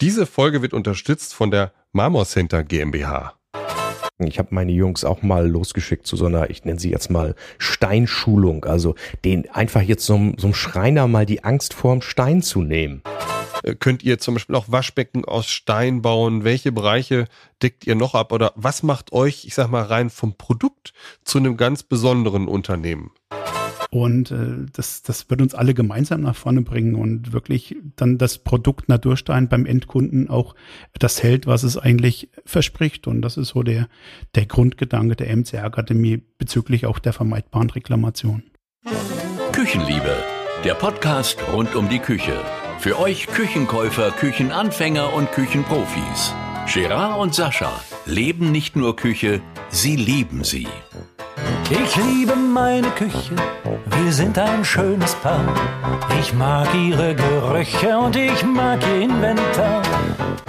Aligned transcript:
Diese 0.00 0.26
Folge 0.26 0.62
wird 0.62 0.74
unterstützt 0.74 1.34
von 1.34 1.50
der 1.50 1.72
Marmor 1.90 2.24
Center 2.24 2.62
GmbH. 2.62 3.34
Ich 4.18 4.38
habe 4.38 4.54
meine 4.54 4.70
Jungs 4.70 5.04
auch 5.04 5.22
mal 5.22 5.48
losgeschickt 5.48 6.06
zu 6.06 6.16
so 6.16 6.26
einer, 6.26 6.50
ich 6.50 6.64
nenne 6.64 6.78
sie 6.78 6.92
jetzt 6.92 7.10
mal 7.10 7.34
Steinschulung, 7.58 8.64
also 8.64 8.94
den 9.24 9.50
einfach 9.50 9.82
jetzt 9.82 10.06
so, 10.06 10.34
so 10.36 10.46
einem 10.46 10.54
Schreiner 10.54 11.08
mal 11.08 11.26
die 11.26 11.42
Angst 11.42 11.74
vorm 11.74 12.00
Stein 12.00 12.42
zu 12.42 12.62
nehmen. 12.62 13.02
Äh, 13.64 13.74
könnt 13.74 14.04
ihr 14.04 14.20
zum 14.20 14.34
Beispiel 14.34 14.54
auch 14.54 14.66
Waschbecken 14.68 15.24
aus 15.24 15.46
Stein 15.46 16.00
bauen? 16.00 16.44
Welche 16.44 16.70
Bereiche 16.70 17.26
deckt 17.60 17.84
ihr 17.84 17.96
noch 17.96 18.14
ab? 18.14 18.30
Oder 18.30 18.52
was 18.54 18.84
macht 18.84 19.12
euch, 19.12 19.46
ich 19.46 19.54
sag 19.54 19.68
mal, 19.68 19.82
rein 19.82 20.10
vom 20.10 20.36
Produkt 20.36 20.92
zu 21.24 21.38
einem 21.38 21.56
ganz 21.56 21.82
besonderen 21.82 22.46
Unternehmen? 22.46 23.10
Und 23.90 24.30
äh, 24.30 24.66
das, 24.72 25.02
das 25.02 25.30
wird 25.30 25.40
uns 25.40 25.54
alle 25.54 25.72
gemeinsam 25.72 26.22
nach 26.22 26.36
vorne 26.36 26.60
bringen 26.60 26.94
und 26.94 27.32
wirklich 27.32 27.76
dann 27.96 28.18
das 28.18 28.38
Produkt 28.38 28.88
Naturstein 28.88 29.48
beim 29.48 29.64
Endkunden 29.64 30.28
auch 30.28 30.54
das 30.98 31.22
hält, 31.22 31.46
was 31.46 31.62
es 31.62 31.78
eigentlich 31.78 32.28
verspricht. 32.44 33.06
Und 33.06 33.22
das 33.22 33.36
ist 33.36 33.48
so 33.48 33.62
der, 33.62 33.88
der 34.34 34.46
Grundgedanke 34.46 35.16
der 35.16 35.34
MCR 35.34 35.64
Akademie 35.64 36.22
bezüglich 36.38 36.86
auch 36.86 36.98
der 36.98 37.12
vermeidbaren 37.12 37.70
Reklamation. 37.70 38.42
Küchenliebe, 39.52 40.16
der 40.64 40.74
Podcast 40.74 41.38
rund 41.52 41.74
um 41.74 41.88
die 41.88 41.98
Küche. 41.98 42.38
Für 42.78 42.98
euch 42.98 43.26
Küchenkäufer, 43.26 44.12
Küchenanfänger 44.12 45.12
und 45.12 45.32
Küchenprofis. 45.32 46.34
Gerard 46.70 47.18
und 47.18 47.34
Sascha 47.34 47.80
leben 48.04 48.52
nicht 48.52 48.76
nur 48.76 48.94
Küche, 48.94 49.40
sie 49.70 49.96
lieben 49.96 50.44
sie. 50.44 50.68
Ich 51.70 51.96
liebe 51.96 52.36
meine 52.36 52.88
Küche, 52.90 53.34
wir 53.86 54.12
sind 54.12 54.38
ein 54.38 54.62
schönes 54.66 55.14
Paar. 55.14 55.48
Ich 56.20 56.34
mag 56.34 56.68
ihre 56.74 57.14
Gerüche 57.14 57.96
und 57.96 58.14
ich 58.16 58.44
mag 58.44 58.82
ihr 58.86 59.00
Inventar. 59.00 59.82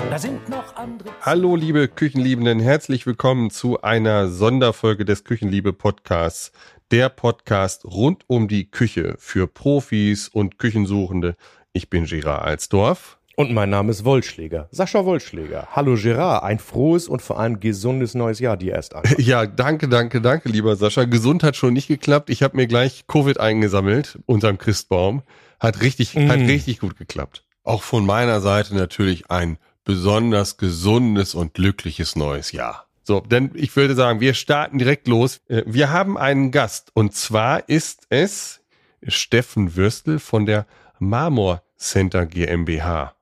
Da 0.09 0.19
sind 0.19 0.49
noch 0.49 0.75
andere. 0.75 1.09
Hallo, 1.21 1.55
liebe 1.55 1.87
Küchenliebenden, 1.87 2.59
herzlich 2.59 3.05
willkommen 3.05 3.49
zu 3.49 3.81
einer 3.81 4.27
Sonderfolge 4.27 5.05
des 5.05 5.23
Küchenliebe 5.23 5.71
Podcasts. 5.71 6.51
Der 6.91 7.07
Podcast 7.07 7.85
rund 7.85 8.25
um 8.27 8.49
die 8.49 8.69
Küche 8.69 9.15
für 9.19 9.47
Profis 9.47 10.27
und 10.27 10.59
Küchensuchende. 10.59 11.37
Ich 11.71 11.89
bin 11.89 12.03
Gerard 12.03 12.43
Alsdorf. 12.43 13.18
Und 13.39 13.53
mein 13.53 13.69
Name 13.69 13.91
ist 13.91 14.03
Wollschläger, 14.03 14.67
Sascha 14.69 15.05
Wollschläger. 15.05 15.69
Hallo 15.71 15.95
Gerard, 15.95 16.43
ein 16.43 16.59
frohes 16.59 17.07
und 17.07 17.21
vor 17.21 17.39
allem 17.39 17.61
gesundes 17.61 18.13
neues 18.13 18.39
Jahr 18.39 18.57
dir 18.57 18.73
erst 18.73 18.93
an. 18.93 19.03
Ja, 19.17 19.45
danke, 19.45 19.87
danke, 19.87 20.19
danke, 20.19 20.49
lieber 20.49 20.75
Sascha. 20.75 21.05
Gesund 21.05 21.41
hat 21.41 21.55
schon 21.55 21.71
nicht 21.71 21.87
geklappt. 21.87 22.29
Ich 22.29 22.43
habe 22.43 22.57
mir 22.57 22.67
gleich 22.67 23.07
Covid 23.07 23.39
eingesammelt, 23.39 24.19
unterm 24.25 24.57
Christbaum. 24.57 25.21
Hat 25.57 25.79
richtig, 25.79 26.15
mm. 26.15 26.27
hat 26.27 26.39
richtig 26.39 26.79
gut 26.79 26.97
geklappt. 26.97 27.45
Auch 27.63 27.81
von 27.81 28.05
meiner 28.05 28.41
Seite 28.41 28.75
natürlich 28.75 29.31
ein 29.31 29.57
besonders 29.85 30.57
gesundes 30.57 31.33
und 31.33 31.53
glückliches 31.53 32.17
neues 32.17 32.51
Jahr. 32.51 32.87
So, 33.03 33.21
denn 33.21 33.51
ich 33.53 33.73
würde 33.73 33.95
sagen, 33.95 34.19
wir 34.19 34.33
starten 34.33 34.79
direkt 34.79 35.07
los. 35.07 35.39
Äh, 35.47 35.63
wir 35.65 35.91
haben 35.91 36.17
einen 36.17 36.51
Gast 36.51 36.91
und 36.93 37.15
zwar 37.15 37.69
ist 37.69 38.05
es 38.09 38.59
Steffen 39.07 39.77
Würstel 39.77 40.19
von 40.19 40.45
der 40.45 40.65
Marmor 40.99 41.63
Center 41.77 42.25
GmbH. 42.25 43.13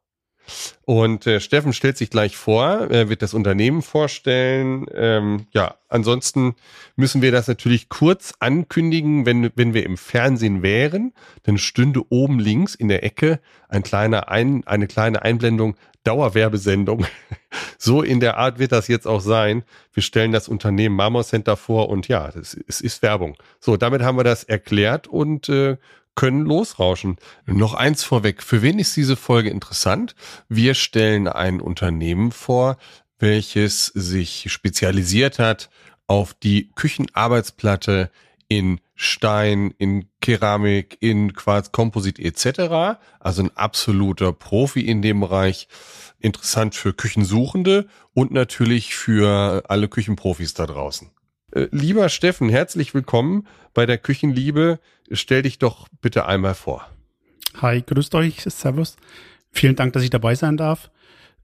Und 0.86 1.28
äh, 1.28 1.40
Steffen 1.40 1.74
stellt 1.74 1.98
sich 1.98 2.10
gleich 2.10 2.38
vor, 2.38 2.88
er 2.90 3.10
wird 3.10 3.22
das 3.22 3.34
Unternehmen 3.34 3.82
vorstellen. 3.82 4.86
Ähm, 4.94 5.48
ja, 5.52 5.76
ansonsten 5.90 6.56
müssen 6.96 7.22
wir 7.22 7.32
das 7.32 7.48
natürlich 7.48 7.90
kurz 7.90 8.34
ankündigen, 8.40 9.26
wenn, 9.26 9.52
wenn 9.56 9.74
wir 9.74 9.86
im 9.86 9.98
Fernsehen 9.98 10.64
wären, 10.64 11.14
dann 11.44 11.58
stünde 11.58 12.02
oben 12.10 12.40
links 12.40 12.76
in 12.76 12.88
der 12.88 13.04
Ecke 13.04 13.40
ein 13.70 13.84
kleiner 13.84 14.30
ein, 14.30 14.66
eine 14.66 14.88
kleine 14.88 15.22
Einblendung 15.22 15.76
Dauerwerbesendung. 16.08 17.06
so 17.78 18.02
in 18.02 18.22
der 18.22 18.38
Art 18.38 18.60
wird 18.60 18.72
das 18.72 18.88
jetzt 18.88 19.06
auch 19.06 19.20
sein. 19.20 19.64
Wir 19.92 20.04
stellen 20.04 20.32
das 20.32 20.48
Unternehmen 20.48 20.96
Marmor 20.96 21.26
Center 21.26 21.58
vor 21.58 21.90
und 21.90 22.08
ja, 22.08 22.30
es 22.30 22.54
ist 22.54 23.02
Werbung. 23.02 23.36
So, 23.60 23.76
damit 23.76 24.02
haben 24.02 24.18
wir 24.18 24.24
das 24.24 24.46
erklärt 24.46 25.08
und 25.08 25.50
äh, 25.50 25.76
können 26.18 26.46
losrauschen. 26.46 27.16
Noch 27.46 27.76
eins 27.76 28.04
vorweg. 28.04 28.44
Für 28.44 28.62
wen 28.62 28.80
ist 28.80 28.98
diese 28.98 29.16
Folge 29.16 29.50
interessant? 29.50 30.16
Wir 30.50 30.74
stellen 30.74 31.30
ein 31.30 31.62
Unternehmen 31.62 32.34
vor, 32.34 32.78
welches 33.20 33.86
sich 33.86 34.52
spezialisiert 34.52 35.40
hat 35.40 35.70
auf 36.08 36.34
die 36.34 36.72
Küchenarbeitsplatte 36.76 38.10
in 38.50 38.82
Stein, 38.96 39.74
in 39.78 40.08
Keramik, 40.20 40.98
in 41.02 41.34
Quarz, 41.34 41.72
Komposit 41.72 42.18
etc. 42.20 43.00
Also 43.20 43.44
ein 43.44 43.56
absoluter 43.56 44.34
Profi 44.34 44.82
in 44.82 45.02
dem 45.02 45.20
Bereich. 45.20 45.68
Interessant 46.20 46.74
für 46.74 46.94
Küchensuchende 46.94 47.88
und 48.14 48.32
natürlich 48.32 48.96
für 48.96 49.64
alle 49.70 49.88
Küchenprofis 49.88 50.56
da 50.56 50.66
draußen. 50.66 51.12
Äh, 51.52 51.68
lieber 51.72 52.10
Steffen, 52.10 52.50
herzlich 52.50 52.94
willkommen 52.94 53.48
bei 53.74 53.86
der 53.86 53.98
Küchenliebe. 53.98 54.80
Stell 55.12 55.44
dich 55.44 55.58
doch 55.58 55.88
bitte 56.02 56.26
einmal 56.26 56.56
vor. 56.56 56.88
Hi, 57.62 57.82
grüßt 57.82 58.14
euch, 58.16 58.42
Servus. 58.42 58.98
Vielen 59.52 59.76
Dank, 59.76 59.94
dass 59.94 60.04
ich 60.04 60.10
dabei 60.10 60.36
sein 60.36 60.58
darf. 60.58 60.92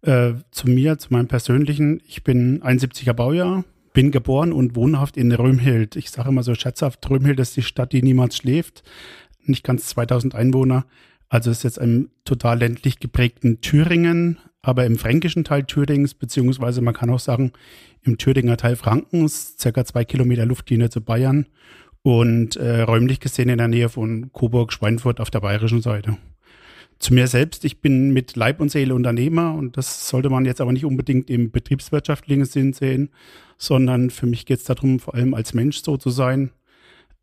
Äh, 0.02 0.34
zu 0.52 0.70
mir, 0.70 0.98
zu 0.98 1.14
meinem 1.14 1.28
persönlichen. 1.28 2.02
Ich 2.08 2.24
bin 2.24 2.62
71er 2.62 3.14
Baujahr, 3.14 3.64
bin 3.94 4.12
geboren 4.12 4.52
und 4.52 4.76
wohnhaft 4.76 5.16
in 5.18 5.32
Römhild. 5.32 5.96
Ich 5.96 6.12
sage 6.12 6.30
immer 6.30 6.44
so 6.44 6.54
scherzhaft, 6.56 7.10
Römhild 7.10 7.40
ist 7.40 7.56
die 7.56 7.62
Stadt, 7.62 7.94
die 7.94 8.04
niemals 8.04 8.38
schläft. 8.38 8.84
Nicht 9.46 9.64
ganz 9.64 9.88
2000 9.88 10.36
Einwohner. 10.36 10.86
Also 11.30 11.50
ist 11.50 11.64
jetzt 11.64 11.78
im 11.78 12.10
total 12.26 12.60
ländlich 12.60 13.00
geprägten 13.00 13.62
Thüringen, 13.62 14.38
aber 14.62 14.86
im 14.86 14.98
fränkischen 14.98 15.44
Teil 15.44 15.64
Thürings, 15.64 16.14
beziehungsweise 16.14 16.82
man 16.82 16.94
kann 16.94 17.10
auch 17.10 17.20
sagen, 17.20 17.54
im 18.04 18.18
Thüringer 18.18 18.58
Teil 18.58 18.76
Frankens, 18.76 19.56
circa 19.58 19.84
zwei 19.86 20.06
Kilometer 20.06 20.46
Luftlinie 20.46 20.90
zu 20.90 21.02
Bayern 21.02 21.48
und 22.04 22.58
äh, 22.58 22.82
räumlich 22.82 23.20
gesehen 23.20 23.50
in 23.50 23.58
der 23.58 23.68
Nähe 23.68 23.90
von 23.90 24.32
Coburg-Schweinfurt 24.32 25.20
auf 25.20 25.32
der 25.32 25.40
bayerischen 25.40 25.82
Seite. 25.82 26.18
Zu 27.00 27.14
mir 27.14 27.28
selbst, 27.28 27.66
ich 27.66 27.82
bin 27.82 28.12
mit 28.12 28.36
Leib 28.36 28.62
und 28.62 28.70
Seele 28.70 28.94
Unternehmer 28.94 29.56
und 29.56 29.76
das 29.78 30.08
sollte 30.08 30.30
man 30.30 30.46
jetzt 30.46 30.62
aber 30.62 30.72
nicht 30.72 30.86
unbedingt 30.86 31.30
im 31.30 31.52
betriebswirtschaftlichen 31.52 32.46
Sinn 32.46 32.74
sehen, 32.74 33.10
sondern 33.58 34.10
für 34.10 34.26
mich 34.26 34.46
geht 34.46 34.60
es 34.60 34.66
darum, 34.66 35.00
vor 35.00 35.16
allem 35.16 35.34
als 35.34 35.54
Mensch 35.54 35.82
so 35.82 35.98
zu 35.98 36.10
sein, 36.12 36.52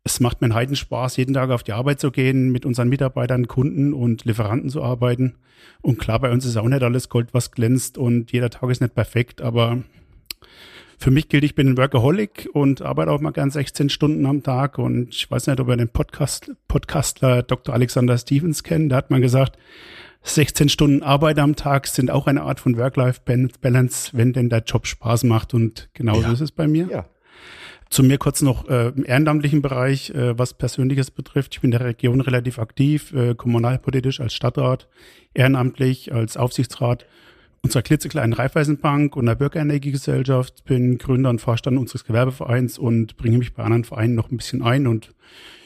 es 0.03 0.19
macht 0.19 0.41
mir 0.41 0.45
einen 0.45 0.55
Heidenspaß, 0.55 1.17
jeden 1.17 1.35
Tag 1.35 1.51
auf 1.51 1.63
die 1.63 1.73
Arbeit 1.73 1.99
zu 1.99 2.11
gehen, 2.11 2.51
mit 2.51 2.65
unseren 2.65 2.89
Mitarbeitern, 2.89 3.47
Kunden 3.47 3.93
und 3.93 4.25
Lieferanten 4.25 4.69
zu 4.69 4.81
arbeiten. 4.81 5.35
Und 5.81 5.99
klar, 5.99 6.19
bei 6.19 6.31
uns 6.31 6.43
ist 6.43 6.57
auch 6.57 6.67
nicht 6.67 6.81
alles 6.81 7.09
Gold, 7.09 7.33
was 7.33 7.51
glänzt 7.51 7.99
und 7.99 8.31
jeder 8.31 8.49
Tag 8.49 8.69
ist 8.71 8.81
nicht 8.81 8.95
perfekt, 8.95 9.41
aber 9.41 9.83
für 11.01 11.11
mich 11.11 11.29
gilt, 11.29 11.43
ich 11.43 11.55
bin 11.55 11.67
ein 11.67 11.77
Workaholic 11.77 12.47
und 12.53 12.83
arbeite 12.83 13.11
auch 13.11 13.19
mal 13.21 13.31
gern 13.31 13.49
16 13.49 13.89
Stunden 13.89 14.25
am 14.27 14.43
Tag. 14.43 14.77
Und 14.77 15.09
ich 15.15 15.29
weiß 15.29 15.47
nicht, 15.47 15.59
ob 15.59 15.67
ihr 15.67 15.75
den 15.75 15.89
Podcast, 15.89 16.51
Podcastler 16.67 17.41
Dr. 17.41 17.73
Alexander 17.73 18.17
Stevens 18.19 18.63
kennt. 18.63 18.91
Da 18.91 18.97
hat 18.97 19.09
man 19.09 19.19
gesagt, 19.19 19.57
16 20.21 20.69
Stunden 20.69 21.01
Arbeit 21.01 21.39
am 21.39 21.55
Tag 21.55 21.87
sind 21.87 22.11
auch 22.11 22.27
eine 22.27 22.43
Art 22.43 22.59
von 22.59 22.77
Work-Life-Balance, 22.77 24.11
wenn 24.13 24.33
denn 24.33 24.49
der 24.49 24.59
Job 24.59 24.85
Spaß 24.85 25.23
macht. 25.23 25.55
Und 25.55 25.89
genauso 25.93 26.21
ja. 26.21 26.33
ist 26.33 26.41
es 26.41 26.51
bei 26.51 26.67
mir. 26.67 26.87
Ja. 26.91 27.05
Zu 27.89 28.03
mir 28.03 28.19
kurz 28.19 28.43
noch 28.43 28.69
äh, 28.69 28.89
im 28.89 29.03
ehrenamtlichen 29.03 29.63
Bereich, 29.63 30.11
äh, 30.11 30.37
was 30.37 30.53
Persönliches 30.53 31.09
betrifft. 31.09 31.55
Ich 31.55 31.61
bin 31.61 31.71
in 31.71 31.79
der 31.79 31.87
Region 31.87 32.21
relativ 32.21 32.59
aktiv, 32.59 33.11
äh, 33.13 33.33
kommunalpolitisch 33.33 34.21
als 34.21 34.35
Stadtrat, 34.35 34.87
ehrenamtlich 35.33 36.13
als 36.13 36.37
Aufsichtsrat 36.37 37.07
unserer 37.63 37.83
klitzekleinen 37.83 38.33
Raiffeisenbank 38.33 39.15
und 39.15 39.27
der 39.27 39.35
Bürgerenergiegesellschaft, 39.35 40.65
bin 40.65 40.97
Gründer 40.97 41.29
und 41.29 41.41
Vorstand 41.41 41.77
unseres 41.77 42.03
Gewerbevereins 42.03 42.77
und 42.77 43.17
bringe 43.17 43.37
mich 43.37 43.53
bei 43.53 43.63
anderen 43.63 43.83
Vereinen 43.83 44.15
noch 44.15 44.31
ein 44.31 44.37
bisschen 44.37 44.61
ein. 44.61 44.87
Und 44.87 45.13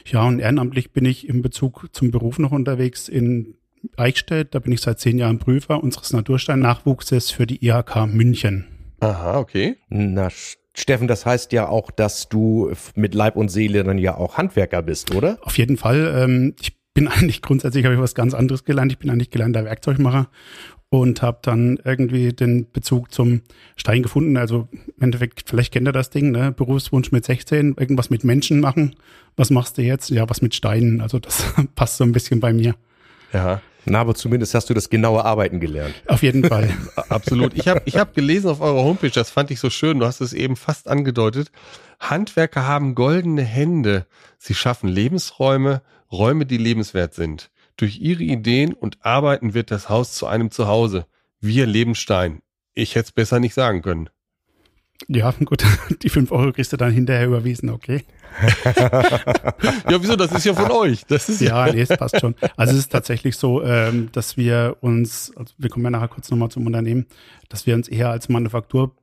ja, 0.06 0.24
und 0.24 0.40
ehrenamtlich 0.40 0.92
bin 0.92 1.06
ich 1.06 1.28
im 1.28 1.42
Bezug 1.42 1.88
zum 1.94 2.12
Beruf 2.12 2.38
noch 2.38 2.52
unterwegs 2.52 3.08
in 3.08 3.56
Eichstätt. 3.98 4.54
Da 4.54 4.60
bin 4.60 4.74
ich 4.74 4.82
seit 4.82 5.00
zehn 5.00 5.18
Jahren 5.18 5.40
Prüfer 5.40 5.82
unseres 5.82 6.12
Naturstein-Nachwuchses 6.14 7.32
für 7.32 7.48
die 7.48 7.66
IHK 7.66 8.08
München. 8.08 8.66
Aha, 9.00 9.38
okay. 9.38 9.78
Na, 9.90 10.30
Steffen, 10.74 11.08
das 11.08 11.26
heißt 11.26 11.54
ja 11.54 11.70
auch, 11.70 11.92
dass 11.92 12.28
du 12.28 12.72
mit 12.96 13.16
Leib 13.16 13.38
und 13.38 13.50
Seele 13.50 13.84
dann 13.84 13.98
ja 13.98 14.18
auch 14.18 14.38
Handwerker 14.38 14.82
bist, 14.82 15.16
oder? 15.16 15.38
Auf 15.42 15.58
jeden 15.58 15.78
Fall. 15.78 16.14
Ähm, 16.18 16.56
ich 16.60 16.76
bin 16.94 17.08
eigentlich 17.08 17.42
grundsätzlich 17.42 17.86
habe 17.86 17.96
ich 17.96 18.02
was 18.02 18.16
ganz 18.16 18.34
anderes 18.34 18.66
gelernt. 18.66 18.92
Ich 18.92 18.98
bin 18.98 19.10
eigentlich 19.10 19.30
gelernter 19.30 19.64
Werkzeugmacher 19.64 20.30
und 21.00 21.22
habe 21.22 21.40
dann 21.42 21.80
irgendwie 21.84 22.34
den 22.34 22.70
Bezug 22.72 23.12
zum 23.12 23.42
Stein 23.76 24.04
gefunden. 24.04 24.38
Also 24.38 24.68
im 24.98 25.04
Endeffekt, 25.04 25.44
vielleicht 25.48 25.74
kennt 25.74 25.88
ihr 25.88 25.92
das 25.92 26.10
Ding, 26.10 26.32
ne? 26.32 26.52
Berufswunsch 26.52 27.12
mit 27.12 27.26
16, 27.26 27.76
irgendwas 27.78 28.10
mit 28.10 28.24
Menschen 28.24 28.60
machen. 28.60 28.96
Was 29.36 29.50
machst 29.50 29.78
du 29.78 29.82
jetzt? 29.82 30.10
Ja, 30.10 30.30
was 30.30 30.42
mit 30.42 30.56
Steinen. 30.56 31.02
Also 31.02 31.20
das 31.20 31.46
passt 31.76 31.98
so 31.98 32.04
ein 32.04 32.12
bisschen 32.12 32.40
bei 32.40 32.54
mir. 32.54 32.76
Ja. 33.34 33.62
Na, 33.88 34.02
aber 34.02 34.16
zumindest 34.16 34.56
hast 34.56 34.70
du 34.70 34.74
das 34.74 34.90
genaue 34.90 35.24
Arbeiten 35.24 35.60
gelernt. 35.60 35.94
Auf 36.08 36.24
jeden 36.24 36.44
Fall. 36.48 36.70
Absolut. 37.10 37.54
Ich 37.54 37.68
habe 37.68 37.82
ich 37.86 37.98
hab 37.98 38.16
gelesen 38.16 38.50
auf 38.50 38.62
eurer 38.62 38.84
Homepage, 38.84 39.12
das 39.12 39.30
fand 39.30 39.52
ich 39.52 39.60
so 39.60 39.70
schön, 39.70 40.00
du 40.00 40.06
hast 40.06 40.22
es 40.22 40.34
eben 40.34 40.56
fast 40.56 40.88
angedeutet. 40.88 41.52
Handwerker 42.00 42.68
haben 42.68 42.96
goldene 42.96 43.44
Hände. 43.44 44.06
Sie 44.40 44.56
schaffen 44.56 44.90
Lebensräume, 44.90 45.82
Räume, 46.12 46.46
die 46.46 46.58
lebenswert 46.58 47.14
sind. 47.14 47.52
Durch 47.78 48.00
ihre 48.00 48.24
Ideen 48.24 48.74
und 48.74 49.06
Arbeiten 49.06 49.54
wird 49.54 49.72
das 49.72 49.90
Haus 49.90 50.14
zu 50.14 50.28
einem 50.28 50.52
Zuhause. 50.52 51.06
wir 51.42 51.66
leben 51.66 51.96
Stein. 51.96 52.42
Ich 52.74 52.96
hätte 52.96 53.06
es 53.06 53.12
besser 53.12 53.40
nicht 53.40 53.54
sagen 53.54 53.82
können. 53.82 54.10
Ja, 55.08 55.32
gut, 55.32 55.64
die 56.02 56.10
5 56.10 56.32
Euro 56.32 56.54
kriegst 56.54 56.72
du 56.74 56.78
dann 56.78 56.92
hinterher 56.92 57.28
überwiesen, 57.28 57.70
okay. 57.70 58.06
ja, 58.76 60.02
wieso? 60.02 60.16
Das 60.16 60.32
ist 60.32 60.46
ja 60.46 60.54
von 60.54 60.72
euch. 60.72 61.06
Das 61.06 61.30
ist 61.30 61.42
ja, 61.42 61.72
nee, 61.72 61.82
es 61.82 61.90
passt 61.90 62.20
schon. 62.20 62.36
Also 62.56 62.74
es 62.74 62.80
ist 62.80 62.92
tatsächlich 62.92 63.38
so, 63.38 63.64
ähm, 63.64 64.10
dass 64.12 64.38
wir 64.38 64.78
uns, 64.82 65.34
also 65.36 65.54
wir 65.58 65.70
kommen 65.70 65.86
ja 65.86 65.92
nachher 65.92 66.08
kurz 66.08 66.32
nochmal 66.32 66.50
zum 66.50 66.66
Unternehmen, 66.66 67.06
dass 67.50 67.66
wir 67.66 67.76
uns 67.76 67.88
eher 67.88 68.10
als 68.10 68.30
Manufaktur 68.30 68.96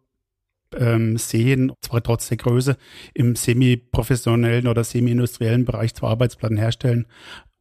ähm, 0.76 1.16
sehen, 1.19 1.72
zwar 1.82 2.02
trotz 2.02 2.28
der 2.28 2.38
Größe, 2.38 2.76
im 3.14 3.36
semi-professionellen 3.36 4.66
oder 4.66 4.84
semi-industriellen 4.84 5.64
Bereich 5.64 5.94
zwar 5.94 6.10
Arbeitsplatten 6.10 6.56
herstellen, 6.56 7.06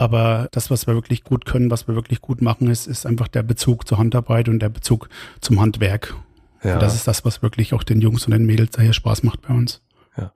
aber 0.01 0.47
das, 0.51 0.71
was 0.71 0.87
wir 0.87 0.95
wirklich 0.95 1.23
gut 1.23 1.45
können, 1.45 1.69
was 1.69 1.87
wir 1.87 1.93
wirklich 1.93 2.21
gut 2.21 2.41
machen, 2.41 2.71
ist, 2.71 2.87
ist 2.87 3.05
einfach 3.05 3.27
der 3.27 3.43
Bezug 3.43 3.87
zur 3.87 3.99
Handarbeit 3.99 4.49
und 4.49 4.57
der 4.59 4.69
Bezug 4.69 5.09
zum 5.41 5.61
Handwerk. 5.61 6.15
Ja. 6.63 6.73
Und 6.73 6.81
das 6.81 6.95
ist 6.95 7.07
das, 7.07 7.23
was 7.23 7.43
wirklich 7.43 7.75
auch 7.75 7.83
den 7.83 8.01
Jungs 8.01 8.25
und 8.25 8.31
den 8.31 8.45
Mädels 8.45 8.71
daher 8.71 8.93
Spaß 8.93 9.21
macht 9.21 9.43
bei 9.43 9.53
uns. 9.53 9.81
Ja. 10.17 10.33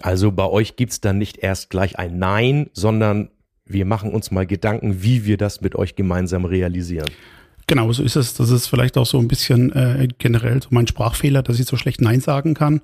Also 0.00 0.30
bei 0.30 0.46
euch 0.46 0.76
gibt's 0.76 1.00
dann 1.00 1.18
nicht 1.18 1.38
erst 1.38 1.70
gleich 1.70 1.98
ein 1.98 2.20
Nein, 2.20 2.70
sondern 2.72 3.30
wir 3.64 3.84
machen 3.84 4.12
uns 4.12 4.30
mal 4.30 4.46
Gedanken, 4.46 5.02
wie 5.02 5.24
wir 5.24 5.36
das 5.36 5.60
mit 5.60 5.74
euch 5.74 5.96
gemeinsam 5.96 6.44
realisieren. 6.44 7.10
Genau, 7.66 7.92
so 7.92 8.04
ist 8.04 8.14
es. 8.14 8.34
Das 8.34 8.50
ist 8.50 8.68
vielleicht 8.68 8.96
auch 8.96 9.06
so 9.06 9.18
ein 9.18 9.26
bisschen 9.26 9.72
äh, 9.72 10.06
generell 10.18 10.62
so 10.62 10.68
mein 10.70 10.86
Sprachfehler, 10.86 11.42
dass 11.42 11.58
ich 11.58 11.66
so 11.66 11.76
schlecht 11.76 12.00
Nein 12.00 12.20
sagen 12.20 12.54
kann. 12.54 12.80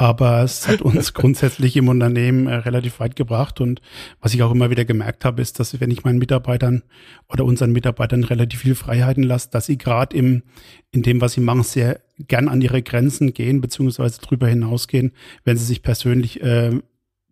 Aber 0.00 0.42
es 0.42 0.66
hat 0.66 0.80
uns 0.80 1.12
grundsätzlich 1.12 1.76
im 1.76 1.88
Unternehmen 1.88 2.46
äh, 2.46 2.54
relativ 2.54 3.00
weit 3.00 3.16
gebracht. 3.16 3.60
Und 3.60 3.82
was 4.22 4.32
ich 4.32 4.42
auch 4.42 4.50
immer 4.50 4.70
wieder 4.70 4.86
gemerkt 4.86 5.26
habe, 5.26 5.42
ist, 5.42 5.60
dass 5.60 5.78
wenn 5.78 5.90
ich 5.90 6.04
meinen 6.04 6.18
Mitarbeitern 6.18 6.84
oder 7.28 7.44
unseren 7.44 7.70
Mitarbeitern 7.72 8.24
relativ 8.24 8.60
viel 8.60 8.74
Freiheiten 8.74 9.22
lasse, 9.22 9.50
dass 9.50 9.66
sie 9.66 9.76
gerade 9.76 10.16
im, 10.16 10.42
in 10.90 11.02
dem, 11.02 11.20
was 11.20 11.34
sie 11.34 11.42
machen, 11.42 11.64
sehr 11.64 12.00
gern 12.16 12.48
an 12.48 12.62
ihre 12.62 12.80
Grenzen 12.80 13.34
gehen, 13.34 13.60
beziehungsweise 13.60 14.22
drüber 14.22 14.48
hinausgehen, 14.48 15.12
wenn 15.44 15.58
sie 15.58 15.66
sich 15.66 15.82
persönlich 15.82 16.42
äh, 16.42 16.80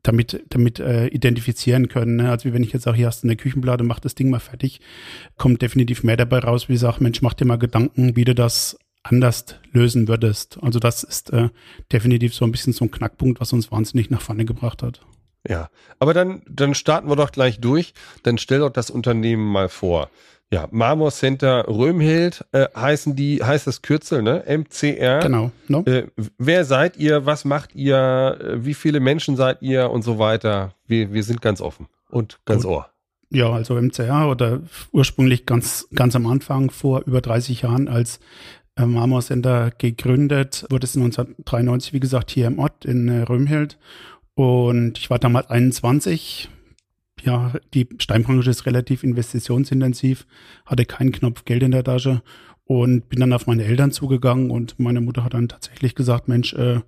damit, 0.03 0.45
damit 0.51 0.79
äh, 0.79 1.07
identifizieren 1.07 1.89
können. 1.89 2.17
Ne? 2.17 2.31
Also 2.31 2.51
wie 2.51 2.53
wenn 2.53 2.63
ich 2.63 2.75
jetzt 2.75 2.83
sage, 2.83 2.99
hier 2.99 3.07
hast 3.07 3.23
du 3.23 3.29
eine 3.29 3.37
Küchenplatte, 3.37 3.83
mach 3.83 3.99
das 3.99 4.15
Ding 4.15 4.29
mal 4.29 4.41
fertig, 4.41 4.81
kommt 5.39 5.63
definitiv 5.63 6.05
mehr 6.05 6.19
dabei 6.19 6.41
raus, 6.41 6.69
wie 6.69 6.75
ich 6.75 6.81
sage, 6.81 7.03
Mensch, 7.03 7.23
mach 7.23 7.33
dir 7.33 7.47
mal 7.47 7.57
Gedanken, 7.57 8.15
wie 8.15 8.25
du 8.27 8.35
das 8.35 8.79
anders 9.09 9.45
lösen 9.73 10.09
würdest. 10.09 10.59
Also 10.63 10.79
das 10.79 11.03
ist 11.03 11.31
äh, 11.33 11.49
definitiv 11.93 12.35
so 12.35 12.45
ein 12.45 12.53
bisschen 12.53 12.73
so 12.73 12.85
ein 12.85 12.91
Knackpunkt, 12.91 13.41
was 13.41 13.53
uns 13.53 13.71
wahnsinnig 13.71 14.11
nach 14.11 14.21
vorne 14.21 14.45
gebracht 14.45 14.83
hat. 14.83 15.01
Ja, 15.49 15.71
aber 15.99 16.15
dann, 16.15 16.43
dann 16.49 16.75
starten 16.75 17.09
wir 17.09 17.17
doch 17.17 17.33
gleich 17.33 17.61
durch. 17.61 17.95
Dann 18.23 18.39
stell 18.39 18.61
doch 18.61 18.71
das 18.71 18.91
Unternehmen 18.91 19.47
mal 19.47 19.69
vor. 19.69 20.11
Ja, 20.51 20.67
Marmor 20.71 21.11
Center 21.11 21.69
Römhild 21.69 22.45
äh, 22.53 22.69
heißen 22.75 23.15
die, 23.15 23.43
heißt 23.43 23.67
das 23.67 23.83
Kürzel, 23.83 24.23
ne? 24.23 24.45
MCR. 24.47 25.21
Genau. 25.21 25.51
No? 25.69 25.85
Äh, 25.85 26.07
wer 26.39 26.65
seid 26.65 26.97
ihr? 26.97 27.27
Was 27.27 27.45
macht 27.45 27.75
ihr? 27.75 28.39
Äh, 28.41 28.65
wie 28.65 28.73
viele 28.73 29.01
Menschen 29.01 29.37
seid 29.37 29.61
ihr 29.61 29.91
und 29.91 30.03
so 30.03 30.19
weiter? 30.19 30.75
Wir, 30.87 31.13
wir 31.13 31.23
sind 31.23 31.43
ganz 31.43 31.61
offen 31.61 31.87
und 32.09 32.41
ganz 32.47 32.63
Gut. 32.63 32.73
ohr. 32.73 32.91
Ja, 33.31 33.53
also 33.53 33.75
MCR 33.75 34.31
oder 34.31 34.61
ursprünglich 34.91 35.45
ganz, 35.45 35.87
ganz 35.95 36.17
am 36.17 36.27
Anfang 36.27 36.71
vor 36.71 37.03
über 37.05 37.21
30 37.21 37.63
Jahren 37.63 37.87
als 37.87 38.21
Marmor 38.87 39.23
Center 39.23 39.71
gegründet, 39.77 40.67
wurde 40.71 40.85
es 40.85 40.97
1993, 40.97 41.93
wie 41.93 42.01
gesagt, 42.01 42.31
hier 42.31 42.47
im 42.47 42.59
Ort 42.59 42.85
in 42.85 43.09
äh, 43.09 43.23
Römhild. 43.23 43.79
Und 44.35 44.99
ich 44.99 45.11
war 45.11 45.19
damals 45.19 45.51
21. 45.51 46.49
Ja, 47.23 47.55
die 47.75 47.89
Steinbranche 47.99 48.51
ist 48.51 48.67
relativ 48.67 49.03
investitionsintensiv, 49.03 50.27
hatte 50.65 50.85
keinen 50.85 51.11
Knopf 51.11 51.45
Geld 51.45 51.65
in 51.65 51.73
der 51.73 51.83
Tasche 51.83 52.23
und 52.65 53.09
bin 53.09 53.19
dann 53.19 53.33
auf 53.33 53.47
meine 53.47 53.65
Eltern 53.65 53.91
zugegangen 53.91 54.51
und 54.51 54.79
meine 54.79 55.01
Mutter 55.01 55.25
hat 55.25 55.35
dann 55.35 55.49
tatsächlich 55.49 55.95
gesagt, 55.95 56.29
Mensch, 56.29 56.53
äh, 56.53 56.81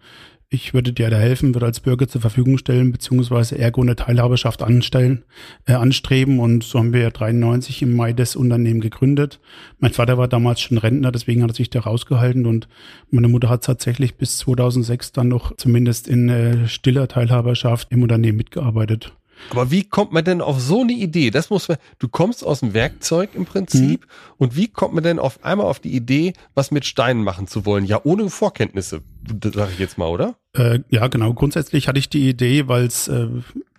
ich 0.52 0.74
würde 0.74 0.92
dir 0.92 1.10
da 1.10 1.16
helfen, 1.16 1.54
würde 1.54 1.66
als 1.66 1.78
Bürger 1.78 2.08
zur 2.08 2.20
Verfügung 2.20 2.58
stellen, 2.58 2.90
beziehungsweise 2.90 3.56
ergo 3.56 3.82
eine 3.82 3.94
Teilhaberschaft 3.94 4.62
anstellen, 4.62 5.22
äh, 5.64 5.74
anstreben. 5.74 6.40
Und 6.40 6.64
so 6.64 6.80
haben 6.80 6.92
wir 6.92 7.02
ja 7.02 7.10
93 7.10 7.82
im 7.82 7.94
Mai 7.94 8.12
das 8.12 8.34
Unternehmen 8.34 8.80
gegründet. 8.80 9.38
Mein 9.78 9.92
Vater 9.92 10.18
war 10.18 10.26
damals 10.26 10.60
schon 10.60 10.78
Rentner, 10.78 11.12
deswegen 11.12 11.44
hat 11.44 11.52
er 11.52 11.54
sich 11.54 11.70
da 11.70 11.80
rausgehalten 11.80 12.46
und 12.46 12.68
meine 13.10 13.28
Mutter 13.28 13.48
hat 13.48 13.64
tatsächlich 13.64 14.16
bis 14.16 14.38
2006 14.38 15.12
dann 15.12 15.28
noch 15.28 15.56
zumindest 15.56 16.08
in 16.08 16.28
äh, 16.28 16.66
stiller 16.66 17.06
Teilhaberschaft 17.06 17.86
im 17.92 18.02
Unternehmen 18.02 18.38
mitgearbeitet. 18.38 19.12
Aber 19.50 19.70
wie 19.70 19.84
kommt 19.84 20.12
man 20.12 20.24
denn 20.24 20.40
auf 20.40 20.60
so 20.60 20.82
eine 20.82 20.92
Idee? 20.92 21.30
Das 21.30 21.50
muss 21.50 21.68
man, 21.68 21.78
du 21.98 22.08
kommst 22.08 22.44
aus 22.44 22.60
dem 22.60 22.74
Werkzeug 22.74 23.30
im 23.34 23.46
Prinzip. 23.46 24.02
Mhm. 24.02 24.34
Und 24.38 24.56
wie 24.56 24.68
kommt 24.68 24.94
man 24.94 25.02
denn 25.02 25.18
auf 25.18 25.44
einmal 25.44 25.66
auf 25.66 25.80
die 25.80 25.94
Idee, 25.94 26.34
was 26.54 26.70
mit 26.70 26.84
Steinen 26.84 27.24
machen 27.24 27.46
zu 27.46 27.64
wollen? 27.66 27.84
Ja, 27.84 28.00
ohne 28.04 28.28
Vorkenntnisse, 28.30 29.02
sage 29.42 29.70
ich 29.72 29.78
jetzt 29.78 29.98
mal, 29.98 30.08
oder? 30.08 30.36
Äh, 30.54 30.80
ja, 30.90 31.08
genau. 31.08 31.32
Grundsätzlich 31.34 31.88
hatte 31.88 31.98
ich 31.98 32.08
die 32.08 32.28
Idee, 32.28 32.68
weil 32.68 32.84
es, 32.84 33.08
äh, 33.08 33.28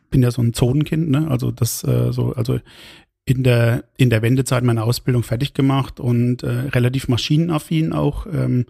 bin 0.10 0.24
ja 0.24 0.32
so 0.32 0.42
ein 0.42 0.54
Zonenkind, 0.54 1.10
ne? 1.10 1.28
Also 1.30 1.52
das, 1.52 1.84
äh, 1.84 2.12
so, 2.12 2.34
also 2.34 2.60
in 3.26 3.44
der, 3.44 3.86
in 3.98 4.10
der 4.10 4.22
Wendezeit 4.22 4.64
meine 4.64 4.84
Ausbildung 4.84 5.24
fertig 5.24 5.54
gemacht 5.54 6.00
und 6.00 6.44
äh, 6.44 6.50
relativ 6.50 7.08
maschinenaffin 7.08 7.94
auch. 7.94 8.26
Ähm, 8.26 8.66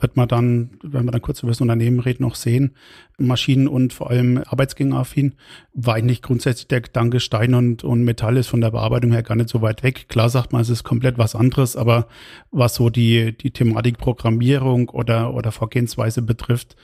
wird 0.00 0.16
man 0.16 0.28
dann, 0.28 0.70
wenn 0.82 1.04
wir 1.04 1.12
dann 1.12 1.22
kurz 1.22 1.42
über 1.42 1.50
das 1.50 1.60
Unternehmen 1.60 2.00
reden, 2.00 2.22
noch 2.22 2.34
sehen, 2.34 2.74
Maschinen 3.18 3.68
und 3.68 3.92
vor 3.92 4.10
allem 4.10 4.38
Arbeitsgängeraffin, 4.38 5.34
war 5.74 5.94
eigentlich 5.94 6.22
grundsätzlich 6.22 6.68
der 6.68 6.80
Gedanke, 6.80 7.20
Stein 7.20 7.54
und, 7.54 7.84
und 7.84 8.02
Metall 8.02 8.36
ist 8.36 8.48
von 8.48 8.60
der 8.60 8.70
Bearbeitung 8.70 9.12
her 9.12 9.22
gar 9.22 9.36
nicht 9.36 9.48
so 9.48 9.62
weit 9.62 9.82
weg. 9.82 10.08
Klar 10.08 10.28
sagt 10.28 10.52
man, 10.52 10.62
es 10.62 10.70
ist 10.70 10.84
komplett 10.84 11.18
was 11.18 11.34
anderes, 11.34 11.76
aber 11.76 12.06
was 12.50 12.74
so 12.74 12.90
die, 12.90 13.36
die 13.36 13.50
Thematik 13.50 13.98
Programmierung 13.98 14.88
oder, 14.88 15.34
oder 15.34 15.52
Vorgehensweise 15.52 16.22
betrifft, 16.22 16.76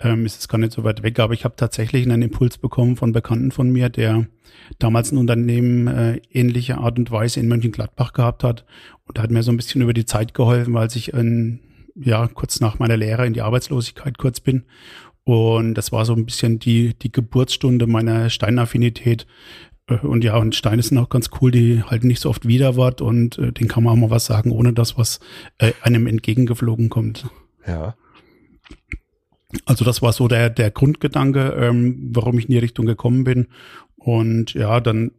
ähm, 0.00 0.24
ist 0.26 0.40
es 0.40 0.48
gar 0.48 0.58
nicht 0.58 0.72
so 0.72 0.84
weit 0.84 1.02
weg. 1.02 1.18
Aber 1.18 1.34
ich 1.34 1.44
habe 1.44 1.56
tatsächlich 1.56 2.04
einen 2.04 2.22
Impuls 2.22 2.58
bekommen 2.58 2.96
von 2.96 3.12
Bekannten 3.12 3.50
von 3.50 3.70
mir, 3.70 3.88
der 3.88 4.26
damals 4.78 5.12
ein 5.12 5.18
Unternehmen 5.18 5.86
äh, 5.86 6.20
ähnlicher 6.32 6.78
Art 6.78 6.98
und 6.98 7.10
Weise 7.10 7.40
in 7.40 7.48
Mönchengladbach 7.48 8.12
gehabt 8.12 8.44
hat 8.44 8.64
und 9.06 9.18
hat 9.18 9.30
mir 9.30 9.42
so 9.42 9.50
ein 9.50 9.56
bisschen 9.56 9.82
über 9.82 9.92
die 9.92 10.04
Zeit 10.04 10.34
geholfen, 10.34 10.74
weil 10.74 10.90
sich 10.90 11.14
ein 11.14 11.60
ja, 12.02 12.26
kurz 12.28 12.60
nach 12.60 12.78
meiner 12.78 12.96
Lehre 12.96 13.26
in 13.26 13.32
die 13.32 13.42
Arbeitslosigkeit 13.42 14.18
kurz 14.18 14.40
bin. 14.40 14.64
Und 15.24 15.74
das 15.74 15.92
war 15.92 16.04
so 16.04 16.14
ein 16.14 16.24
bisschen 16.24 16.58
die, 16.58 16.94
die 16.94 17.12
Geburtsstunde 17.12 17.86
meiner 17.86 18.30
Steinaffinität. 18.30 19.26
Äh, 19.86 19.98
und 19.98 20.24
ja, 20.24 20.36
und 20.36 20.54
Steine 20.54 20.82
sind 20.82 20.98
auch 20.98 21.08
ganz 21.08 21.30
cool, 21.40 21.50
die 21.50 21.82
halten 21.82 22.08
nicht 22.08 22.20
so 22.20 22.30
oft 22.30 22.46
Widerwort 22.46 23.00
und 23.00 23.38
äh, 23.38 23.52
den 23.52 23.68
kann 23.68 23.84
man 23.84 23.92
auch 23.92 24.00
mal 24.00 24.10
was 24.10 24.26
sagen, 24.26 24.50
ohne 24.50 24.72
dass 24.72 24.96
was 24.96 25.20
äh, 25.58 25.72
einem 25.82 26.06
entgegengeflogen 26.06 26.88
kommt. 26.88 27.26
Ja. 27.66 27.94
Also 29.66 29.84
das 29.84 30.00
war 30.00 30.12
so 30.12 30.28
der, 30.28 30.48
der 30.48 30.70
Grundgedanke, 30.70 31.56
ähm, 31.58 32.10
warum 32.12 32.38
ich 32.38 32.46
in 32.46 32.52
die 32.52 32.58
Richtung 32.58 32.86
gekommen 32.86 33.24
bin. 33.24 33.48
Und 33.96 34.54
ja, 34.54 34.80
dann 34.80 35.10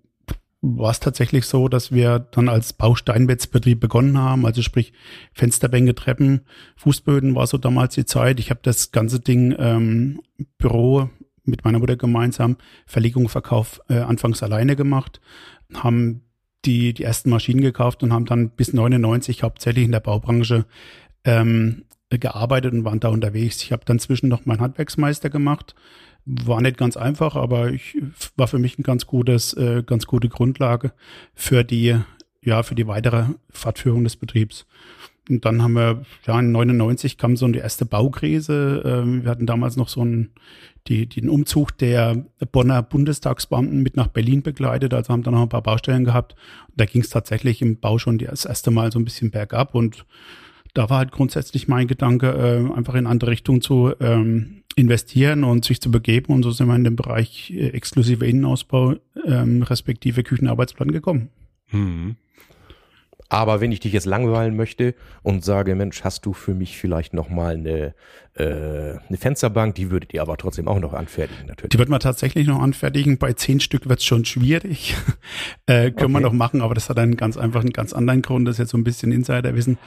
war 0.62 0.92
es 0.92 1.00
tatsächlich 1.00 1.46
so, 1.46 1.68
dass 1.68 1.92
wir 1.92 2.20
dann 2.20 2.48
als 2.48 2.74
Bausteinbetzbetrieb 2.74 3.80
begonnen 3.80 4.18
haben, 4.18 4.46
also 4.46 4.62
sprich 4.62 4.94
Fensterbänke, 5.34 5.96
Treppen, 5.96 6.42
Fußböden 6.78 7.34
war 7.36 7.48
so 7.48 7.58
damals 7.58 7.96
die 7.96 8.06
Zeit. 8.06 8.40
Ich 8.40 8.52
habe 8.52 8.60
das 8.64 8.92
ganze 8.92 9.20
Ding 9.20 9.56
ähm, 9.58 10.22
Büro 10.60 11.10
mit 11.44 11.66
meiner 11.66 11.80
Mutter 11.80 11.96
gemeinsam, 11.96 12.58
Verlegung, 12.86 13.28
Verkauf 13.28 13.82
äh, 13.90 14.00
anfangs 14.00 14.44
alleine 14.44 14.76
gemacht, 14.76 15.20
haben 15.74 16.22
die, 16.66 16.94
die 16.94 17.04
ersten 17.04 17.32
Maschinen 17.32 17.62
gekauft 17.62 18.04
und 18.04 18.14
haben 18.14 18.26
dann 18.26 18.52
bis 18.52 18.72
99 18.72 19.42
hauptsächlich 19.42 19.86
in 19.86 19.92
der 19.92 20.00
Baubranche 20.00 20.66
ähm, 21.24 21.86
gearbeitet 22.10 22.74
und 22.74 22.86
waren 22.86 23.00
da 23.00 23.08
unterwegs. 23.08 23.64
Ich 23.64 23.72
habe 23.72 23.86
dann 23.86 23.98
zwischen 23.98 24.30
noch 24.30 24.46
meinen 24.46 24.62
Handwerksmeister 24.62 25.32
gemacht, 25.32 25.74
war 26.26 26.62
nicht 26.62 26.78
ganz 26.78 26.98
einfach, 26.98 27.36
aber 27.36 27.72
ich, 27.72 27.98
war 28.38 28.48
für 28.48 28.60
mich 28.60 28.78
ein 28.78 28.84
ganz 28.84 29.08
gutes, 29.08 29.54
äh, 29.54 29.84
ganz 29.86 30.06
gute 30.06 30.30
Grundlage 30.30 30.94
für 31.34 31.64
die, 31.64 31.98
ja, 32.44 32.64
für 32.64 32.76
die 32.76 32.88
weitere 32.88 33.26
Fortführung 33.50 34.04
des 34.04 34.16
Betriebs. 34.16 34.66
Und 35.30 35.46
dann 35.46 35.62
haben 35.62 35.74
wir, 35.74 36.02
ja, 36.26 36.40
in 36.40 36.52
99 36.52 37.18
kam 37.18 37.38
so 37.38 37.48
die 37.48 37.60
erste 37.60 37.86
Baukrise. 37.86 38.82
Ähm, 38.86 39.24
wir 39.24 39.32
hatten 39.32 39.46
damals 39.46 39.78
noch 39.78 39.88
so 39.88 40.02
einen, 40.02 40.32
die, 40.88 41.08
den 41.08 41.30
Umzug 41.30 41.78
der 41.78 42.26
Bonner 42.52 42.82
Bundestagsbeamten 42.82 43.84
mit 43.84 43.96
nach 43.96 44.08
Berlin 44.08 44.42
begleitet, 44.42 44.94
also 44.94 45.14
haben 45.14 45.24
dann 45.24 45.36
noch 45.36 45.44
ein 45.44 45.50
paar 45.50 45.62
Baustellen 45.62 46.06
gehabt. 46.06 46.36
Und 46.70 46.80
da 46.80 46.86
ging 46.86 47.02
es 47.02 47.10
tatsächlich 47.10 47.62
im 47.62 47.80
Bau 47.80 47.98
schon 48.00 48.18
das 48.18 48.46
erste 48.46 48.72
Mal 48.72 48.92
so 48.92 49.00
ein 49.00 49.06
bisschen 49.06 49.32
bergab 49.32 49.76
und 49.76 50.06
da 50.74 50.90
war 50.90 51.00
halt 51.00 51.12
grundsätzlich 51.12 51.68
mein 51.68 51.88
Gedanke, 51.88 52.30
äh, 52.30 52.74
einfach 52.78 52.96
in 52.96 53.06
andere 53.06 53.32
Richtung 53.32 53.62
zu 53.62 53.94
ähm, 54.00 54.61
investieren 54.76 55.44
und 55.44 55.66
sich 55.66 55.82
zu 55.82 55.92
begeben. 55.92 56.34
Und 56.34 56.44
so 56.44 56.52
sind 56.52 56.68
wir 56.68 56.76
in 56.76 56.84
den 56.84 56.96
Bereich 56.96 57.52
äh, 57.52 57.70
exklusive 57.70 58.26
Innenausbau 58.26 58.96
ähm, 59.26 59.64
respektive 59.64 60.24
Küchenarbeitsplan 60.24 60.92
gekommen. 60.92 61.30
Hm. 61.68 62.16
Aber 63.32 63.62
wenn 63.62 63.72
ich 63.72 63.80
dich 63.80 63.94
jetzt 63.94 64.06
langweilen 64.06 64.58
möchte 64.58 64.94
und 65.24 65.46
sage, 65.46 65.74
Mensch, 65.74 66.04
hast 66.04 66.26
du 66.26 66.34
für 66.34 66.54
mich 66.54 66.78
vielleicht 66.78 67.14
noch 67.14 67.30
mal 67.30 67.54
eine, 67.54 67.96
äh, 68.34 68.98
eine 69.08 69.18
Fensterbank, 69.18 69.74
die 69.76 69.90
würdet 69.90 70.14
ihr 70.14 70.22
aber 70.22 70.36
trotzdem 70.36 70.68
auch 70.68 70.82
noch 70.82 70.92
anfertigen, 70.92 71.46
natürlich. 71.48 71.70
Die 71.70 71.80
wird 71.80 71.88
man 71.88 72.02
tatsächlich 72.02 72.46
noch 72.46 72.62
anfertigen. 72.62 73.18
Bei 73.20 73.32
zehn 73.32 73.62
Stück 73.62 73.88
wird 73.88 74.00
es 74.00 74.06
schon 74.06 74.26
schwierig. 74.26 74.98
äh, 75.66 75.92
können 75.92 76.14
okay. 76.14 76.14
wir 76.16 76.20
noch 76.20 76.34
machen, 76.34 76.62
aber 76.62 76.74
das 76.74 76.90
hat 76.90 77.00
einen 77.00 77.16
ganz 77.16 77.38
einfach 77.38 77.62
einen 77.62 77.72
ganz 77.72 77.94
anderen 77.94 78.22
Grund. 78.22 78.50
Das 78.50 78.56
ist 78.56 78.60
jetzt 78.60 78.72
so 78.72 78.78
ein 78.78 78.84
bisschen 78.84 79.14
Insiderwissen. 79.14 79.78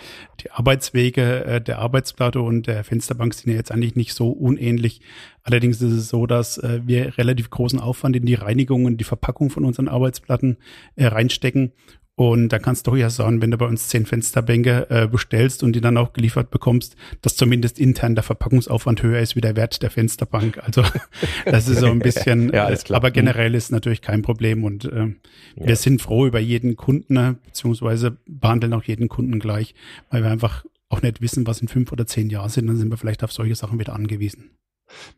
Die 0.41 0.51
Arbeitswege 0.51 1.45
äh, 1.45 1.61
der 1.61 1.81
Arbeitsplatte 1.81 2.41
und 2.41 2.67
der 2.67 2.83
Fensterbank 2.83 3.35
sind 3.35 3.51
ja 3.51 3.59
jetzt 3.59 3.71
eigentlich 3.71 3.95
nicht 3.95 4.15
so 4.15 4.31
unähnlich. 4.31 5.03
Allerdings 5.43 5.83
ist 5.83 5.93
es 5.93 6.09
so, 6.09 6.27
dass 6.27 6.57
äh, 6.57 6.81
wir 6.87 7.19
relativ 7.19 7.51
großen 7.51 7.79
Aufwand 7.79 8.17
in 8.17 8.25
die 8.25 8.37
Reinigung 8.37 8.87
und 8.87 8.97
die 8.97 9.05
Verpackung 9.05 9.51
von 9.51 9.67
unseren 9.67 9.89
Arbeitsplatten 9.89 10.57
äh, 10.97 11.09
reinstecken 11.09 11.73
und 12.17 12.51
da 12.51 12.61
kannst 12.61 12.87
du 12.87 12.95
ja 12.95 13.11
sagen, 13.11 13.43
wenn 13.43 13.51
du 13.51 13.59
bei 13.59 13.67
uns 13.67 13.89
zehn 13.89 14.07
Fensterbänke 14.07 14.87
äh, 14.89 15.09
bestellst 15.09 15.65
und 15.65 15.73
die 15.73 15.81
dann 15.81 15.97
auch 15.97 16.13
geliefert 16.13 16.51
bekommst, 16.51 16.95
dass 17.23 17.35
zumindest 17.35 17.81
intern 17.81 18.15
der 18.15 18.23
Verpackungsaufwand 18.23 19.03
höher 19.03 19.19
ist 19.19 19.35
wie 19.35 19.41
der 19.41 19.57
Wert 19.57 19.83
der 19.83 19.91
Fensterbank. 19.91 20.63
Also 20.63 20.85
das 21.45 21.67
ist 21.67 21.81
so 21.81 21.87
ein 21.87 21.99
bisschen, 21.99 22.53
ja, 22.53 22.71
äh, 22.71 22.79
aber 22.91 23.11
generell 23.11 23.57
ist 23.57 23.73
natürlich 23.73 24.01
kein 24.01 24.23
Problem 24.23 24.63
und 24.63 24.85
äh, 24.85 25.07
ja. 25.07 25.15
wir 25.57 25.75
sind 25.75 26.03
froh 26.03 26.25
über 26.27 26.39
jeden 26.39 26.77
Kunden, 26.77 27.15
ne, 27.15 27.37
beziehungsweise 27.47 28.17
behandeln 28.27 28.75
auch 28.75 28.85
jeden 28.85 29.09
Kunden 29.09 29.41
gleich, 29.41 29.75
weil 30.11 30.23
wir 30.23 30.31
einfach 30.31 30.65
auch 30.91 31.03
nicht 31.03 31.21
wissen, 31.21 31.49
was 31.49 31.61
in 31.61 31.67
fünf 31.67 31.91
oder 31.91 32.07
zehn 32.07 32.31
Jahren 32.31 32.49
sind, 32.49 32.69
dann 32.69 32.77
sind 32.77 32.91
wir 32.91 32.97
vielleicht 32.97 33.25
auf 33.25 33.33
solche 33.33 33.57
Sachen 33.57 33.81
wieder 33.81 33.93
angewiesen. 33.93 34.51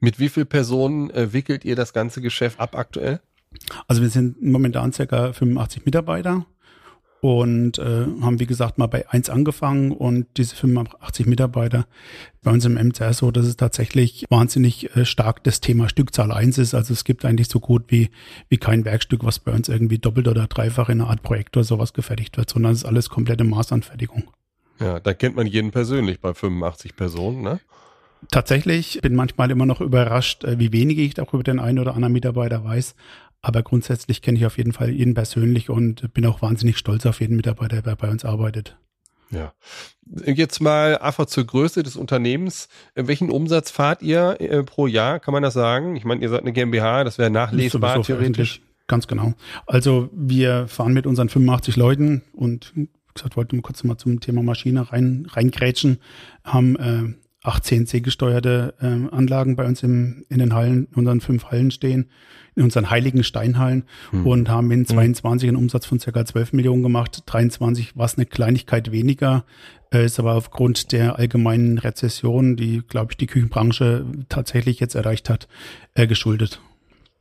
Mit 0.00 0.18
wie 0.18 0.30
vielen 0.30 0.46
Personen 0.46 1.10
äh, 1.10 1.34
wickelt 1.34 1.66
ihr 1.66 1.76
das 1.76 1.92
ganze 1.92 2.22
Geschäft 2.22 2.58
ab 2.58 2.74
aktuell? 2.74 3.20
Also 3.86 4.00
wir 4.00 4.08
sind 4.08 4.42
momentan 4.42 4.92
circa 4.92 5.34
85 5.34 5.84
Mitarbeiter 5.84 6.46
und 7.26 7.80
äh, 7.80 8.06
haben, 8.22 8.38
wie 8.38 8.46
gesagt, 8.46 8.78
mal 8.78 8.86
bei 8.86 9.10
eins 9.10 9.30
angefangen 9.30 9.90
und 9.90 10.28
diese 10.36 10.54
85 10.54 11.26
Mitarbeiter 11.26 11.88
bei 12.44 12.52
uns 12.52 12.64
im 12.64 12.74
MCR 12.74 13.14
so, 13.14 13.32
dass 13.32 13.46
es 13.46 13.56
tatsächlich 13.56 14.26
wahnsinnig 14.30 14.94
äh, 14.94 15.04
stark 15.04 15.42
das 15.42 15.60
Thema 15.60 15.88
Stückzahl 15.88 16.30
eins 16.30 16.56
ist. 16.56 16.72
Also 16.72 16.92
es 16.92 17.02
gibt 17.02 17.24
eigentlich 17.24 17.48
so 17.48 17.58
gut 17.58 17.86
wie, 17.88 18.10
wie 18.48 18.58
kein 18.58 18.84
Werkstück, 18.84 19.24
was 19.24 19.40
bei 19.40 19.50
uns 19.50 19.68
irgendwie 19.68 19.98
doppelt 19.98 20.28
oder 20.28 20.46
dreifach 20.46 20.88
in 20.88 21.00
einer 21.00 21.10
Art 21.10 21.24
Projekt 21.24 21.56
oder 21.56 21.64
sowas 21.64 21.94
gefertigt 21.94 22.36
wird, 22.36 22.48
sondern 22.48 22.70
es 22.70 22.82
ist 22.82 22.84
alles 22.84 23.10
komplette 23.10 23.42
Maßanfertigung. 23.42 24.30
Ja, 24.78 25.00
da 25.00 25.12
kennt 25.12 25.34
man 25.34 25.48
jeden 25.48 25.72
persönlich 25.72 26.20
bei 26.20 26.32
85 26.32 26.94
Personen, 26.94 27.42
ne? 27.42 27.58
Tatsächlich 28.30 29.00
bin 29.02 29.14
manchmal 29.14 29.50
immer 29.50 29.66
noch 29.66 29.80
überrascht, 29.80 30.44
äh, 30.44 30.60
wie 30.60 30.72
wenig 30.72 30.98
ich 30.98 31.20
auch 31.20 31.34
über 31.34 31.42
den 31.42 31.58
einen 31.58 31.80
oder 31.80 31.94
anderen 31.94 32.12
Mitarbeiter 32.12 32.64
weiß. 32.64 32.94
Aber 33.42 33.62
grundsätzlich 33.62 34.22
kenne 34.22 34.38
ich 34.38 34.46
auf 34.46 34.58
jeden 34.58 34.72
Fall 34.72 34.90
jeden 34.90 35.14
persönlich 35.14 35.70
und 35.70 36.12
bin 36.14 36.26
auch 36.26 36.42
wahnsinnig 36.42 36.78
stolz 36.78 37.06
auf 37.06 37.20
jeden 37.20 37.36
Mitarbeiter, 37.36 37.82
der 37.82 37.96
bei 37.96 38.10
uns 38.10 38.24
arbeitet. 38.24 38.76
Ja. 39.30 39.52
Jetzt 40.24 40.60
mal 40.60 40.98
einfach 40.98 41.26
zur 41.26 41.44
Größe 41.44 41.82
des 41.82 41.96
Unternehmens. 41.96 42.68
Welchen 42.94 43.30
Umsatz 43.30 43.70
fahrt 43.70 44.02
ihr 44.02 44.36
äh, 44.40 44.62
pro 44.62 44.86
Jahr? 44.86 45.18
Kann 45.20 45.32
man 45.32 45.42
das 45.42 45.54
sagen? 45.54 45.96
Ich 45.96 46.04
meine, 46.04 46.22
ihr 46.22 46.28
seid 46.28 46.42
eine 46.42 46.52
GmbH, 46.52 47.04
das 47.04 47.18
wäre 47.18 47.30
nachlesbar 47.30 48.02
theoretisch. 48.02 48.60
Ganz 48.86 49.08
genau. 49.08 49.34
Also 49.66 50.10
wir 50.12 50.68
fahren 50.68 50.92
mit 50.92 51.06
unseren 51.06 51.28
85 51.28 51.74
Leuten 51.76 52.22
und 52.32 52.72
wie 52.76 52.88
gesagt, 53.14 53.36
wollten 53.36 53.56
wir 53.56 53.62
kurz 53.62 53.82
mal 53.82 53.98
zum 53.98 54.20
Thema 54.20 54.42
Maschine 54.42 54.92
rein, 54.92 55.26
reingrätschen, 55.28 55.98
haben 56.44 56.76
äh, 56.76 57.25
acht 57.46 57.64
CNC-gesteuerte 57.64 58.74
äh, 58.80 59.14
Anlagen 59.14 59.56
bei 59.56 59.66
uns 59.66 59.82
im, 59.82 60.24
in 60.28 60.38
den 60.38 60.54
Hallen, 60.54 60.88
in 60.90 60.94
unseren 60.96 61.20
fünf 61.20 61.46
Hallen 61.46 61.70
stehen, 61.70 62.10
in 62.56 62.64
unseren 62.64 62.90
heiligen 62.90 63.22
Steinhallen 63.22 63.84
hm. 64.10 64.26
und 64.26 64.48
haben 64.48 64.70
in 64.70 64.84
22 64.84 65.48
einen 65.48 65.56
Umsatz 65.56 65.86
von 65.86 66.00
circa 66.00 66.24
12 66.24 66.52
Millionen 66.52 66.82
gemacht. 66.82 67.22
23 67.26 67.96
war 67.96 68.06
es 68.06 68.16
eine 68.16 68.26
Kleinigkeit 68.26 68.90
weniger, 68.90 69.44
äh, 69.92 70.04
ist 70.04 70.18
aber 70.18 70.34
aufgrund 70.34 70.92
der 70.92 71.18
allgemeinen 71.18 71.78
Rezession, 71.78 72.56
die, 72.56 72.82
glaube 72.86 73.12
ich, 73.12 73.16
die 73.16 73.26
Küchenbranche 73.26 74.04
tatsächlich 74.28 74.80
jetzt 74.80 74.94
erreicht 74.94 75.30
hat, 75.30 75.46
äh, 75.94 76.06
geschuldet. 76.06 76.60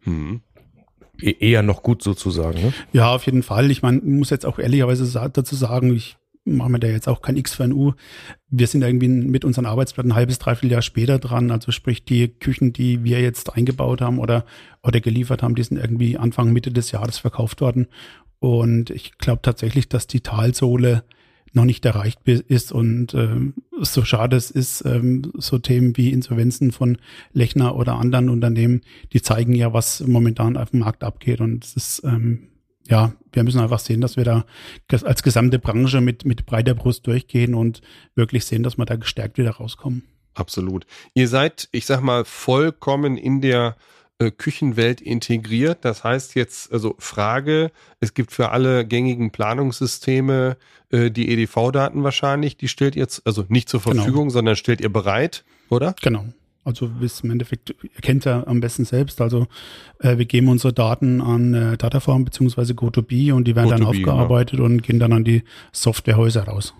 Hm. 0.01 0.41
E 1.22 1.36
eher 1.39 1.63
noch 1.63 1.82
gut 1.84 2.03
sozusagen, 2.03 2.62
ne? 2.62 2.74
Ja, 2.91 3.13
auf 3.13 3.25
jeden 3.25 3.44
Fall. 3.44 3.72
Ich 3.72 3.82
meine, 3.82 4.01
muss 4.01 4.32
jetzt 4.32 4.46
auch 4.46 4.60
ehrlicherweise 4.60 5.29
dazu 5.29 5.55
sagen, 5.55 5.96
ich 5.96 6.17
machen 6.46 6.74
wir 6.74 6.80
da 6.80 6.88
jetzt 6.88 7.08
auch 7.08 7.22
kein 7.22 7.38
X 7.38 7.56
für 7.56 7.64
ein 7.64 7.74
U. 7.74 7.94
Wir 8.50 8.68
sind 8.68 8.84
irgendwie 8.84 9.08
mit 9.08 9.44
unseren 9.44 9.66
Arbeitsplatten 9.66 10.12
ein 10.12 10.16
halbes, 10.16 10.40
dreiviertel 10.40 10.72
Jahr 10.72 10.82
später 10.82 11.20
dran. 11.20 11.52
Also 11.52 11.72
sprich, 11.72 12.06
die 12.06 12.28
Küchen, 12.28 12.72
die 12.72 13.04
wir 13.04 13.20
jetzt 13.22 13.54
eingebaut 13.56 14.02
haben 14.02 14.20
oder, 14.20 14.46
oder 14.84 15.02
geliefert 15.02 15.44
haben, 15.44 15.56
die 15.56 15.64
sind 15.64 15.78
irgendwie 15.78 16.18
Anfang, 16.18 16.54
Mitte 16.54 16.72
des 16.72 16.92
Jahres 16.92 17.18
verkauft 17.18 17.62
worden. 17.62 17.88
Und 18.40 18.92
ich 18.92 19.18
glaube 19.18 19.42
tatsächlich, 19.42 19.90
dass 19.90 20.08
die 20.08 20.22
Talsohle 20.22 21.04
noch 21.54 21.66
nicht 21.66 21.86
erreicht 21.86 22.28
ist 22.28 22.74
und 22.74 23.14
äh, 23.14 23.54
so 23.80 24.04
schade 24.04 24.36
es 24.36 24.52
ist, 24.52 24.84
ähm, 24.86 25.32
so 25.36 25.58
Themen 25.58 25.96
wie 25.96 26.12
Insolvenzen 26.12 26.74
von 26.74 26.98
Lechner 27.32 27.78
oder 27.78 27.96
anderen 27.96 28.30
Unternehmen, 28.30 28.82
die 29.14 29.22
zeigen 29.22 29.54
ja, 29.54 29.72
was 29.74 30.06
momentan 30.06 30.58
auf 30.58 30.72
dem 30.72 30.82
Markt 30.82 31.04
abgeht 31.04 31.40
und 31.40 31.64
es 31.64 31.75
ist 31.78 32.04
ähm, 32.04 32.50
ja, 32.88 33.13
wir 33.32 33.44
müssen 33.44 33.60
einfach 33.60 33.80
sehen, 33.80 34.01
dass 34.01 34.18
wir 34.18 34.24
da 34.24 34.46
als 34.89 35.24
gesamte 35.24 35.60
Branche 35.60 36.01
mit, 36.01 36.25
mit 36.25 36.46
breiter 36.46 36.74
Brust 36.74 37.08
durchgehen 37.08 37.56
und 37.56 37.82
wirklich 38.15 38.46
sehen, 38.46 38.63
dass 38.63 38.77
wir 38.77 38.86
da 38.86 38.96
gestärkt 38.96 39.38
wieder 39.38 39.51
rauskommen. 39.51 40.04
Absolut. 40.34 40.86
Ihr 41.13 41.27
seid, 41.27 41.70
ich 41.72 41.86
sag 41.86 42.01
mal, 42.01 42.25
vollkommen 42.25 43.18
in 43.18 43.42
der 43.42 43.75
äh, 44.20 44.32
Küchenwelt 44.32 45.01
integriert. 45.01 45.80
Das 45.82 46.04
heißt 46.04 46.36
jetzt, 46.36 46.72
also 46.72 46.96
Frage, 47.00 47.72
es 48.00 48.13
gibt 48.13 48.32
für 48.32 48.50
alle 48.51 48.86
gängigen 48.86 49.32
Planungssysteme 49.32 50.58
äh, 50.92 51.10
die 51.10 51.32
EDV-Daten 51.32 52.04
wahrscheinlich, 52.04 52.58
die 52.58 52.68
stellt 52.68 52.96
ihr, 52.96 53.08
also 53.24 53.46
nicht 53.50 53.70
zur 53.70 53.82
genau. 53.82 53.96
Verfügung, 53.96 54.24
genau. 54.24 54.34
sondern 54.34 54.56
stellt 54.56 54.82
ihr 54.82 54.92
bereit, 54.92 55.44
oder? 55.70 55.96
Genau. 56.01 56.25
Also 56.66 56.90
bis 56.90 57.22
im 57.22 57.32
Endeffekt, 57.32 57.70
ihr 57.70 58.02
kennt 58.02 58.26
ja 58.26 58.46
am 58.46 58.60
besten 58.60 58.86
selbst. 58.86 59.22
Also 59.22 59.48
äh, 60.00 60.18
wir 60.18 60.26
geben 60.26 60.50
unsere 60.50 60.74
Daten 60.74 61.22
an 61.22 61.54
äh, 61.54 61.78
Dataform 61.78 62.26
beziehungsweise 62.26 62.74
GoToBe 62.76 63.34
und 63.34 63.48
die 63.48 63.56
werden 63.56 63.70
dann 63.70 63.86
aufgearbeitet 63.86 64.60
ja. 64.60 64.66
und 64.66 64.82
gehen 64.82 65.00
dann 65.00 65.14
an 65.14 65.24
die 65.24 65.44
Softwarehäuser 65.72 66.44
raus. 66.44 66.74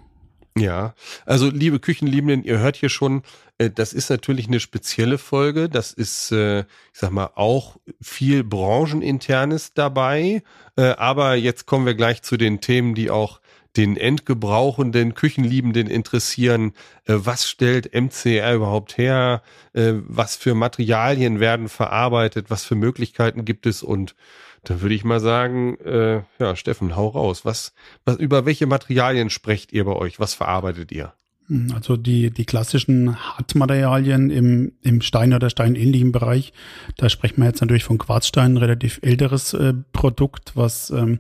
Ja, 0.58 0.96
also 1.26 1.50
liebe 1.50 1.80
Küchenliebenden, 1.80 2.44
ihr 2.44 2.60
hört 2.60 2.78
hier 2.78 2.88
schon, 2.88 3.24
äh, 3.58 3.70
das 3.70 3.92
ist 3.92 4.10
natürlich 4.10 4.48
eine 4.48 4.62
spezielle 4.62 5.18
Folge. 5.18 5.68
Das 5.68 5.92
ist, 5.92 6.32
äh, 6.32 6.62
ich 6.62 6.66
sag 6.94 7.12
mal, 7.12 7.32
auch 7.36 7.76
viel 8.02 8.44
Brancheninternes 8.46 9.74
dabei. 9.74 10.44
Äh, 10.78 10.94
aber 10.94 11.36
jetzt 11.36 11.66
kommen 11.66 11.86
wir 11.86 11.94
gleich 11.94 12.22
zu 12.22 12.38
den 12.38 12.62
Themen, 12.62 12.96
die 12.96 13.12
auch 13.12 13.42
den 13.78 13.98
Endgebrauchenden, 13.98 15.14
Küchenliebenden 15.14 15.88
interessieren, 15.88 16.74
äh, 17.06 17.16
was 17.18 17.50
stellt 17.50 17.94
MCR 17.94 18.56
überhaupt 18.56 18.98
her, 18.98 19.42
äh, 19.74 19.94
was 20.08 20.36
für 20.36 20.56
Materialien 20.56 21.40
werden 21.40 21.70
verarbeitet, 21.70 22.50
was 22.50 22.64
für 22.64 22.76
Möglichkeiten 22.76 23.46
gibt 23.46 23.66
es 23.66 23.84
und 23.84 24.16
dann 24.64 24.82
würde 24.82 24.96
ich 24.96 25.04
mal 25.04 25.20
sagen, 25.20 25.78
äh, 25.82 26.24
ja, 26.40 26.56
Steffen, 26.56 26.96
hau 26.96 27.10
raus. 27.10 27.46
Was, 27.46 27.74
was, 28.04 28.18
über 28.18 28.46
welche 28.46 28.66
Materialien 28.66 29.30
sprecht 29.30 29.72
ihr 29.74 29.86
bei 29.86 29.94
euch? 29.94 30.20
Was 30.20 30.34
verarbeitet 30.34 30.92
ihr? 30.92 31.14
Hm, 31.48 31.72
also 31.74 31.96
die, 31.98 32.32
die 32.32 32.46
klassischen 32.46 33.16
Hartmaterialien 33.16 34.30
im, 34.30 34.74
im 34.82 35.02
Stein- 35.02 35.34
oder 35.34 35.50
steinähnlichen 35.50 36.12
Bereich, 36.12 36.54
da 36.98 37.10
sprechen 37.10 37.42
wir 37.42 37.46
jetzt 37.46 37.62
natürlich 37.62 37.84
von 37.84 37.98
Quarzstein, 37.98 38.58
relativ 38.58 39.00
älteres 39.04 39.54
äh, 39.54 39.74
Produkt, 39.94 40.54
was 40.56 40.90
ähm, 40.90 41.20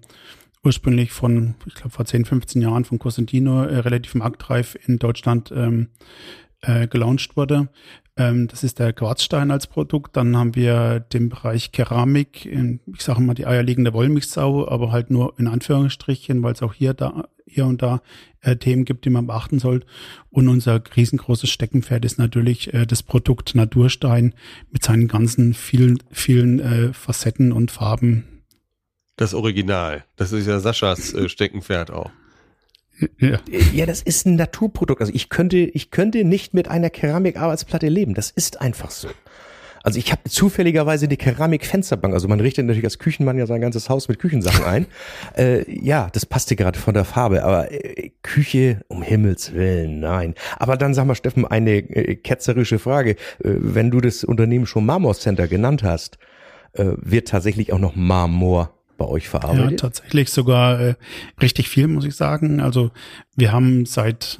ursprünglich 0.65 1.11
von, 1.11 1.55
ich 1.65 1.75
glaube, 1.75 1.91
vor 1.91 2.05
10, 2.05 2.25
15 2.25 2.61
Jahren 2.61 2.85
von 2.85 2.99
Cosentino 2.99 3.63
äh, 3.63 3.77
relativ 3.79 4.15
marktreif 4.15 4.77
in 4.87 4.99
Deutschland 4.99 5.51
ähm, 5.55 5.89
äh, 6.61 6.87
gelauncht 6.87 7.37
wurde. 7.37 7.69
Ähm, 8.17 8.47
das 8.47 8.63
ist 8.63 8.79
der 8.79 8.93
Quarzstein 8.93 9.51
als 9.51 9.67
Produkt. 9.67 10.15
Dann 10.15 10.35
haben 10.35 10.55
wir 10.55 10.99
den 10.99 11.29
Bereich 11.29 11.71
Keramik, 11.71 12.45
in, 12.45 12.79
ich 12.93 13.01
sage 13.01 13.21
mal 13.21 13.33
die 13.33 13.45
eierlegende 13.45 13.93
Wollmilchsau, 13.93 14.67
aber 14.67 14.91
halt 14.91 15.11
nur 15.11 15.37
in 15.37 15.47
Anführungsstrichen, 15.47 16.41
weil 16.41 16.53
es 16.53 16.61
auch 16.61 16.73
hier 16.73 16.93
da 16.93 17.25
hier 17.47 17.65
und 17.65 17.81
da 17.81 18.01
äh, 18.41 18.55
Themen 18.55 18.85
gibt, 18.85 19.05
die 19.05 19.09
man 19.09 19.27
beachten 19.27 19.59
soll. 19.59 19.83
Und 20.29 20.47
unser 20.49 20.81
riesengroßes 20.95 21.49
Steckenpferd 21.49 22.03
ist 22.05 22.17
natürlich 22.17 22.73
äh, 22.73 22.85
das 22.85 23.03
Produkt 23.03 23.55
Naturstein 23.55 24.33
mit 24.71 24.83
seinen 24.83 25.07
ganzen 25.07 25.53
vielen, 25.53 25.99
vielen 26.11 26.59
äh, 26.59 26.93
Facetten 26.93 27.51
und 27.51 27.71
Farben, 27.71 28.34
das 29.15 29.33
Original. 29.33 30.03
Das 30.15 30.31
ist 30.31 30.47
ja 30.47 30.59
Saschas 30.59 31.13
äh, 31.13 31.29
Steckenpferd 31.29 31.91
auch. 31.91 32.11
Ja. 33.19 33.39
ja, 33.73 33.85
das 33.85 34.01
ist 34.01 34.25
ein 34.25 34.35
Naturprodukt. 34.35 35.01
Also 35.01 35.13
ich 35.13 35.29
könnte, 35.29 35.57
ich 35.57 35.91
könnte 35.91 36.23
nicht 36.23 36.53
mit 36.53 36.69
einer 36.69 36.89
Keramikarbeitsplatte 36.89 37.89
leben. 37.89 38.13
Das 38.13 38.31
ist 38.31 38.61
einfach 38.61 38.89
so. 38.89 39.09
Also 39.83 39.99
ich 39.99 40.11
habe 40.11 40.23
zufälligerweise 40.27 41.05
eine 41.05 41.15
Keramikfensterbank. 41.15 42.13
Also 42.13 42.27
man 42.27 42.39
richtet 42.39 42.65
natürlich 42.65 42.85
als 42.85 42.97
Küchenmann 42.97 43.37
ja 43.37 43.45
sein 43.45 43.61
ganzes 43.61 43.87
Haus 43.87 44.07
mit 44.07 44.17
Küchensachen 44.17 44.65
ein. 44.65 44.87
äh, 45.37 45.69
ja, 45.71 46.09
das 46.11 46.25
passte 46.25 46.55
gerade 46.55 46.79
von 46.79 46.95
der 46.95 47.05
Farbe. 47.05 47.43
Aber 47.43 47.71
äh, 47.71 48.11
Küche, 48.23 48.81
um 48.87 49.03
Himmels 49.03 49.53
Willen, 49.53 49.99
nein. 49.99 50.33
Aber 50.57 50.75
dann 50.75 50.95
sag 50.95 51.05
mal, 51.05 51.13
Steffen, 51.13 51.45
eine 51.45 51.77
äh, 51.77 52.15
ketzerische 52.15 52.79
Frage. 52.79 53.11
Äh, 53.11 53.15
wenn 53.43 53.91
du 53.91 54.01
das 54.01 54.23
Unternehmen 54.23 54.65
schon 54.65 54.87
Marmor 54.87 55.13
Center 55.13 55.47
genannt 55.47 55.83
hast, 55.83 56.17
äh, 56.73 56.93
wird 56.97 57.27
tatsächlich 57.27 57.71
auch 57.71 57.79
noch 57.79 57.95
Marmor 57.95 58.75
bei 58.97 59.05
euch 59.05 59.29
verarbeitet? 59.29 59.71
Ja, 59.71 59.77
tatsächlich 59.77 60.29
sogar 60.31 60.79
äh, 60.79 60.95
richtig 61.41 61.69
viel, 61.69 61.87
muss 61.87 62.05
ich 62.05 62.15
sagen. 62.15 62.59
Also 62.59 62.91
wir 63.35 63.51
haben 63.51 63.85
seit 63.85 64.39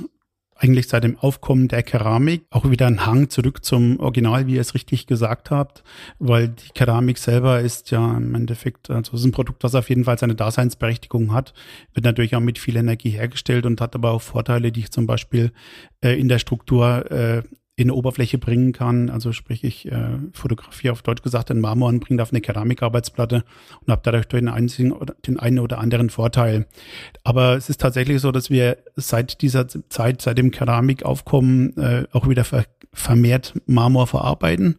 eigentlich 0.58 0.88
seit 0.88 1.04
dem 1.04 1.18
Aufkommen 1.18 1.68
der 1.68 1.84
Keramik 1.84 2.46
auch 2.50 2.70
wieder 2.70 2.88
einen 2.88 3.06
Hang 3.06 3.30
zurück 3.30 3.64
zum 3.66 4.00
Original, 4.00 4.48
wie 4.48 4.56
ihr 4.56 4.62
es 4.62 4.74
richtig 4.74 5.06
gesagt 5.06 5.52
habt, 5.52 5.84
weil 6.18 6.48
die 6.48 6.70
Keramik 6.74 7.18
selber 7.18 7.60
ist 7.60 7.92
ja 7.92 8.16
im 8.16 8.34
Endeffekt, 8.36 8.90
also 8.90 9.18
ist 9.18 9.26
ein 9.26 9.34
Produkt, 9.34 9.64
das 9.64 9.76
auf 9.76 9.90
jeden 9.90 10.06
Fall 10.06 10.18
seine 10.18 10.36
Daseinsberechtigung 10.36 11.34
hat, 11.34 11.54
wird 11.94 12.06
natürlich 12.06 12.36
auch 12.36 12.42
mit 12.42 12.58
viel 12.58 12.78
Energie 12.78 13.10
hergestellt 13.10 13.66
und 13.66 13.82
hat 13.82 13.96
aber 13.96 14.12
auch 14.12 14.22
Vorteile, 14.22 14.72
die 14.72 14.82
ich 14.82 14.92
zum 14.92 15.06
Beispiel 15.06 15.52
äh, 16.02 16.18
in 16.18 16.30
der 16.30 16.40
Struktur 16.40 17.12
äh, 17.12 17.44
in 17.78 17.90
eine 17.90 17.94
Oberfläche 17.96 18.38
bringen 18.38 18.72
kann. 18.72 19.10
Also 19.10 19.34
sprich, 19.34 19.64
ich 19.64 19.92
äh, 19.92 20.18
fotografiere 20.32 20.94
auf 20.94 21.02
Deutsch 21.02 21.22
gesagt 21.22 21.50
den 21.50 21.60
Marmor 21.60 21.90
und 21.90 22.00
bringe 22.00 22.22
auf 22.22 22.32
eine 22.32 22.40
Keramikarbeitsplatte 22.40 23.44
und 23.82 23.92
habe 23.92 24.02
dadurch 24.04 24.28
den, 24.28 24.48
einzigen 24.48 24.94
oder, 24.94 25.14
den 25.28 25.40
einen 25.40 25.60
oder 25.60 25.80
anderen 25.80 26.10
Vorteil. 26.10 26.68
Aber 27.24 27.58
es 27.58 27.70
ist 27.70 27.82
tatsächlich 27.82 28.22
so, 28.22 28.32
dass 28.32 28.50
wir 28.50 28.78
seit 28.96 29.42
dieser 29.42 29.68
Zeit, 29.68 30.22
seit 30.22 30.38
dem 30.38 30.52
Keramikaufkommen, 30.52 31.76
äh, 31.78 32.06
auch 32.12 32.30
wieder 32.30 32.44
ver 32.44 32.66
vermehrt 32.94 33.54
Marmor 33.66 34.08
verarbeiten. 34.08 34.78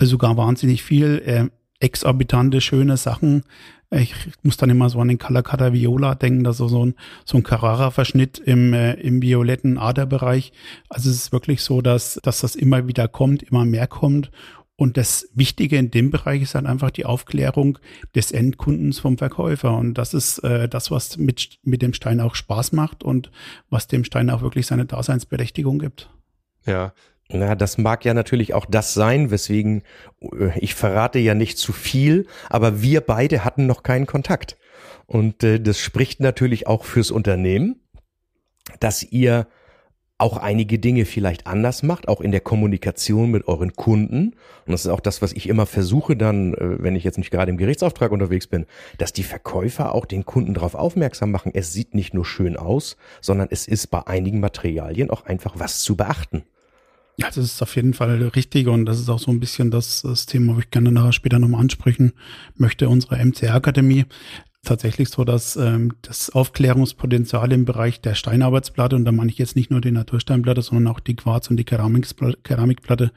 Sogar 0.00 0.36
wahnsinnig 0.36 0.84
viel. 0.84 1.20
Äh, 1.26 1.46
exorbitante, 1.80 2.60
schöne 2.60 2.96
Sachen, 2.96 3.42
ich 3.90 4.14
muss 4.42 4.56
dann 4.56 4.70
immer 4.70 4.90
so 4.90 5.00
an 5.00 5.08
den 5.08 5.18
Calacata 5.18 5.72
Viola 5.72 6.14
denken, 6.14 6.44
das 6.44 6.60
ist 6.60 6.70
so 6.70 6.84
ein, 6.84 6.94
so 7.24 7.36
ein 7.36 7.42
Carrara-Verschnitt 7.42 8.38
im, 8.38 8.72
äh, 8.72 8.94
im 8.94 9.22
violetten 9.22 9.78
Aderbereich. 9.78 10.52
Also 10.88 11.10
es 11.10 11.16
ist 11.16 11.32
wirklich 11.32 11.62
so, 11.62 11.82
dass, 11.82 12.20
dass 12.22 12.40
das 12.40 12.56
immer 12.56 12.88
wieder 12.88 13.06
kommt, 13.06 13.42
immer 13.44 13.64
mehr 13.64 13.86
kommt. 13.86 14.30
Und 14.78 14.98
das 14.98 15.28
Wichtige 15.34 15.78
in 15.78 15.90
dem 15.90 16.10
Bereich 16.10 16.42
ist 16.42 16.54
halt 16.54 16.66
einfach 16.66 16.90
die 16.90 17.06
Aufklärung 17.06 17.78
des 18.14 18.30
Endkundens 18.30 18.98
vom 18.98 19.16
Verkäufer. 19.16 19.74
Und 19.74 19.94
das 19.94 20.12
ist 20.12 20.38
äh, 20.40 20.68
das, 20.68 20.90
was 20.90 21.16
mit, 21.16 21.58
mit 21.62 21.80
dem 21.80 21.94
Stein 21.94 22.20
auch 22.20 22.34
Spaß 22.34 22.72
macht 22.72 23.02
und 23.02 23.30
was 23.70 23.86
dem 23.86 24.04
Stein 24.04 24.28
auch 24.28 24.42
wirklich 24.42 24.66
seine 24.66 24.84
Daseinsberechtigung 24.84 25.78
gibt. 25.78 26.10
Ja, 26.66 26.92
na, 27.28 27.54
das 27.56 27.76
mag 27.76 28.04
ja 28.04 28.14
natürlich 28.14 28.54
auch 28.54 28.66
das 28.66 28.94
sein, 28.94 29.30
weswegen 29.30 29.82
äh, 30.20 30.58
ich 30.58 30.74
verrate 30.74 31.18
ja 31.18 31.34
nicht 31.34 31.58
zu 31.58 31.72
viel, 31.72 32.26
aber 32.48 32.82
wir 32.82 33.00
beide 33.00 33.44
hatten 33.44 33.66
noch 33.66 33.82
keinen 33.82 34.06
Kontakt. 34.06 34.56
Und 35.06 35.42
äh, 35.42 35.60
das 35.60 35.80
spricht 35.80 36.20
natürlich 36.20 36.66
auch 36.66 36.84
fürs 36.84 37.10
Unternehmen, 37.10 37.80
dass 38.80 39.02
ihr 39.02 39.46
auch 40.18 40.38
einige 40.38 40.78
Dinge 40.78 41.04
vielleicht 41.04 41.46
anders 41.46 41.82
macht, 41.82 42.08
auch 42.08 42.22
in 42.22 42.30
der 42.30 42.40
Kommunikation 42.40 43.30
mit 43.30 43.48
euren 43.48 43.74
Kunden. 43.74 44.34
Und 44.64 44.72
das 44.72 44.86
ist 44.86 44.90
auch 44.90 45.00
das, 45.00 45.20
was 45.20 45.32
ich 45.32 45.48
immer 45.48 45.66
versuche 45.66 46.16
dann, 46.16 46.54
äh, 46.54 46.82
wenn 46.82 46.96
ich 46.96 47.04
jetzt 47.04 47.18
nicht 47.18 47.30
gerade 47.30 47.50
im 47.50 47.58
Gerichtsauftrag 47.58 48.12
unterwegs 48.12 48.46
bin, 48.46 48.66
dass 48.98 49.12
die 49.12 49.24
Verkäufer 49.24 49.94
auch 49.94 50.06
den 50.06 50.24
Kunden 50.24 50.54
darauf 50.54 50.74
aufmerksam 50.74 51.32
machen. 51.32 51.52
Es 51.54 51.72
sieht 51.72 51.94
nicht 51.94 52.14
nur 52.14 52.24
schön 52.24 52.56
aus, 52.56 52.96
sondern 53.20 53.48
es 53.50 53.68
ist 53.68 53.88
bei 53.88 54.06
einigen 54.06 54.40
Materialien 54.40 55.10
auch 55.10 55.26
einfach 55.26 55.54
was 55.58 55.80
zu 55.80 55.96
beachten. 55.96 56.44
Ja, 57.18 57.28
das 57.28 57.38
ist 57.38 57.62
auf 57.62 57.74
jeden 57.76 57.94
Fall 57.94 58.22
richtig 58.28 58.66
und 58.68 58.84
das 58.84 59.00
ist 59.00 59.08
auch 59.08 59.18
so 59.18 59.30
ein 59.30 59.40
bisschen 59.40 59.70
das, 59.70 60.02
das 60.02 60.26
Thema, 60.26 60.54
wo 60.54 60.60
ich 60.60 60.70
gerne 60.70 60.92
nachher 60.92 61.12
später 61.12 61.38
nochmal 61.38 61.62
ansprechen 61.62 62.12
möchte, 62.56 62.90
unsere 62.90 63.16
MCR-Akademie 63.16 64.04
tatsächlich 64.66 65.08
so, 65.08 65.24
dass 65.24 65.56
ähm, 65.56 65.94
das 66.02 66.30
Aufklärungspotenzial 66.30 67.52
im 67.52 67.64
Bereich 67.64 68.00
der 68.00 68.14
Steinarbeitsplatte, 68.14 68.96
und 68.96 69.04
da 69.04 69.12
meine 69.12 69.30
ich 69.30 69.38
jetzt 69.38 69.56
nicht 69.56 69.70
nur 69.70 69.80
die 69.80 69.90
Natursteinplatte, 69.90 70.62
sondern 70.62 70.92
auch 70.92 71.00
die 71.00 71.16
Quarz- 71.16 71.48
und 71.48 71.56
die 71.56 71.64
Keramikplatte 71.64 73.12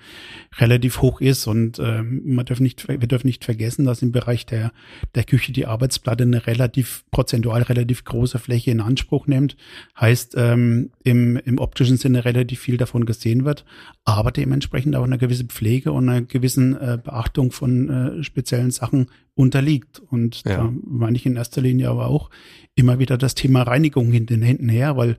relativ 0.58 1.02
hoch 1.02 1.20
ist. 1.22 1.48
Und 1.48 1.80
ähm, 1.80 2.22
man 2.26 2.46
darf 2.46 2.60
nicht, 2.60 2.88
wir 2.88 2.98
dürfen 3.00 3.28
nicht 3.28 3.44
vergessen, 3.44 3.86
dass 3.86 4.02
im 4.02 4.12
Bereich 4.12 4.46
der, 4.46 4.72
der 5.16 5.24
Küche 5.24 5.52
die 5.52 5.66
Arbeitsplatte 5.66 6.24
eine 6.24 6.48
relativ 6.48 7.04
prozentual 7.12 7.64
relativ 7.64 8.06
große 8.06 8.40
Fläche 8.40 8.72
in 8.72 8.82
Anspruch 8.82 9.28
nimmt. 9.28 9.58
Heißt, 10.00 10.36
ähm, 10.38 10.92
im, 11.04 11.38
im 11.38 11.58
optischen 11.58 11.98
Sinne 11.98 12.24
relativ 12.26 12.60
viel 12.60 12.78
davon 12.78 13.06
gesehen 13.06 13.44
wird, 13.44 13.66
aber 14.06 14.32
dementsprechend 14.32 14.96
auch 14.96 15.04
eine 15.04 15.18
gewisse 15.18 15.46
Pflege 15.46 15.92
und 15.92 16.08
eine 16.08 16.26
gewissen 16.26 16.76
äh, 16.76 16.98
Beachtung 17.04 17.52
von 17.52 17.90
äh, 17.90 18.24
speziellen 18.24 18.72
Sachen 18.72 19.08
unterliegt. 19.40 20.00
Und 20.00 20.44
ja. 20.44 20.58
da 20.58 20.74
meine 20.86 21.16
ich 21.16 21.26
in 21.26 21.38
erster 21.38 21.62
Linie 21.62 21.90
aber 21.90 22.08
auch 22.08 22.30
immer 22.76 23.00
wieder 23.00 23.18
das 23.18 23.36
Thema 23.36 23.64
Reinigung 23.64 24.12
in 24.12 24.26
den 24.26 24.42
Händen 24.42 24.68
her, 24.68 24.98
weil 24.98 25.18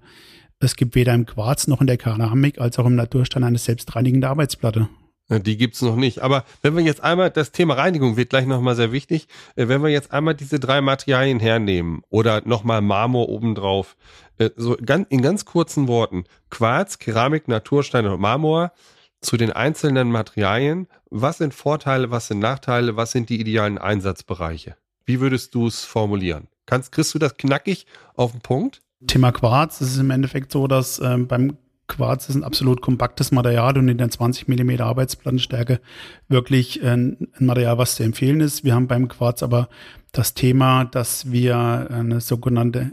es 0.60 0.76
gibt 0.76 0.94
weder 0.94 1.14
im 1.14 1.24
Quarz 1.24 1.66
noch 1.66 1.80
in 1.80 1.86
der 1.86 1.96
Keramik 1.96 2.60
als 2.60 2.78
auch 2.78 2.84
im 2.84 2.96
Naturstein 2.96 3.44
eine 3.44 3.58
selbstreinigende 3.58 4.28
Arbeitsplatte. 4.28 4.88
Die 5.30 5.56
gibt's 5.56 5.80
noch 5.80 5.96
nicht. 5.96 6.20
Aber 6.20 6.44
wenn 6.60 6.76
wir 6.76 6.82
jetzt 6.82 7.02
einmal, 7.02 7.30
das 7.30 7.52
Thema 7.52 7.74
Reinigung 7.74 8.16
wird 8.16 8.30
gleich 8.30 8.46
nochmal 8.46 8.74
sehr 8.74 8.92
wichtig, 8.92 9.26
äh, 9.54 9.68
wenn 9.68 9.82
wir 9.82 9.88
jetzt 9.88 10.12
einmal 10.12 10.34
diese 10.34 10.58
drei 10.58 10.80
Materialien 10.80 11.38
hernehmen 11.38 12.02
oder 12.10 12.42
nochmal 12.44 12.82
Marmor 12.82 13.28
obendrauf, 13.28 13.96
äh, 14.38 14.50
so 14.56 14.76
in 14.76 15.22
ganz 15.22 15.44
kurzen 15.44 15.88
Worten, 15.88 16.24
Quarz, 16.50 16.98
Keramik, 16.98 17.46
Naturstein 17.46 18.06
und 18.06 18.20
Marmor, 18.20 18.72
zu 19.20 19.36
den 19.36 19.52
einzelnen 19.52 20.10
Materialien. 20.10 20.86
Was 21.10 21.38
sind 21.38 21.54
Vorteile, 21.54 22.10
was 22.10 22.28
sind 22.28 22.38
Nachteile, 22.38 22.96
was 22.96 23.12
sind 23.12 23.28
die 23.28 23.40
idealen 23.40 23.78
Einsatzbereiche? 23.78 24.76
Wie 25.04 25.20
würdest 25.20 25.54
du 25.54 25.66
es 25.66 25.84
formulieren? 25.84 26.48
Kannst, 26.66 26.92
kriegst 26.92 27.14
du 27.14 27.18
das 27.18 27.36
knackig 27.36 27.86
auf 28.14 28.32
den 28.32 28.40
Punkt? 28.40 28.80
Thema 29.06 29.32
Quarz, 29.32 29.80
es 29.80 29.92
ist 29.92 29.98
im 29.98 30.10
Endeffekt 30.10 30.52
so, 30.52 30.66
dass 30.66 31.00
ähm, 31.00 31.26
beim 31.26 31.56
Quarz 31.88 32.28
ist 32.28 32.36
ein 32.36 32.44
absolut 32.44 32.80
kompaktes 32.80 33.32
Material 33.32 33.76
und 33.76 33.88
in 33.88 33.98
der 33.98 34.10
20 34.10 34.46
mm 34.46 34.80
Arbeitsplattenstärke 34.80 35.80
wirklich 36.28 36.82
äh, 36.82 36.92
ein 36.92 37.28
Material, 37.38 37.78
was 37.78 37.96
zu 37.96 38.04
empfehlen 38.04 38.40
ist. 38.40 38.62
Wir 38.62 38.74
haben 38.74 38.86
beim 38.86 39.08
Quarz 39.08 39.42
aber 39.42 39.68
das 40.12 40.34
Thema, 40.34 40.84
dass 40.84 41.32
wir 41.32 41.56
eine 41.90 42.20
sogenannte 42.20 42.92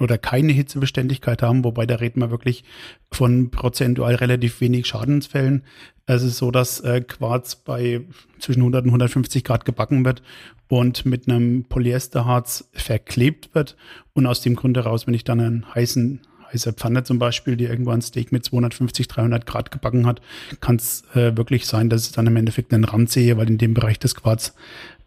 oder 0.00 0.18
keine 0.18 0.52
Hitzebeständigkeit 0.52 1.42
haben, 1.42 1.64
wobei 1.64 1.86
da 1.86 1.96
reden 1.96 2.20
wir 2.20 2.30
wirklich 2.30 2.64
von 3.10 3.50
prozentual 3.50 4.14
relativ 4.14 4.60
wenig 4.60 4.86
Schadensfällen. 4.86 5.62
Es 6.06 6.22
ist 6.22 6.38
so, 6.38 6.50
dass 6.50 6.80
äh, 6.80 7.00
Quarz 7.00 7.56
bei 7.56 8.02
zwischen 8.38 8.60
100 8.60 8.84
und 8.84 8.90
150 8.90 9.44
Grad 9.44 9.64
gebacken 9.64 10.04
wird 10.04 10.22
und 10.68 11.04
mit 11.04 11.28
einem 11.28 11.64
Polyesterharz 11.64 12.68
verklebt 12.72 13.54
wird. 13.54 13.76
Und 14.12 14.26
aus 14.26 14.40
dem 14.40 14.56
Grund 14.56 14.76
heraus, 14.76 15.06
wenn 15.06 15.14
ich 15.14 15.24
dann 15.24 15.40
einen 15.40 15.74
heißen 15.74 16.20
heiße 16.52 16.72
Pfanne 16.74 17.02
zum 17.04 17.18
Beispiel, 17.18 17.56
die 17.56 17.64
irgendwo 17.64 17.90
ein 17.90 18.02
Steak 18.02 18.32
mit 18.32 18.44
250, 18.44 19.08
300 19.08 19.46
Grad 19.46 19.70
gebacken 19.70 20.06
hat, 20.06 20.20
kann 20.60 20.76
es 20.76 21.04
äh, 21.14 21.36
wirklich 21.36 21.66
sein, 21.66 21.90
dass 21.90 22.06
ich 22.06 22.12
dann 22.12 22.26
im 22.26 22.36
Endeffekt 22.36 22.72
einen 22.72 22.84
Rand 22.84 23.10
sehe, 23.10 23.36
weil 23.36 23.48
in 23.48 23.58
dem 23.58 23.74
Bereich 23.74 23.98
das 23.98 24.14
Quarz 24.14 24.54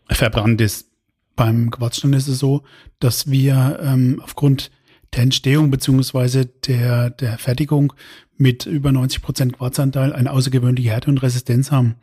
verbrannt 0.10 0.60
ist. 0.62 0.89
Beim 1.40 1.72
Quarzstein 1.72 2.12
ist 2.12 2.28
es 2.28 2.38
so, 2.38 2.64
dass 3.00 3.32
wir 3.32 3.80
ähm, 3.82 4.20
aufgrund 4.22 4.72
der 5.14 5.24
Entstehung 5.24 5.72
beziehungsweise 5.72 6.46
der, 6.46 7.12
der 7.12 7.38
Fertigung 7.38 7.94
mit 8.36 8.66
über 8.66 8.92
90 8.92 9.22
Prozent 9.22 9.58
Quarzanteil 9.58 10.12
eine 10.12 10.32
außergewöhnliche 10.34 10.90
Härte 10.90 11.10
und 11.10 11.24
Resistenz 11.24 11.72
haben. 11.72 11.96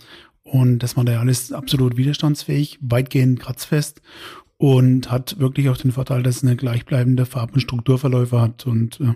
Und 0.43 0.79
das 0.79 0.97
Material 0.97 1.29
ist 1.29 1.53
absolut 1.53 1.99
widerstandsfähig, 1.99 2.79
weitgehend 2.81 3.39
kratzfest 3.39 4.01
und 4.57 5.11
hat 5.11 5.39
wirklich 5.39 5.69
auch 5.69 5.77
den 5.77 5.93
Vorteil, 5.93 6.23
dass 6.23 6.37
es 6.37 6.43
eine 6.43 6.57
gleichbleibende 6.57 7.27
Farb- 7.27 7.53
und 7.53 7.61
Strukturverläufe 7.61 8.41
hat. 8.41 8.65
Und 8.65 9.01
äh, 9.03 9.13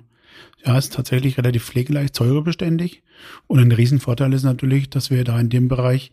ja, 0.67 0.77
ist 0.77 0.93
tatsächlich 0.93 1.39
relativ 1.39 1.65
pflegeleicht, 1.65 2.15
säurebeständig. 2.15 3.03
Und 3.47 3.59
ein 3.59 3.73
Riesenvorteil 3.73 4.35
ist 4.35 4.43
natürlich, 4.43 4.91
dass 4.91 5.09
wir 5.09 5.25
da 5.25 5.41
in 5.41 5.49
dem 5.49 5.69
Bereich 5.69 6.13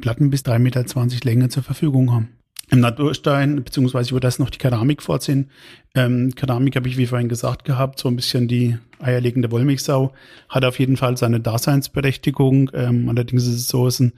Platten 0.00 0.30
bis 0.30 0.42
3,20 0.42 0.58
Meter 0.58 0.84
Länge 1.22 1.50
zur 1.50 1.62
Verfügung 1.62 2.10
haben 2.10 2.30
im 2.70 2.80
Naturstein, 2.80 3.62
beziehungsweise 3.62 4.10
über 4.10 4.20
das 4.20 4.38
noch 4.38 4.50
die 4.50 4.58
Keramik 4.58 5.02
vorziehen. 5.02 5.50
Ähm, 5.94 6.34
Keramik 6.34 6.76
habe 6.76 6.88
ich, 6.88 6.96
wie 6.96 7.06
vorhin 7.06 7.28
gesagt 7.28 7.64
gehabt, 7.64 7.98
so 7.98 8.08
ein 8.08 8.16
bisschen 8.16 8.48
die 8.48 8.78
eierlegende 9.00 9.50
Wollmilchsau, 9.50 10.12
hat 10.48 10.64
auf 10.64 10.78
jeden 10.78 10.96
Fall 10.96 11.16
seine 11.16 11.40
Daseinsberechtigung. 11.40 12.70
Ähm, 12.74 13.08
allerdings 13.08 13.46
ist 13.46 13.54
es 13.54 13.68
so, 13.68 13.86
es 13.86 13.94
ist 13.94 14.00
ein 14.00 14.12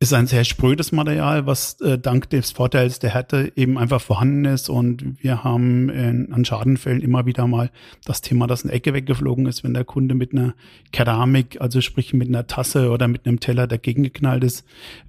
ist 0.00 0.12
ein 0.12 0.28
sehr 0.28 0.44
sprödes 0.44 0.92
Material, 0.92 1.46
was 1.46 1.80
äh, 1.80 1.98
dank 1.98 2.30
des 2.30 2.52
Vorteils 2.52 3.00
der 3.00 3.10
Härte 3.10 3.52
eben 3.56 3.76
einfach 3.76 4.00
vorhanden 4.00 4.44
ist. 4.44 4.68
Und 4.68 5.20
wir 5.20 5.42
haben 5.42 5.88
in, 5.88 6.32
an 6.32 6.44
Schadenfällen 6.44 7.00
immer 7.00 7.26
wieder 7.26 7.48
mal 7.48 7.72
das 8.04 8.20
Thema, 8.20 8.46
dass 8.46 8.62
eine 8.62 8.72
Ecke 8.72 8.94
weggeflogen 8.94 9.46
ist, 9.46 9.64
wenn 9.64 9.74
der 9.74 9.84
Kunde 9.84 10.14
mit 10.14 10.32
einer 10.32 10.54
Keramik, 10.92 11.60
also 11.60 11.80
sprich 11.80 12.14
mit 12.14 12.28
einer 12.28 12.46
Tasse 12.46 12.90
oder 12.90 13.08
mit 13.08 13.26
einem 13.26 13.40
Teller 13.40 13.66
dagegen 13.66 14.04
geknallt 14.04 14.44
ist. 14.44 14.64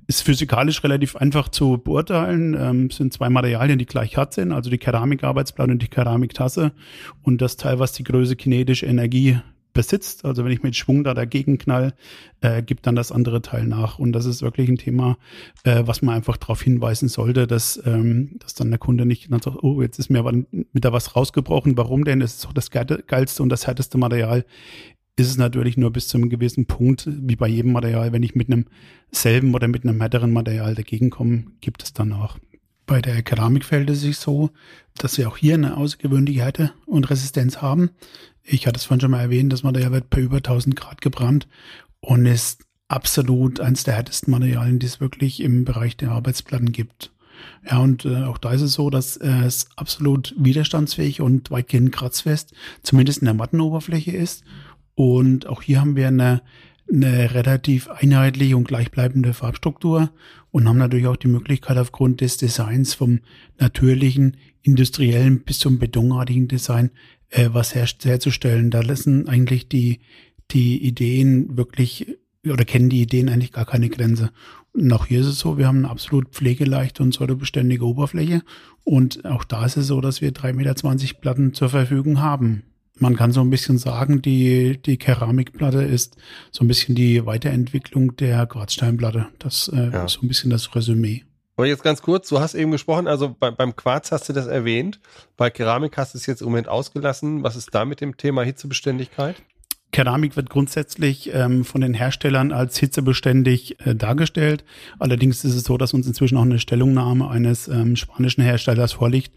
Ist 0.08 0.24
physikalisch 0.24 0.84
relativ 0.84 1.16
einfach 1.16 1.50
zu 1.50 1.78
beurteilen. 1.78 2.58
Ähm, 2.60 2.90
sind 2.90 3.14
zwei 3.14 3.30
Materialien, 3.30 3.78
die 3.78 3.86
gleich 3.86 4.18
hart 4.18 4.34
sind, 4.34 4.52
also 4.52 4.72
die 4.72 4.80
Keramikarbeitsplatte 4.80 5.72
und 5.72 5.84
die 5.84 5.88
Keramiktasse. 5.88 6.72
Und 7.22 7.42
das 7.42 7.58
Teil, 7.58 7.78
was 7.78 7.92
die 7.92 8.04
größte 8.04 8.36
kinetische 8.36 8.88
Energie 8.88 9.38
besitzt. 9.74 10.26
Also 10.26 10.44
wenn 10.44 10.52
ich 10.52 10.64
mit 10.64 10.76
Schwung 10.76 11.04
da 11.04 11.14
dagegen 11.14 11.58
knall, 11.58 11.94
äh, 12.42 12.62
gibt 12.62 12.88
dann 12.88 12.96
das 12.96 13.12
andere 13.12 13.42
Teil 13.42 13.66
nach. 13.66 14.00
Und 14.00 14.14
das 14.14 14.26
ist 14.26 14.42
wirklich 14.42 14.70
ein 14.70 14.78
Thema, 14.78 15.18
äh, 15.64 15.84
was 15.86 16.02
man 16.02 16.16
einfach 16.16 16.38
darauf 16.38 16.62
hinweisen 16.62 17.10
sollte, 17.10 17.48
dass, 17.48 17.82
ähm, 17.86 18.38
dass 18.40 18.54
dann 18.54 18.70
der 18.70 18.80
Kunde 18.80 19.06
nicht 19.06 19.32
dann 19.32 19.42
sagt, 19.42 19.64
oh, 19.64 19.82
jetzt 19.82 20.00
ist 20.00 20.10
mir 20.10 20.20
aber 20.20 20.34
wieder 20.74 20.94
was 20.94 21.16
rausgebrochen. 21.16 21.78
Warum 21.78 22.04
denn? 22.04 22.20
Das 22.20 22.36
ist 22.36 22.46
doch 22.46 22.54
das 22.54 22.72
geilste 22.72 23.44
und 23.44 23.50
das 23.50 23.68
härteste 23.68 23.98
Material. 23.98 24.46
Ist 25.16 25.30
es 25.30 25.38
natürlich 25.38 25.76
nur 25.76 25.92
bis 25.92 26.08
zu 26.08 26.18
einem 26.18 26.30
gewissen 26.30 26.66
Punkt, 26.66 27.06
wie 27.06 27.36
bei 27.36 27.50
jedem 27.50 27.74
Material, 27.74 28.14
wenn 28.14 28.24
ich 28.24 28.36
mit 28.36 28.50
einem 28.50 28.66
selben 29.12 29.54
oder 29.54 29.68
mit 29.68 29.84
einem 29.84 30.00
härteren 30.00 30.32
Material 30.32 30.76
dagegen 30.76 31.10
komme, 31.10 31.44
gibt 31.60 31.84
es 31.84 31.92
dann 31.92 32.14
auch 32.14 32.38
Bei 32.86 33.02
der 33.02 33.22
Keramik 33.22 33.66
fällt 33.66 33.90
es 33.90 34.00
sich 34.00 34.18
so, 34.18 34.50
dass 34.98 35.18
wir 35.18 35.28
auch 35.28 35.36
hier 35.36 35.56
eine 35.56 35.76
außergewöhnliche 35.76 36.42
Härte 36.42 36.72
und 36.86 37.10
Resistenz 37.10 37.62
haben. 37.62 37.90
Ich 38.44 38.68
hatte 38.68 38.78
es 38.78 38.86
vorhin 38.86 39.02
schon 39.02 39.12
mal 39.12 39.22
erwähnt, 39.22 39.54
das 39.54 39.64
Material 39.64 39.92
wird 39.92 40.10
bei 40.10 40.22
über 40.22 40.38
1000 40.38 40.76
Grad 40.76 41.02
gebrannt 41.02 41.48
und 42.00 42.26
ist 42.26 42.64
absolut 42.88 43.60
eines 43.60 43.84
der 43.84 43.96
härtesten 43.96 44.32
Materialien, 44.32 44.80
die 44.80 44.88
es 44.88 45.00
wirklich 45.00 45.42
im 45.42 45.64
Bereich 45.64 45.96
der 45.96 46.12
Arbeitsplatten 46.12 46.72
gibt. 46.72 47.12
Ja, 47.70 47.80
und 47.80 48.06
äh, 48.06 48.24
auch 48.24 48.38
da 48.38 48.52
ist 48.52 48.62
es 48.62 48.74
so, 48.74 48.90
dass 48.90 49.18
äh, 49.18 49.46
es 49.46 49.70
absolut 49.76 50.36
widerstandsfähig 50.38 51.22
und 51.22 51.52
weitgehend 51.52 51.92
kratzfest, 51.92 52.54
zumindest 52.84 53.20
in 53.20 53.26
der 53.26 53.34
Mattenoberfläche 53.34 54.12
ist. 54.12 54.44
Und 54.96 55.48
auch 55.48 55.62
hier 55.62 55.80
haben 55.80 55.96
wir 55.96 56.08
eine, 56.08 56.42
eine 56.92 57.34
relativ 57.34 57.88
einheitliche 57.90 58.58
und 58.58 58.68
gleichbleibende 58.68 59.34
Farbstruktur 59.34 60.12
und 60.52 60.68
haben 60.68 60.78
natürlich 60.78 61.08
auch 61.08 61.16
die 61.16 61.28
Möglichkeit 61.28 61.78
aufgrund 61.78 62.22
des 62.22 62.38
Designs 62.38 62.94
vom 62.94 63.20
natürlichen, 63.58 64.38
industriellen 64.62 65.42
bis 65.42 65.60
zum 65.60 65.80
betonartigen 65.80 66.48
Design 66.48 66.92
äh, 67.30 67.50
was 67.52 67.76
her 67.76 67.88
herzustellen. 68.04 68.72
Da 68.72 68.82
lassen 68.82 69.28
eigentlich 69.28 69.68
die, 69.68 70.00
die 70.52 70.84
Ideen 70.84 71.58
wirklich 71.58 72.18
oder 72.48 72.66
kennen 72.66 72.90
die 72.90 73.02
Ideen 73.02 73.30
eigentlich 73.30 73.52
gar 73.52 73.66
keine 73.66 73.90
Grenze. 73.90 74.32
Und 74.74 74.92
auch 74.94 75.08
hier 75.08 75.22
ist 75.22 75.28
es 75.28 75.40
so, 75.40 75.58
wir 75.58 75.68
haben 75.68 75.80
eine 75.80 75.90
absolut 75.90 76.30
pflegeleichte 76.30 77.04
und 77.04 77.14
säurebeständige 77.14 77.86
Oberfläche. 77.86 78.44
Und 78.84 79.26
auch 79.26 79.44
da 79.44 79.66
ist 79.66 79.78
es 79.78 79.88
so, 79.88 80.00
dass 80.00 80.22
wir 80.22 80.32
3,20 80.32 80.54
Meter 80.54 81.20
Platten 81.20 81.54
zur 81.54 81.70
Verfügung 81.70 82.22
haben. 82.22 82.64
Man 82.98 83.16
kann 83.16 83.32
so 83.32 83.42
ein 83.42 83.50
bisschen 83.50 83.78
sagen, 83.78 84.22
die, 84.22 84.78
die 84.82 84.98
Keramikplatte 84.98 85.82
ist 85.82 86.18
so 86.52 86.64
ein 86.64 86.68
bisschen 86.68 86.96
die 86.96 87.26
Weiterentwicklung 87.26 88.16
der 88.18 88.46
Quarzsteinplatte. 88.46 89.28
Das 89.40 89.70
äh, 89.70 89.90
ja. 89.92 90.06
ist 90.06 90.14
so 90.14 90.22
ein 90.22 90.28
bisschen 90.28 90.50
das 90.50 90.76
Resümee. 90.76 91.24
Aber 91.60 91.68
jetzt 91.68 91.84
ganz 91.84 92.02
kurz, 92.02 92.30
du 92.30 92.40
hast 92.40 92.54
eben 92.54 92.72
gesprochen, 92.72 93.06
also 93.06 93.36
bei, 93.38 93.52
beim 93.52 93.76
Quarz 93.76 94.14
hast 94.14 94.30
du 94.30 94.32
das 94.32 94.48
erwähnt, 94.48 95.02
bei 95.36 95.50
Keramik 95.50 95.98
hast 95.98 96.14
du 96.14 96.18
es 96.18 96.26
jetzt 96.26 96.40
im 96.40 96.46
Moment 96.46 96.70
ausgelassen. 96.70 97.44
Was 97.44 97.58
ist 97.58 97.76
da 97.76 97.84
mit 97.84 98.00
dem 98.00 98.16
Thema 98.16 98.44
Hitzebeständigkeit? 98.44 99.36
Keramik 99.92 100.38
wird 100.38 100.50
grundsätzlich 100.50 101.34
ähm, 101.34 101.66
von 101.66 101.82
den 101.82 101.94
Herstellern 101.94 102.54
als 102.54 102.78
hitzebeständig 102.78 103.86
äh, 103.86 103.94
dargestellt. 103.94 104.64
Allerdings 105.00 105.44
ist 105.44 105.54
es 105.54 105.66
so, 105.66 105.78
dass 105.78 105.94
uns 105.94 106.08
inzwischen 106.08 106.38
auch 106.38 106.44
eine 106.44 106.60
Stellungnahme 106.60 107.30
eines 107.30 107.68
ähm, 107.68 107.98
spanischen 107.98 108.42
Herstellers 108.42 108.94
vorliegt. 108.94 109.34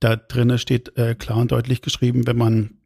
Da 0.00 0.16
drinnen 0.16 0.58
steht 0.58 0.98
äh, 0.98 1.14
klar 1.14 1.38
und 1.38 1.52
deutlich 1.52 1.82
geschrieben, 1.82 2.26
wenn 2.26 2.36
man 2.36 2.79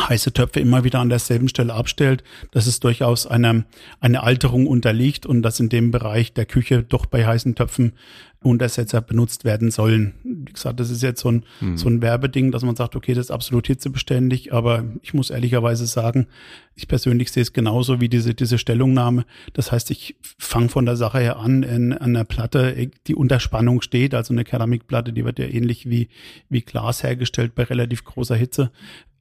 heiße 0.00 0.32
Töpfe 0.32 0.60
immer 0.60 0.84
wieder 0.84 1.00
an 1.00 1.08
derselben 1.08 1.48
Stelle 1.48 1.74
abstellt, 1.74 2.22
dass 2.52 2.66
es 2.66 2.80
durchaus 2.80 3.26
eine, 3.26 3.64
eine 4.00 4.22
Alterung 4.22 4.66
unterliegt 4.66 5.26
und 5.26 5.42
dass 5.42 5.60
in 5.60 5.68
dem 5.68 5.90
Bereich 5.90 6.32
der 6.32 6.46
Küche 6.46 6.82
doch 6.82 7.06
bei 7.06 7.26
heißen 7.26 7.54
Töpfen 7.54 7.92
Untersetzer 8.40 9.00
benutzt 9.00 9.44
werden 9.44 9.72
sollen. 9.72 10.14
Wie 10.22 10.52
gesagt, 10.52 10.78
das 10.78 10.90
ist 10.90 11.02
jetzt 11.02 11.20
so 11.20 11.32
ein, 11.32 11.44
hm. 11.58 11.76
so 11.76 11.88
ein 11.88 12.00
Werbeding, 12.00 12.52
dass 12.52 12.62
man 12.62 12.76
sagt, 12.76 12.94
okay, 12.94 13.12
das 13.12 13.26
ist 13.26 13.30
absolut 13.32 13.66
hitzebeständig, 13.66 14.52
aber 14.52 14.84
ich 15.02 15.12
muss 15.12 15.30
ehrlicherweise 15.30 15.86
sagen, 15.86 16.28
ich 16.76 16.86
persönlich 16.86 17.32
sehe 17.32 17.42
es 17.42 17.52
genauso 17.52 18.00
wie 18.00 18.08
diese, 18.08 18.34
diese 18.34 18.58
Stellungnahme. 18.58 19.24
Das 19.54 19.72
heißt, 19.72 19.90
ich 19.90 20.14
fange 20.38 20.68
von 20.68 20.86
der 20.86 20.96
Sache 20.96 21.18
her 21.18 21.38
an, 21.38 21.64
in, 21.64 21.92
an 21.92 22.14
einer 22.14 22.24
Platte, 22.24 22.88
die 23.08 23.16
unter 23.16 23.40
Spannung 23.40 23.82
steht, 23.82 24.14
also 24.14 24.32
eine 24.32 24.44
Keramikplatte, 24.44 25.12
die 25.12 25.24
wird 25.24 25.40
ja 25.40 25.46
ähnlich 25.46 25.90
wie, 25.90 26.08
wie 26.48 26.60
Glas 26.60 27.02
hergestellt 27.02 27.56
bei 27.56 27.64
relativ 27.64 28.04
großer 28.04 28.36
Hitze 28.36 28.70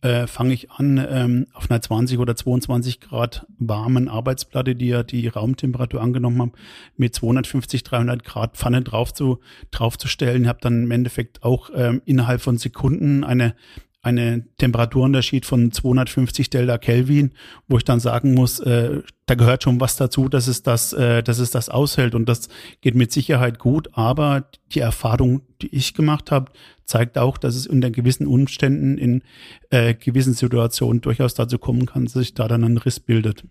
äh, 0.01 0.27
fange 0.27 0.53
ich 0.53 0.71
an, 0.71 1.03
ähm, 1.09 1.47
auf 1.53 1.69
einer 1.69 1.81
20 1.81 2.19
oder 2.19 2.35
22 2.35 3.01
Grad 3.01 3.45
warmen 3.57 4.07
Arbeitsplatte, 4.09 4.75
die 4.75 4.89
ja 4.89 5.03
die 5.03 5.27
Raumtemperatur 5.27 6.01
angenommen 6.01 6.41
haben, 6.41 6.51
mit 6.97 7.15
250, 7.15 7.83
300 7.83 8.23
Grad 8.23 8.57
Pfanne 8.57 8.81
drauf 8.83 9.13
zu, 9.13 9.39
draufzustellen. 9.71 10.47
Habe 10.47 10.59
dann 10.61 10.83
im 10.83 10.91
Endeffekt 10.91 11.43
auch 11.43 11.71
ähm, 11.73 12.01
innerhalb 12.05 12.41
von 12.41 12.57
Sekunden 12.57 13.23
eine 13.23 13.55
eine 14.01 14.45
Temperaturunterschied 14.57 15.45
von 15.45 15.71
250 15.71 16.49
Delta 16.49 16.77
Kelvin, 16.77 17.31
wo 17.67 17.77
ich 17.77 17.83
dann 17.83 17.99
sagen 17.99 18.33
muss, 18.33 18.59
äh, 18.59 19.01
da 19.25 19.35
gehört 19.35 19.63
schon 19.63 19.81
was 19.81 19.97
dazu, 19.97 20.29
dass 20.29 20.47
es 20.47 20.63
das, 20.63 20.93
äh, 20.93 21.23
dass 21.23 21.39
es 21.39 21.51
das 21.51 21.69
aushält 21.69 22.15
und 22.15 22.29
das 22.29 22.47
geht 22.81 22.95
mit 22.95 23.11
Sicherheit 23.11 23.59
gut. 23.59 23.89
Aber 23.93 24.49
die 24.71 24.79
Erfahrung, 24.79 25.41
die 25.61 25.75
ich 25.75 25.93
gemacht 25.93 26.31
habe, 26.31 26.51
zeigt 26.85 27.17
auch, 27.17 27.37
dass 27.37 27.55
es 27.55 27.67
unter 27.67 27.91
gewissen 27.91 28.27
Umständen 28.27 28.97
in 28.97 29.23
äh, 29.71 29.93
gewissen 29.93 30.33
Situationen 30.33 31.01
durchaus 31.01 31.33
dazu 31.33 31.57
kommen 31.57 31.85
kann, 31.85 32.05
dass 32.05 32.13
sich 32.13 32.33
da 32.33 32.47
dann 32.47 32.63
ein 32.63 32.77
Riss 32.77 32.99
bildet. 32.99 33.43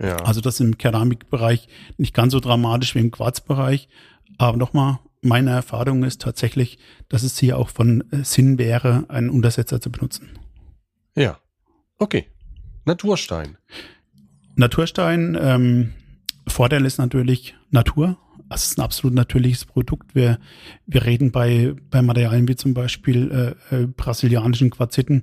Ja. 0.00 0.16
Also 0.16 0.40
das 0.40 0.60
im 0.60 0.78
Keramikbereich 0.78 1.68
nicht 1.96 2.14
ganz 2.14 2.32
so 2.32 2.40
dramatisch 2.40 2.94
wie 2.94 3.00
im 3.00 3.10
Quarzbereich. 3.10 3.88
Aber 4.38 4.56
nochmal, 4.56 4.98
meine 5.22 5.50
Erfahrung 5.50 6.04
ist 6.04 6.22
tatsächlich, 6.22 6.78
dass 7.08 7.22
es 7.22 7.38
hier 7.38 7.58
auch 7.58 7.68
von 7.68 8.04
äh, 8.10 8.24
Sinn 8.24 8.58
wäre, 8.58 9.04
einen 9.08 9.30
Untersetzer 9.30 9.80
zu 9.80 9.90
benutzen. 9.90 10.28
Ja. 11.14 11.38
Okay. 11.98 12.26
Naturstein. 12.84 13.58
Naturstein, 14.56 15.36
ähm, 15.40 15.92
Vorteil 16.46 16.84
ist 16.84 16.98
natürlich 16.98 17.54
Natur. 17.70 18.18
Also 18.48 18.64
es 18.64 18.70
ist 18.72 18.78
ein 18.78 18.84
absolut 18.84 19.14
natürliches 19.14 19.64
Produkt. 19.64 20.14
Wir, 20.14 20.38
wir 20.86 21.04
reden 21.04 21.30
bei, 21.30 21.74
bei 21.90 22.02
Materialien 22.02 22.48
wie 22.48 22.56
zum 22.56 22.74
Beispiel 22.74 23.56
äh, 23.70 23.82
äh, 23.82 23.86
brasilianischen 23.86 24.70
Quarziten, 24.70 25.22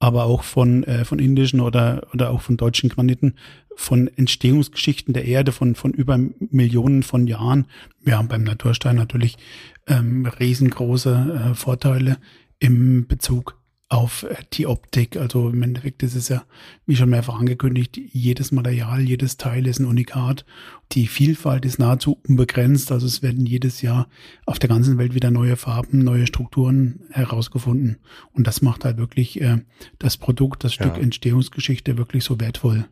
aber 0.00 0.24
auch 0.24 0.42
von, 0.42 0.84
äh, 0.84 1.04
von 1.04 1.18
indischen 1.18 1.60
oder, 1.60 2.06
oder 2.12 2.30
auch 2.30 2.42
von 2.42 2.56
deutschen 2.56 2.90
Graniten, 2.90 3.36
von 3.78 4.08
Entstehungsgeschichten 4.08 5.14
der 5.14 5.24
Erde 5.24 5.52
von, 5.52 5.76
von 5.76 5.92
über 5.92 6.18
Millionen 6.50 7.04
von 7.04 7.28
Jahren. 7.28 7.66
Wir 8.02 8.18
haben 8.18 8.26
beim 8.26 8.42
Naturstein 8.42 8.96
natürlich 8.96 9.38
ähm, 9.86 10.26
riesengroße 10.26 11.50
äh, 11.52 11.54
Vorteile 11.54 12.18
im 12.58 13.06
Bezug 13.06 13.56
auf 13.88 14.24
äh, 14.24 14.34
die 14.52 14.66
Optik. 14.66 15.16
Also 15.16 15.50
im 15.50 15.62
Endeffekt 15.62 16.02
ist 16.02 16.16
es 16.16 16.28
ja, 16.28 16.42
wie 16.86 16.96
schon 16.96 17.10
mehrfach 17.10 17.38
angekündigt, 17.38 17.96
jedes 17.96 18.50
Material, 18.50 19.00
jedes 19.00 19.36
Teil 19.36 19.64
ist 19.68 19.78
ein 19.78 19.86
Unikat. 19.86 20.44
Die 20.90 21.06
Vielfalt 21.06 21.64
ist 21.64 21.78
nahezu 21.78 22.18
unbegrenzt. 22.26 22.90
Also 22.90 23.06
es 23.06 23.22
werden 23.22 23.46
jedes 23.46 23.80
Jahr 23.80 24.08
auf 24.44 24.58
der 24.58 24.68
ganzen 24.68 24.98
Welt 24.98 25.14
wieder 25.14 25.30
neue 25.30 25.54
Farben, 25.54 26.00
neue 26.00 26.26
Strukturen 26.26 27.02
herausgefunden. 27.10 27.98
Und 28.32 28.48
das 28.48 28.60
macht 28.60 28.84
halt 28.84 28.96
wirklich 28.96 29.40
äh, 29.40 29.58
das 30.00 30.16
Produkt, 30.16 30.64
das 30.64 30.74
Stück 30.74 30.96
ja. 30.96 31.02
Entstehungsgeschichte 31.02 31.96
wirklich 31.96 32.24
so 32.24 32.40
wertvoll. 32.40 32.88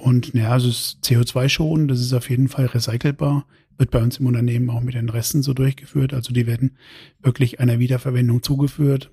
Und 0.00 0.32
ja, 0.34 0.56
es 0.56 0.64
ist 0.64 0.98
CO2 1.04 1.48
schon, 1.48 1.88
das 1.88 2.00
ist 2.00 2.12
auf 2.12 2.30
jeden 2.30 2.48
Fall 2.48 2.66
recycelbar, 2.66 3.46
wird 3.76 3.90
bei 3.90 4.02
uns 4.02 4.18
im 4.18 4.26
Unternehmen 4.26 4.70
auch 4.70 4.80
mit 4.80 4.94
den 4.94 5.08
Resten 5.08 5.42
so 5.42 5.52
durchgeführt. 5.52 6.14
Also 6.14 6.32
die 6.32 6.46
werden 6.46 6.76
wirklich 7.22 7.60
einer 7.60 7.78
Wiederverwendung 7.78 8.42
zugeführt. 8.42 9.10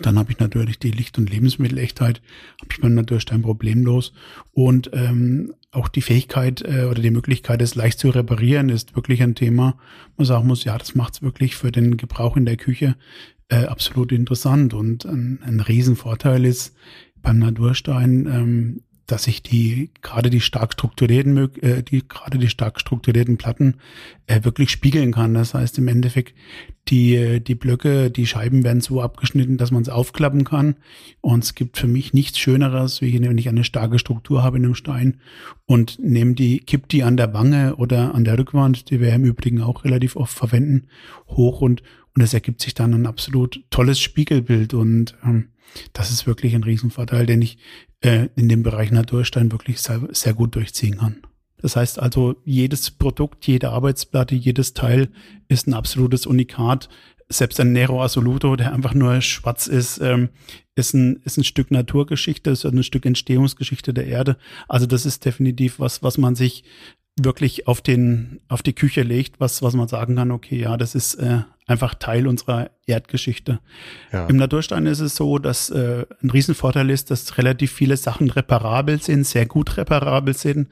Dann 0.00 0.18
habe 0.18 0.32
ich 0.32 0.38
natürlich 0.38 0.78
die 0.78 0.90
Licht- 0.90 1.18
und 1.18 1.28
Lebensmittelechtheit, 1.28 2.22
habe 2.60 2.72
ich 2.72 2.80
beim 2.80 2.94
Naturstein 2.94 3.42
problemlos. 3.42 4.12
Und 4.52 4.90
ähm, 4.94 5.52
auch 5.70 5.88
die 5.88 6.02
Fähigkeit 6.02 6.62
äh, 6.62 6.84
oder 6.84 7.02
die 7.02 7.10
Möglichkeit, 7.10 7.60
es 7.60 7.74
leicht 7.74 7.98
zu 7.98 8.08
reparieren, 8.10 8.70
ist 8.70 8.96
wirklich 8.96 9.22
ein 9.22 9.34
Thema. 9.34 9.76
Man 10.16 10.26
sagen 10.26 10.46
muss, 10.46 10.64
ja, 10.64 10.78
das 10.78 10.94
macht 10.94 11.14
es 11.14 11.22
wirklich 11.22 11.56
für 11.56 11.72
den 11.72 11.96
Gebrauch 11.96 12.36
in 12.36 12.46
der 12.46 12.56
Küche 12.56 12.96
äh, 13.48 13.64
absolut 13.64 14.12
interessant. 14.12 14.72
Und 14.72 15.04
ein, 15.04 15.40
ein 15.42 15.60
Riesenvorteil 15.60 16.44
ist 16.44 16.74
beim 17.20 17.38
Naturstein, 17.38 18.26
ähm, 18.26 18.80
dass 19.06 19.24
sich 19.24 19.42
die 19.42 19.90
gerade 20.02 20.30
die 20.30 20.40
stark 20.40 20.72
strukturierten 20.72 21.36
äh, 21.62 21.82
die 21.82 22.06
gerade 22.06 22.38
die 22.38 22.48
stark 22.48 22.80
strukturierten 22.80 23.36
Platten 23.36 23.76
äh, 24.26 24.44
wirklich 24.44 24.70
spiegeln 24.70 25.12
kann. 25.12 25.34
Das 25.34 25.54
heißt 25.54 25.78
im 25.78 25.88
Endeffekt 25.88 26.34
die 26.88 27.40
die 27.40 27.54
Blöcke, 27.54 28.10
die 28.10 28.26
Scheiben 28.26 28.64
werden 28.64 28.80
so 28.80 29.00
abgeschnitten, 29.00 29.56
dass 29.56 29.70
man 29.70 29.82
es 29.82 29.88
aufklappen 29.88 30.44
kann. 30.44 30.76
Und 31.20 31.44
es 31.44 31.54
gibt 31.54 31.78
für 31.78 31.86
mich 31.86 32.12
nichts 32.12 32.38
Schöneres, 32.38 33.00
wie 33.00 33.20
wenn 33.20 33.38
ich 33.38 33.48
eine 33.48 33.64
starke 33.64 33.98
Struktur 33.98 34.42
habe 34.42 34.58
in 34.58 34.64
einem 34.64 34.74
Stein 34.74 35.20
und 35.66 35.98
nehme 35.98 36.34
die 36.34 36.58
kipp 36.58 36.88
die 36.88 37.02
an 37.02 37.16
der 37.16 37.32
Wange 37.32 37.76
oder 37.76 38.14
an 38.14 38.24
der 38.24 38.38
Rückwand, 38.38 38.90
die 38.90 39.00
wir 39.00 39.12
im 39.12 39.24
Übrigen 39.24 39.62
auch 39.62 39.84
relativ 39.84 40.16
oft 40.16 40.36
verwenden, 40.36 40.88
hoch 41.28 41.60
und 41.60 41.82
und 42.16 42.22
es 42.22 42.32
ergibt 42.32 42.60
sich 42.60 42.74
dann 42.74 42.94
ein 42.94 43.06
absolut 43.06 43.64
tolles 43.70 44.00
Spiegelbild 44.00 44.72
und 44.72 45.16
ähm, 45.24 45.48
das 45.92 46.10
ist 46.10 46.26
wirklich 46.26 46.54
ein 46.54 46.62
Riesenvorteil, 46.62 47.26
den 47.26 47.42
ich 47.42 47.58
äh, 48.04 48.28
in 48.36 48.48
dem 48.48 48.62
Bereich 48.62 48.92
Naturstein 48.92 49.50
wirklich 49.50 49.80
sehr, 49.80 50.06
sehr 50.12 50.34
gut 50.34 50.54
durchziehen 50.54 50.98
kann. 50.98 51.22
Das 51.58 51.76
heißt 51.76 51.98
also, 51.98 52.36
jedes 52.44 52.90
Produkt, 52.90 53.46
jede 53.46 53.70
Arbeitsplatte, 53.70 54.34
jedes 54.34 54.74
Teil 54.74 55.08
ist 55.48 55.66
ein 55.66 55.72
absolutes 55.72 56.26
Unikat. 56.26 56.90
Selbst 57.30 57.58
ein 57.58 57.72
Nero 57.72 58.02
Assoluto, 58.02 58.54
der 58.56 58.74
einfach 58.74 58.92
nur 58.92 59.22
schwarz 59.22 59.66
ist, 59.66 59.98
ähm, 60.02 60.28
ist, 60.74 60.92
ein, 60.92 61.22
ist 61.24 61.38
ein 61.38 61.44
Stück 61.44 61.70
Naturgeschichte, 61.70 62.50
ist 62.50 62.66
ein 62.66 62.82
Stück 62.82 63.06
Entstehungsgeschichte 63.06 63.94
der 63.94 64.06
Erde. 64.06 64.36
Also 64.68 64.84
das 64.84 65.06
ist 65.06 65.24
definitiv 65.24 65.80
was, 65.80 66.02
was 66.02 66.18
man 66.18 66.34
sich 66.34 66.64
wirklich 67.20 67.68
auf 67.68 67.80
den 67.80 68.40
auf 68.48 68.62
die 68.62 68.72
Küche 68.72 69.02
legt, 69.02 69.40
was 69.40 69.62
was 69.62 69.74
man 69.74 69.88
sagen 69.88 70.16
kann, 70.16 70.30
okay, 70.30 70.60
ja, 70.60 70.76
das 70.76 70.94
ist 70.94 71.14
äh, 71.14 71.42
einfach 71.66 71.94
Teil 71.94 72.26
unserer 72.26 72.70
Erdgeschichte. 72.86 73.60
Ja. 74.12 74.26
Im 74.26 74.36
Naturstein 74.36 74.86
ist 74.86 75.00
es 75.00 75.16
so, 75.16 75.38
dass 75.38 75.70
äh, 75.70 76.06
ein 76.22 76.30
Riesenvorteil 76.30 76.90
ist, 76.90 77.10
dass 77.10 77.38
relativ 77.38 77.72
viele 77.72 77.96
Sachen 77.96 78.30
reparabel 78.30 79.00
sind, 79.00 79.26
sehr 79.26 79.46
gut 79.46 79.76
reparabel 79.76 80.34
sind. 80.34 80.68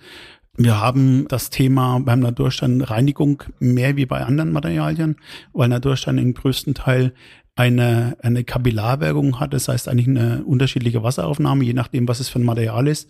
Wir 0.57 0.81
haben 0.81 1.27
das 1.29 1.49
Thema 1.49 2.01
beim 2.01 2.21
Naturstein 2.21 2.83
Reinigung 2.83 3.43
mehr 3.59 3.97
wie 3.97 4.05
bei 4.05 4.21
anderen 4.21 4.53
Materialien, 4.53 5.17
weil 5.55 5.69
Naturstein 5.69 6.19
im 6.19 6.35
größten 6.35 6.75
Teil 6.75 7.15
eine, 7.55 8.17
eine 8.21 8.45
Kapillarwirkung 8.45 9.41
hat. 9.41 9.55
Das 9.55 9.69
heißt 9.69 9.89
eigentlich 9.89 10.09
eine 10.09 10.45
unterschiedliche 10.45 11.03
Wasseraufnahme, 11.03 11.65
je 11.65 11.73
nachdem, 11.73 12.09
was 12.09 12.21
es 12.21 12.29
für 12.29 12.39
ein 12.39 12.45
Material 12.45 12.87
ist. 12.87 13.09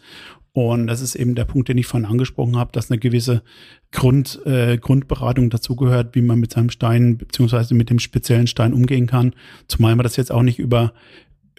Und 0.55 0.87
das 0.87 1.01
ist 1.01 1.15
eben 1.15 1.35
der 1.35 1.47
Punkt, 1.47 1.69
den 1.69 1.79
ich 1.79 1.87
vorhin 1.87 2.09
angesprochen 2.09 2.57
habe, 2.57 2.73
dass 2.73 2.91
eine 2.91 2.99
gewisse 2.99 3.43
Grund, 3.91 4.45
äh, 4.45 4.77
Grundberatung 4.77 5.49
dazugehört, 5.49 6.15
wie 6.15 6.21
man 6.21 6.41
mit 6.41 6.53
seinem 6.53 6.69
Stein 6.69 7.17
beziehungsweise 7.17 7.75
mit 7.75 7.89
dem 7.89 7.99
speziellen 7.99 8.47
Stein 8.47 8.75
umgehen 8.75 9.07
kann. 9.07 9.35
Zumal 9.67 9.97
man 9.97 10.05
das 10.05 10.17
jetzt 10.17 10.31
auch 10.31 10.43
nicht 10.43 10.59
über 10.59 10.93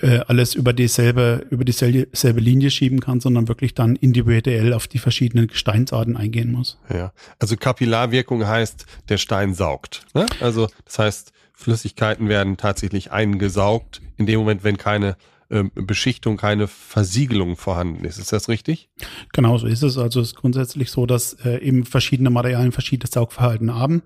äh, 0.01 0.19
alles 0.27 0.55
über 0.55 0.73
dieselbe, 0.73 1.45
über 1.49 1.63
dieselbe 1.65 2.39
Linie 2.39 2.71
schieben 2.71 2.99
kann, 2.99 3.19
sondern 3.19 3.47
wirklich 3.47 3.73
dann 3.73 3.95
individuell 3.95 4.73
auf 4.73 4.87
die 4.87 4.97
verschiedenen 4.97 5.47
Gesteinsarten 5.47 6.17
eingehen 6.17 6.51
muss. 6.51 6.79
Ja, 6.91 7.13
also 7.39 7.55
Kapillarwirkung 7.55 8.45
heißt, 8.45 8.85
der 9.09 9.17
Stein 9.17 9.53
saugt. 9.53 10.05
Ne? 10.13 10.25
Also 10.39 10.67
das 10.85 10.99
heißt, 10.99 11.33
Flüssigkeiten 11.53 12.27
werden 12.27 12.57
tatsächlich 12.57 13.11
eingesaugt 13.11 14.01
in 14.17 14.25
dem 14.25 14.39
Moment, 14.39 14.63
wenn 14.63 14.77
keine 14.77 15.15
ähm, 15.53 15.71
Beschichtung, 15.75 16.37
keine 16.37 16.67
Versiegelung 16.67 17.55
vorhanden 17.55 18.03
ist. 18.05 18.17
Ist 18.17 18.33
das 18.33 18.49
richtig? 18.49 18.89
Genau 19.31 19.57
so 19.57 19.67
ist 19.67 19.83
es. 19.83 19.97
Also 19.97 20.19
es 20.19 20.29
ist 20.29 20.35
grundsätzlich 20.35 20.89
so, 20.89 21.05
dass 21.05 21.33
äh, 21.45 21.59
eben 21.59 21.85
verschiedene 21.85 22.31
Materialien 22.31 22.71
verschiedenes 22.71 23.11
Saugverhalten 23.11 23.73
haben. 23.73 24.01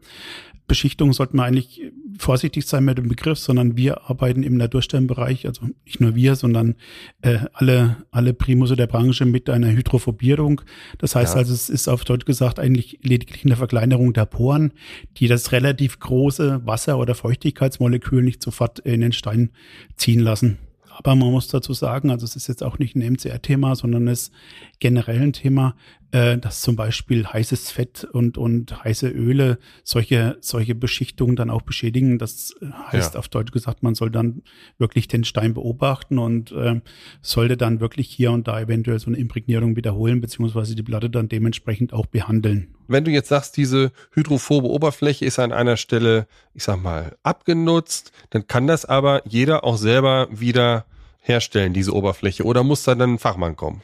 Beschichtung 0.67 1.13
sollten 1.13 1.37
wir 1.37 1.45
eigentlich 1.45 1.81
vorsichtig 2.17 2.67
sein 2.67 2.83
mit 2.83 2.97
dem 2.97 3.07
Begriff, 3.07 3.39
sondern 3.39 3.77
wir 3.77 4.09
arbeiten 4.09 4.43
im 4.43 4.57
Natursteinbereich, 4.57 5.47
also 5.47 5.67
nicht 5.85 6.01
nur 6.01 6.15
wir, 6.15 6.35
sondern 6.35 6.75
äh, 7.21 7.39
alle, 7.53 7.97
alle 8.11 8.33
Primusse 8.33 8.75
der 8.75 8.87
Branche 8.87 9.25
mit 9.25 9.49
einer 9.49 9.71
Hydrophobierung. 9.71 10.61
Das 10.97 11.15
heißt 11.15 11.35
ja. 11.35 11.39
also, 11.39 11.53
es 11.53 11.69
ist 11.69 11.87
auf 11.87 12.03
Deutsch 12.03 12.25
gesagt 12.25 12.59
eigentlich 12.59 12.99
lediglich 13.01 13.45
eine 13.45 13.55
Verkleinerung 13.55 14.11
der 14.11 14.25
Poren, 14.25 14.73
die 15.15 15.27
das 15.27 15.53
relativ 15.53 15.99
große 15.99 16.65
Wasser- 16.65 16.97
oder 16.97 17.15
Feuchtigkeitsmolekül 17.15 18.21
nicht 18.21 18.43
sofort 18.43 18.79
in 18.79 18.99
den 18.99 19.13
Stein 19.13 19.51
ziehen 19.95 20.19
lassen. 20.19 20.57
Aber 20.97 21.15
man 21.15 21.31
muss 21.31 21.47
dazu 21.47 21.73
sagen, 21.73 22.09
also 22.09 22.25
es 22.25 22.35
ist 22.35 22.47
jetzt 22.47 22.63
auch 22.63 22.79
nicht 22.79 22.95
ein 22.95 23.13
MCR-Thema, 23.13 23.75
sondern 23.75 24.07
es 24.07 24.23
ist 24.23 24.33
generell 24.79 25.21
ein 25.21 25.33
Thema, 25.33 25.75
äh, 26.11 26.37
dass 26.37 26.61
zum 26.61 26.75
Beispiel 26.75 27.25
heißes 27.25 27.71
Fett 27.71 28.03
und, 28.05 28.37
und 28.37 28.83
heiße 28.83 29.09
Öle 29.09 29.59
solche, 29.83 30.37
solche 30.41 30.75
Beschichtungen 30.75 31.35
dann 31.35 31.49
auch 31.49 31.61
beschädigen. 31.61 32.17
Das 32.17 32.55
heißt 32.91 33.13
ja. 33.13 33.19
auf 33.19 33.27
Deutsch 33.27 33.51
gesagt, 33.51 33.83
man 33.83 33.95
soll 33.95 34.09
dann 34.09 34.41
wirklich 34.77 35.07
den 35.07 35.23
Stein 35.23 35.53
beobachten 35.53 36.17
und 36.17 36.51
äh, 36.51 36.79
sollte 37.21 37.57
dann 37.57 37.79
wirklich 37.79 38.09
hier 38.09 38.31
und 38.31 38.47
da 38.47 38.59
eventuell 38.59 38.99
so 38.99 39.07
eine 39.07 39.17
Imprägnierung 39.17 39.75
wiederholen, 39.75 40.21
beziehungsweise 40.21 40.75
die 40.75 40.83
Platte 40.83 41.09
dann 41.09 41.27
dementsprechend 41.27 41.91
auch 41.91 42.05
behandeln. 42.05 42.73
Wenn 42.87 43.03
du 43.03 43.11
jetzt 43.11 43.29
sagst, 43.29 43.57
diese 43.57 43.91
hydrophobe 44.11 44.67
Oberfläche 44.67 45.25
ist 45.25 45.39
an 45.39 45.51
einer 45.51 45.75
Stelle, 45.75 46.27
ich 46.53 46.63
sag 46.63 46.81
mal, 46.81 47.17
abgenutzt, 47.23 48.13
dann 48.29 48.47
kann 48.47 48.65
das 48.65 48.85
aber 48.85 49.27
jeder 49.27 49.65
auch 49.65 49.77
selber 49.77 50.29
wieder 50.31 50.85
herstellen, 51.19 51.73
diese 51.73 51.93
Oberfläche, 51.93 52.43
oder 52.43 52.63
muss 52.63 52.83
da 52.83 52.95
dann 52.95 53.15
ein 53.15 53.19
Fachmann 53.19 53.57
kommen? 53.57 53.81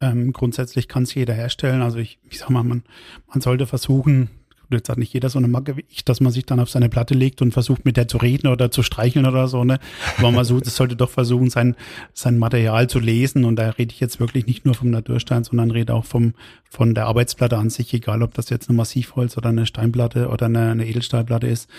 Ähm, 0.00 0.32
grundsätzlich 0.32 0.88
kann 0.88 1.04
es 1.04 1.14
jeder 1.14 1.34
herstellen. 1.34 1.82
Also 1.82 1.98
ich, 1.98 2.18
ich 2.28 2.38
sag 2.38 2.50
mal, 2.50 2.62
man, 2.62 2.82
man 3.28 3.40
sollte 3.40 3.66
versuchen, 3.66 4.28
jetzt 4.70 4.88
hat 4.88 4.98
nicht 4.98 5.12
jeder 5.12 5.28
so 5.28 5.38
eine 5.38 5.48
Macke 5.48 5.76
wie 5.76 5.84
ich, 5.88 6.04
dass 6.04 6.20
man 6.20 6.32
sich 6.32 6.44
dann 6.44 6.60
auf 6.60 6.70
seine 6.70 6.88
Platte 6.88 7.14
legt 7.14 7.40
und 7.40 7.52
versucht 7.52 7.84
mit 7.84 7.96
der 7.96 8.08
zu 8.08 8.18
reden 8.18 8.48
oder 8.48 8.70
zu 8.70 8.82
streicheln 8.82 9.26
oder 9.26 9.48
so, 9.48 9.64
ne? 9.64 9.78
Aber 10.18 10.30
man 10.30 10.44
so, 10.44 10.60
sollte 10.62 10.96
doch 10.96 11.10
versuchen, 11.10 11.50
sein, 11.50 11.76
sein 12.12 12.38
Material 12.38 12.88
zu 12.88 12.98
lesen. 12.98 13.44
Und 13.44 13.56
da 13.56 13.70
rede 13.70 13.92
ich 13.92 14.00
jetzt 14.00 14.20
wirklich 14.20 14.46
nicht 14.46 14.64
nur 14.64 14.74
vom 14.74 14.90
Naturstein, 14.90 15.44
sondern 15.44 15.70
rede 15.70 15.94
auch 15.94 16.04
vom, 16.04 16.34
von 16.64 16.94
der 16.94 17.06
Arbeitsplatte 17.06 17.56
an 17.56 17.70
sich, 17.70 17.92
egal 17.94 18.22
ob 18.22 18.34
das 18.34 18.50
jetzt 18.50 18.68
eine 18.68 18.76
Massivholz 18.76 19.36
oder 19.36 19.50
eine 19.50 19.66
Steinplatte 19.66 20.28
oder 20.28 20.46
eine, 20.46 20.70
eine 20.70 20.86
Edelstahlplatte 20.86 21.46
ist. 21.46 21.70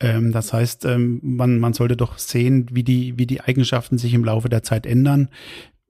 Ähm, 0.00 0.32
das 0.32 0.52
heißt, 0.52 0.84
ähm, 0.84 1.20
man, 1.22 1.58
man 1.58 1.72
sollte 1.72 1.96
doch 1.96 2.18
sehen, 2.18 2.68
wie 2.70 2.84
die, 2.84 3.18
wie 3.18 3.26
die 3.26 3.40
Eigenschaften 3.40 3.98
sich 3.98 4.14
im 4.14 4.24
Laufe 4.24 4.48
der 4.48 4.62
Zeit 4.62 4.86
ändern 4.86 5.28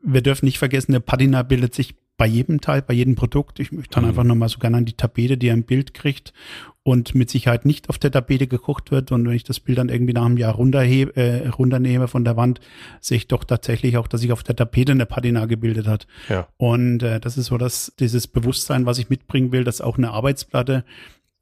wir 0.05 0.23
dürfen 0.23 0.45
nicht 0.47 0.59
vergessen, 0.59 0.93
eine 0.93 1.01
Patina 1.01 1.43
bildet 1.43 1.75
sich 1.75 1.95
bei 2.17 2.27
jedem 2.27 2.61
Teil, 2.61 2.83
bei 2.83 2.95
jedem 2.95 3.17
Produkt. 3.17 3.59
Ich 3.59 3.73
möchte 3.73 3.95
dann 3.95 4.05
mhm. 4.05 4.11
einfach 4.11 4.25
nochmal 4.25 4.49
so 4.49 4.59
gerne 4.59 4.77
an 4.77 4.85
die 4.85 4.93
Tapete, 4.93 5.37
die 5.37 5.51
ein 5.51 5.65
Bild 5.65 5.95
kriegt 5.95 6.33
und 6.85 7.15
mit 7.15 7.31
Sicherheit 7.31 7.65
nicht 7.65 7.89
auf 7.89 7.99
der 7.99 8.13
Tapete 8.13 8.47
gekocht 8.47 8.91
wird. 8.91 9.11
Und 9.11 9.27
wenn 9.27 9.35
ich 9.35 9.43
das 9.43 9.59
Bild 9.59 9.79
dann 9.79 9.89
irgendwie 9.89 10.13
nach 10.13 10.25
einem 10.25 10.37
Jahr 10.37 10.55
runterhebe, 10.55 11.17
äh, 11.17 11.49
runternehme 11.49 12.07
von 12.07 12.25
der 12.25 12.37
Wand, 12.37 12.61
sehe 13.01 13.17
ich 13.17 13.27
doch 13.27 13.43
tatsächlich 13.43 13.97
auch, 13.97 14.07
dass 14.07 14.21
sich 14.21 14.33
auf 14.33 14.43
der 14.43 14.55
Tapete 14.55 14.93
eine 14.93 15.07
Patina 15.07 15.47
gebildet 15.47 15.89
hat. 15.89 16.07
Ja. 16.29 16.47
Und 16.57 17.03
äh, 17.03 17.19
das 17.19 17.37
ist 17.37 17.47
so 17.47 17.59
dass 17.59 17.93
dieses 17.99 18.29
Bewusstsein, 18.29 18.87
was 18.87 18.99
ich 18.99 19.11
mitbringen 19.11 19.51
will, 19.51 19.65
dass 19.65 19.81
auch 19.81 19.99
eine 19.99 20.11
Arbeitsplatte 20.11 20.85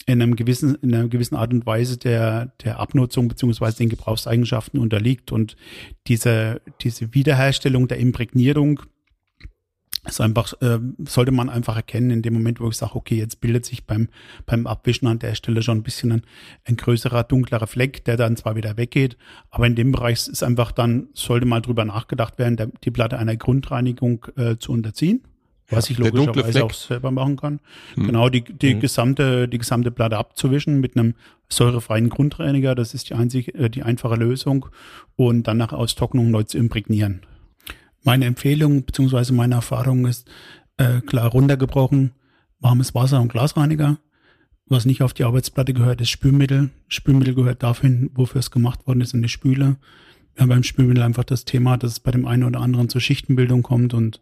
in 0.07 0.21
einem 0.21 0.37
gewissen, 0.37 0.77
in 0.77 0.95
einer 0.95 1.09
gewissen 1.09 1.37
Art 1.37 1.53
und 1.53 1.67
Weise 1.67 1.97
der, 1.97 2.47
der 2.63 2.81
Abnutzung 2.81 3.29
beziehungsweise 3.29 3.79
den 3.79 3.89
Gebrauchseigenschaften 3.89 4.81
unterliegt. 4.81 5.33
Und 5.33 5.57
diese, 6.07 6.61
diese 6.81 7.15
Wiederherstellung 7.15 7.89
der 7.89 7.99
Imprägnierung 7.99 8.81
ist 10.05 10.21
einfach, 10.21 10.53
äh, 10.61 10.81
sollte 11.07 11.31
man 11.31 11.49
einfach 11.49 11.77
erkennen 11.77 12.11
in 12.11 12.23
dem 12.23 12.35
Moment, 12.35 12.61
wo 12.61 12.69
ich 12.69 12.77
sage, 12.77 12.97
okay, 12.97 13.17
jetzt 13.17 13.41
bildet 13.41 13.65
sich 13.65 13.87
beim, 13.87 14.09
beim 14.47 14.67
Abwischen 14.67 15.07
an 15.07 15.21
der 15.21 15.37
Stelle 15.37 15.63
schon 15.63 15.79
ein 15.79 15.83
bisschen 15.85 16.11
ein, 16.11 16.23
ein 16.65 16.77
größerer, 16.77 17.23
dunklerer 17.23 17.69
Fleck, 17.69 18.05
der 18.05 18.17
dann 18.17 18.37
zwar 18.37 18.57
wieder 18.57 18.77
weggeht, 18.77 19.17
aber 19.51 19.67
in 19.69 19.77
dem 19.77 19.93
Bereich 19.93 20.27
ist 20.27 20.43
einfach 20.43 20.73
dann, 20.73 21.09
sollte 21.13 21.47
mal 21.47 21.61
drüber 21.61 21.85
nachgedacht 21.85 22.39
werden, 22.39 22.57
der, 22.57 22.71
die 22.83 22.91
Platte 22.91 23.17
einer 23.19 23.37
Grundreinigung 23.37 24.27
äh, 24.37 24.57
zu 24.57 24.73
unterziehen 24.73 25.23
was 25.73 25.91
ich 25.91 25.99
logischerweise 25.99 26.65
auch 26.65 26.73
selber 26.73 27.11
machen 27.11 27.37
kann. 27.37 27.61
Hm. 27.95 28.07
Genau, 28.07 28.29
die, 28.29 28.43
die 28.43 28.73
hm. 28.73 28.81
gesamte, 28.81 29.49
die 29.49 29.59
gesamte 29.59 29.91
Platte 29.91 30.19
abzuwischen 30.19 30.81
mit 30.81 30.97
einem 30.97 31.15
säurefreien 31.49 32.09
Grundreiniger. 32.09 32.75
Das 32.75 32.95
ist 32.95 33.11
die 33.11 33.15
einzige, 33.15 33.55
äh, 33.55 33.71
die 33.71 33.83
einfache 33.83 34.17
Lösung. 34.17 34.67
Und 35.17 35.49
dann 35.49 35.57
nach 35.57 35.73
Austrocknung 35.73 36.31
neu 36.31 36.45
zu 36.45 36.59
imprägnieren. 36.59 37.23
Meine 38.03 38.27
Empfehlung 38.27 38.85
bzw. 38.85 39.33
meine 39.33 39.57
Erfahrung 39.57 40.07
ist 40.07 40.29
äh, 40.77 41.01
klar 41.01 41.31
runtergebrochen, 41.31 42.13
warmes 42.59 42.95
Wasser 42.95 43.21
und 43.21 43.31
Glasreiniger. 43.31 43.99
Was 44.67 44.87
nicht 44.87 45.03
auf 45.03 45.13
die 45.13 45.25
Arbeitsplatte 45.25 45.75
gehört, 45.75 46.01
ist 46.01 46.11
Spülmittel. 46.11 46.71
Spülmittel 46.89 47.35
gehört 47.35 47.63
dafür, 47.63 48.09
wofür 48.15 48.39
es 48.39 48.51
gemacht 48.51 48.87
worden 48.87 49.01
ist, 49.01 49.13
in 49.13 49.23
die 49.23 49.29
Spüle. 49.29 49.77
Wir 50.35 50.43
haben 50.43 50.49
beim 50.49 50.63
Spülmittel 50.63 51.03
einfach 51.03 51.25
das 51.25 51.45
Thema, 51.45 51.77
dass 51.77 51.93
es 51.93 52.01
bei 52.01 52.11
dem 52.11 52.27
einen 52.27 52.45
oder 52.45 52.61
anderen 52.61 52.89
zur 52.89 53.01
Schichtenbildung 53.01 53.63
kommt 53.63 53.93
und 53.93 54.21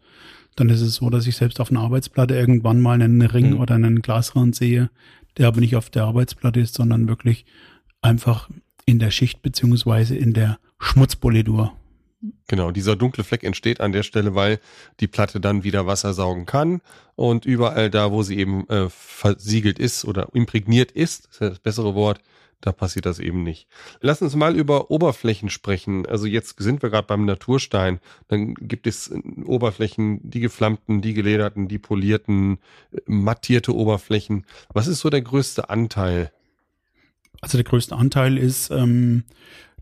dann 0.56 0.68
ist 0.68 0.80
es 0.80 0.96
so, 0.96 1.10
dass 1.10 1.26
ich 1.26 1.36
selbst 1.36 1.60
auf 1.60 1.70
einer 1.70 1.80
Arbeitsplatte 1.80 2.34
irgendwann 2.34 2.80
mal 2.80 3.00
einen 3.00 3.22
Ring 3.22 3.50
mhm. 3.50 3.60
oder 3.60 3.74
einen 3.74 4.02
Glasrand 4.02 4.54
sehe, 4.54 4.90
der 5.36 5.48
aber 5.48 5.60
nicht 5.60 5.76
auf 5.76 5.90
der 5.90 6.04
Arbeitsplatte 6.04 6.60
ist, 6.60 6.74
sondern 6.74 7.08
wirklich 7.08 7.44
einfach 8.02 8.48
in 8.84 8.98
der 8.98 9.10
Schicht 9.10 9.42
beziehungsweise 9.42 10.16
in 10.16 10.32
der 10.32 10.58
Schmutzpolitur. 10.78 11.72
Genau, 12.48 12.70
dieser 12.70 12.96
dunkle 12.96 13.24
Fleck 13.24 13.44
entsteht 13.44 13.80
an 13.80 13.92
der 13.92 14.02
Stelle, 14.02 14.34
weil 14.34 14.60
die 15.00 15.06
Platte 15.06 15.40
dann 15.40 15.64
wieder 15.64 15.86
Wasser 15.86 16.12
saugen 16.12 16.44
kann 16.44 16.82
und 17.14 17.46
überall 17.46 17.88
da, 17.88 18.12
wo 18.12 18.22
sie 18.22 18.36
eben 18.36 18.68
äh, 18.68 18.90
versiegelt 18.90 19.78
ist 19.78 20.04
oder 20.04 20.28
imprägniert 20.34 20.90
ist, 20.90 21.28
ist 21.30 21.40
ja 21.40 21.48
das 21.48 21.60
bessere 21.60 21.94
Wort, 21.94 22.20
da 22.60 22.72
passiert 22.72 23.06
das 23.06 23.18
eben 23.18 23.42
nicht. 23.42 23.66
Lass 24.00 24.22
uns 24.22 24.34
mal 24.36 24.56
über 24.56 24.90
Oberflächen 24.90 25.48
sprechen. 25.48 26.06
Also 26.06 26.26
jetzt 26.26 26.60
sind 26.60 26.82
wir 26.82 26.90
gerade 26.90 27.06
beim 27.06 27.24
Naturstein. 27.24 28.00
Dann 28.28 28.54
gibt 28.54 28.86
es 28.86 29.08
äh, 29.08 29.20
Oberflächen, 29.44 30.20
die 30.22 30.40
geflammten, 30.40 31.00
die 31.00 31.14
gelederten, 31.14 31.68
die 31.68 31.78
polierten, 31.78 32.58
äh, 32.92 33.00
mattierte 33.06 33.74
Oberflächen. 33.74 34.44
Was 34.72 34.86
ist 34.86 35.00
so 35.00 35.10
der 35.10 35.22
größte 35.22 35.70
Anteil? 35.70 36.32
Also 37.40 37.56
der 37.56 37.64
größte 37.64 37.96
Anteil 37.96 38.36
ist 38.36 38.70
ähm, 38.70 39.24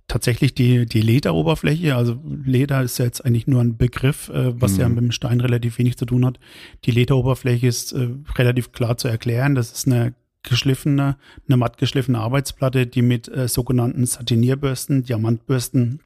tatsächlich 0.06 0.54
die, 0.54 0.86
die 0.86 1.02
Lederoberfläche. 1.02 1.96
Also 1.96 2.20
Leder 2.44 2.82
ist 2.82 2.98
ja 2.98 3.04
jetzt 3.04 3.24
eigentlich 3.24 3.46
nur 3.46 3.60
ein 3.60 3.76
Begriff, 3.76 4.28
äh, 4.30 4.60
was 4.60 4.74
mhm. 4.74 4.80
ja 4.80 4.88
mit 4.88 4.98
dem 4.98 5.12
Stein 5.12 5.40
relativ 5.40 5.78
wenig 5.78 5.96
zu 5.98 6.06
tun 6.06 6.24
hat. 6.24 6.38
Die 6.84 6.92
Lederoberfläche 6.92 7.66
ist 7.66 7.92
äh, 7.92 8.08
relativ 8.36 8.72
klar 8.72 8.96
zu 8.96 9.08
erklären. 9.08 9.54
Das 9.54 9.72
ist 9.72 9.86
eine 9.86 10.14
geschliffene, 10.42 11.16
eine 11.46 11.56
matt 11.56 11.78
geschliffene 11.78 12.18
Arbeitsplatte, 12.18 12.86
die 12.86 13.02
mit 13.02 13.28
äh, 13.28 13.48
sogenannten 13.48 14.06
Satinierbürsten, 14.06 15.02
Diamantbürsten 15.02 16.00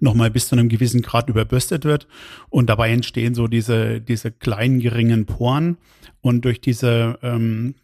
nochmal 0.00 0.30
bis 0.30 0.48
zu 0.48 0.54
einem 0.54 0.68
gewissen 0.68 1.02
Grad 1.02 1.28
überbürstet 1.28 1.84
wird. 1.84 2.06
Und 2.50 2.68
dabei 2.68 2.90
entstehen 2.90 3.34
so 3.34 3.48
diese, 3.48 4.00
diese 4.00 4.30
kleinen, 4.30 4.80
geringen 4.80 5.26
Poren. 5.26 5.78
Und 6.20 6.44
durch 6.44 6.60
diese, 6.60 7.18
ähm, 7.22 7.74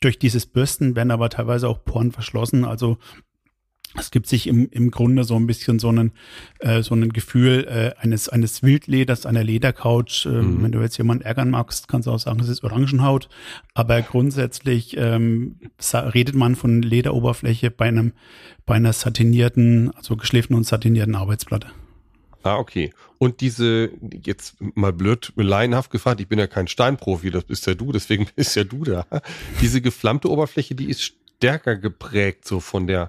durch 0.00 0.18
dieses 0.18 0.46
Bürsten 0.46 0.96
werden 0.96 1.10
aber 1.10 1.28
teilweise 1.28 1.68
auch 1.68 1.84
Poren 1.84 2.12
verschlossen. 2.12 2.64
Also 2.64 2.98
es 3.96 4.10
gibt 4.10 4.26
sich 4.26 4.46
im, 4.46 4.68
im 4.70 4.90
Grunde 4.90 5.24
so 5.24 5.36
ein 5.36 5.46
bisschen 5.46 5.78
so 5.78 5.88
einen, 5.88 6.12
äh, 6.60 6.82
so 6.82 6.94
ein 6.94 7.12
Gefühl 7.12 7.66
äh, 7.68 8.00
eines, 8.00 8.28
eines 8.28 8.62
Wildleders, 8.62 9.26
einer 9.26 9.44
Ledercouch. 9.44 10.26
Äh, 10.26 10.30
mhm. 10.30 10.62
Wenn 10.62 10.72
du 10.72 10.80
jetzt 10.80 10.96
jemanden 10.96 11.24
ärgern 11.24 11.50
magst, 11.50 11.88
kannst 11.88 12.06
du 12.06 12.12
auch 12.12 12.18
sagen, 12.18 12.40
es 12.40 12.48
ist 12.48 12.64
Orangenhaut. 12.64 13.28
Aber 13.74 14.00
grundsätzlich 14.02 14.96
ähm, 14.96 15.56
redet 15.92 16.34
man 16.34 16.56
von 16.56 16.80
Lederoberfläche 16.80 17.70
bei 17.70 17.86
einem, 17.86 18.12
bei 18.64 18.74
einer 18.74 18.92
satinierten, 18.92 19.90
also 19.94 20.16
geschliffenen 20.16 20.58
und 20.58 20.64
satinierten 20.64 21.14
Arbeitsplatte. 21.14 21.68
Ah, 22.44 22.56
okay. 22.56 22.92
Und 23.18 23.40
diese, 23.40 23.90
jetzt 24.24 24.56
mal 24.74 24.92
blöd, 24.92 25.32
laienhaft 25.36 25.90
gefragt, 25.90 26.20
ich 26.20 26.28
bin 26.28 26.38
ja 26.38 26.48
kein 26.48 26.66
Steinprofi, 26.66 27.30
das 27.30 27.44
bist 27.44 27.66
ja 27.66 27.74
du, 27.74 27.92
deswegen 27.92 28.26
bist 28.36 28.56
ja 28.56 28.64
du 28.64 28.84
da. 28.84 29.06
Diese 29.60 29.80
geflammte 29.80 30.30
Oberfläche, 30.30 30.74
die 30.74 30.88
ist 30.88 31.02
stärker 31.02 31.76
geprägt 31.76 32.46
so 32.46 32.58
von 32.58 32.86
der 32.86 33.08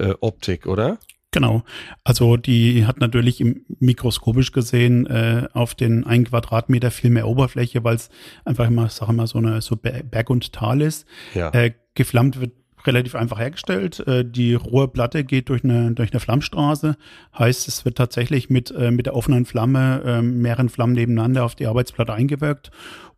äh, 0.00 0.14
Optik, 0.20 0.66
oder? 0.66 0.98
Genau. 1.32 1.62
Also 2.02 2.36
die 2.36 2.86
hat 2.86 2.98
natürlich 2.98 3.40
im 3.40 3.64
mikroskopisch 3.78 4.50
gesehen 4.50 5.06
äh, 5.06 5.46
auf 5.52 5.74
den 5.74 6.04
ein 6.04 6.24
Quadratmeter 6.24 6.90
viel 6.90 7.10
mehr 7.10 7.28
Oberfläche, 7.28 7.84
weil 7.84 7.96
es 7.96 8.10
einfach 8.44 8.66
immer, 8.66 8.88
sag 8.88 9.12
mal, 9.12 9.26
so 9.26 9.38
eine 9.38 9.60
so 9.60 9.76
Berg 9.76 10.28
und 10.28 10.52
Tal 10.52 10.80
ist. 10.82 11.06
Ja. 11.34 11.50
Äh, 11.50 11.72
geflammt 11.94 12.40
wird 12.40 12.52
relativ 12.84 13.14
einfach 13.14 13.38
hergestellt. 13.38 14.00
Äh, 14.08 14.24
die 14.24 14.54
rohe 14.54 14.88
Platte 14.88 15.22
geht 15.22 15.50
durch 15.50 15.62
eine, 15.62 15.92
durch 15.92 16.12
eine 16.12 16.20
Flammstraße. 16.20 16.96
Heißt, 17.38 17.68
es 17.68 17.84
wird 17.84 17.96
tatsächlich 17.96 18.50
mit, 18.50 18.72
äh, 18.72 18.90
mit 18.90 19.06
der 19.06 19.14
offenen 19.14 19.44
Flamme 19.44 20.02
äh, 20.04 20.22
mehreren 20.22 20.68
Flammen 20.68 20.94
nebeneinander 20.94 21.44
auf 21.44 21.54
die 21.54 21.66
Arbeitsplatte 21.66 22.12
eingewirkt. 22.12 22.70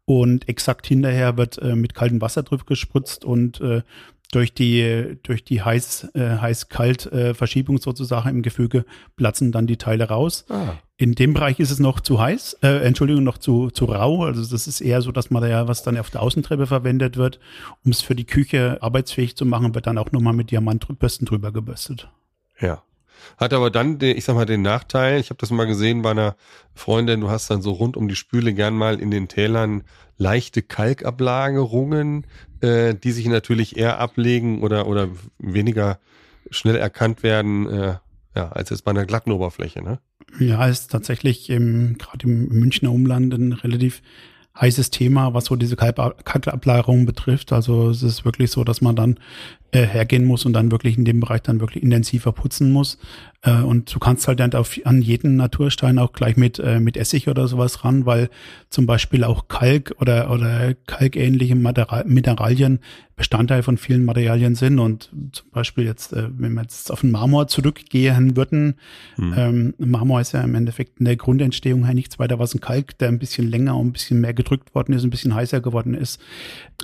Und 0.05 0.49
exakt 0.49 0.87
hinterher 0.87 1.39
wird 1.39 1.59
äh, 1.59 1.77
mit 1.77 1.95
kaltem 1.95 2.21
Wasser 2.21 2.43
drüber 2.43 2.65
gespritzt 2.67 3.25
und 3.25 3.61
äh, 3.61 3.83
durch 4.33 4.55
die, 4.55 5.19
durch 5.23 5.45
die 5.45 5.63
heiß, 5.63 6.09
äh, 6.15 6.39
heiß-kalt 6.39 7.07
äh, 7.13 7.35
Verschiebung 7.35 7.79
sozusagen 7.79 8.31
im 8.31 8.43
Gefüge 8.43 8.85
platzen 9.15 9.53
dann 9.53 9.67
die 9.67 9.77
Teile 9.77 10.09
raus. 10.09 10.47
Ah. 10.49 10.75
In 10.97 11.15
dem 11.15 11.35
Bereich 11.35 11.61
ist 11.61 11.71
es 11.71 11.79
noch 11.79 12.01
zu 12.01 12.19
heiß, 12.19 12.59
äh, 12.63 12.79
Entschuldigung, 12.79 13.25
noch 13.25 13.39
zu, 13.39 13.71
zu 13.71 13.85
rau. 13.85 14.25
Also 14.25 14.45
das 14.45 14.67
ist 14.67 14.81
eher 14.81 15.03
so 15.03 15.13
das 15.13 15.31
Material, 15.31 15.69
was 15.69 15.83
dann 15.83 15.99
auf 15.99 16.11
der 16.11 16.23
Außentreppe 16.23 16.67
verwendet 16.67 17.17
wird. 17.17 17.41
Um 17.85 17.91
es 17.91 18.01
für 18.01 18.15
die 18.15 18.25
Küche 18.25 18.79
arbeitsfähig 18.81 19.37
zu 19.37 19.45
machen, 19.45 19.75
wird 19.75 19.87
dann 19.87 19.99
auch 19.99 20.13
nochmal 20.13 20.33
mit 20.33 20.51
Diamantbürsten 20.51 21.27
drüber 21.27 21.53
gebürstet. 21.53 22.09
Ja. 22.59 22.83
Hat 23.39 23.53
aber 23.53 23.71
dann, 23.71 23.99
den, 23.99 24.17
ich 24.17 24.25
sag 24.25 24.35
mal, 24.35 24.47
den 24.47 24.63
Nachteil, 24.63 25.21
ich 25.21 25.31
habe 25.31 25.39
das 25.39 25.51
mal 25.51 25.67
gesehen 25.67 26.03
bei 26.03 26.11
einer 26.11 26.37
Freundin, 26.75 27.21
du 27.21 27.31
hast 27.31 27.51
dann 27.51 27.63
so 27.63 27.73
rund 27.73 27.97
um 27.97 28.09
die 28.09 28.17
Spüle 28.17 28.55
gern 28.55 28.75
mal 28.75 29.01
in 29.01 29.11
den 29.11 29.29
Tälern 29.29 29.85
leichte 30.17 30.63
Kalkablagerungen, 30.63 32.27
äh, 32.61 32.95
die 32.95 33.13
sich 33.13 33.27
natürlich 33.27 33.77
eher 33.77 33.99
ablegen 33.99 34.63
oder, 34.63 34.87
oder 34.87 35.09
weniger 35.39 35.99
schnell 36.51 36.77
erkannt 36.77 37.23
werden, 37.23 37.69
äh, 37.69 37.97
ja, 38.35 38.49
als 38.51 38.71
jetzt 38.71 38.85
bei 38.85 38.91
einer 38.91 39.07
glatten 39.07 39.33
Oberfläche, 39.33 39.83
ne? 39.83 39.99
Ja, 40.39 40.67
ist 40.67 40.91
tatsächlich 40.91 41.49
gerade 41.49 42.23
im 42.23 42.49
Münchner 42.49 42.91
Umland 42.91 43.35
ein 43.35 43.53
relativ 43.53 44.01
heißes 44.59 44.91
Thema, 44.91 45.35
was 45.35 45.47
so 45.47 45.57
diese 45.57 45.77
Kalkablagerung 45.77 47.07
betrifft. 47.07 47.53
Also 47.53 47.91
es 47.91 48.03
ist 48.03 48.25
wirklich 48.25 48.51
so, 48.51 48.65
dass 48.65 48.81
man 48.81 48.97
dann 48.97 49.19
äh, 49.73 49.87
hergehen 49.87 50.25
muss 50.25 50.45
und 50.45 50.53
dann 50.53 50.71
wirklich 50.71 50.97
in 50.97 51.05
dem 51.05 51.21
Bereich 51.21 51.43
dann 51.43 51.61
wirklich 51.61 51.83
intensiver 51.83 52.33
putzen 52.33 52.71
muss. 52.71 52.99
Äh, 53.43 53.63
und 53.63 53.93
du 53.93 53.99
kannst 53.99 54.29
halt 54.29 54.39
dann 54.39 54.53
auf, 54.53 54.79
an 54.85 55.03
jeden 55.03 55.37
Naturstein 55.37 55.99
auch 55.99 56.13
gleich 56.13 56.37
mit, 56.37 56.59
äh, 56.59 56.79
mit 56.79 56.97
Essig 56.97 57.29
oder 57.29 57.49
sowas 57.49 57.85
ran, 57.85 58.07
weil 58.07 58.31
zum 58.71 58.87
Beispiel 58.87 59.25
auch 59.25 59.49
Kalk 59.49 59.95
oder, 59.99 60.31
oder 60.31 60.75
kalkähnliche 60.87 61.57
Material, 61.57 62.05
Mineralien 62.07 62.81
Bestandteil 63.23 63.63
von 63.63 63.77
vielen 63.77 64.05
Materialien 64.05 64.55
sind. 64.55 64.79
Und 64.79 65.11
zum 65.33 65.51
Beispiel 65.53 65.85
jetzt, 65.85 66.13
äh, 66.13 66.29
wenn 66.37 66.55
wir 66.55 66.63
jetzt 66.63 66.91
auf 66.91 67.03
den 67.03 67.11
Marmor 67.11 67.47
zurückgehen 67.47 68.37
würden, 68.37 68.75
hm. 69.17 69.35
ähm, 69.37 69.75
Marmor 69.79 70.21
ist 70.21 70.33
ja 70.33 70.41
im 70.41 70.55
Endeffekt 70.55 70.99
in 70.99 71.05
der 71.05 71.17
Grundentstehung 71.17 71.85
her 71.85 71.95
nichts 71.95 72.19
weiter 72.19 72.39
was 72.39 72.55
ein 72.55 72.61
Kalk, 72.61 72.99
der 72.99 73.09
ein 73.09 73.19
bisschen 73.19 73.49
länger 73.49 73.77
und 73.77 73.89
ein 73.89 73.93
bisschen 73.93 74.21
mehr 74.21 74.35
gedrückt 74.35 74.75
worden 74.75 74.95
ist, 74.95 75.05
ein 75.05 75.11
bisschen 75.11 75.35
heißer 75.35 75.61
geworden 75.61 75.95
ist. 75.95 76.21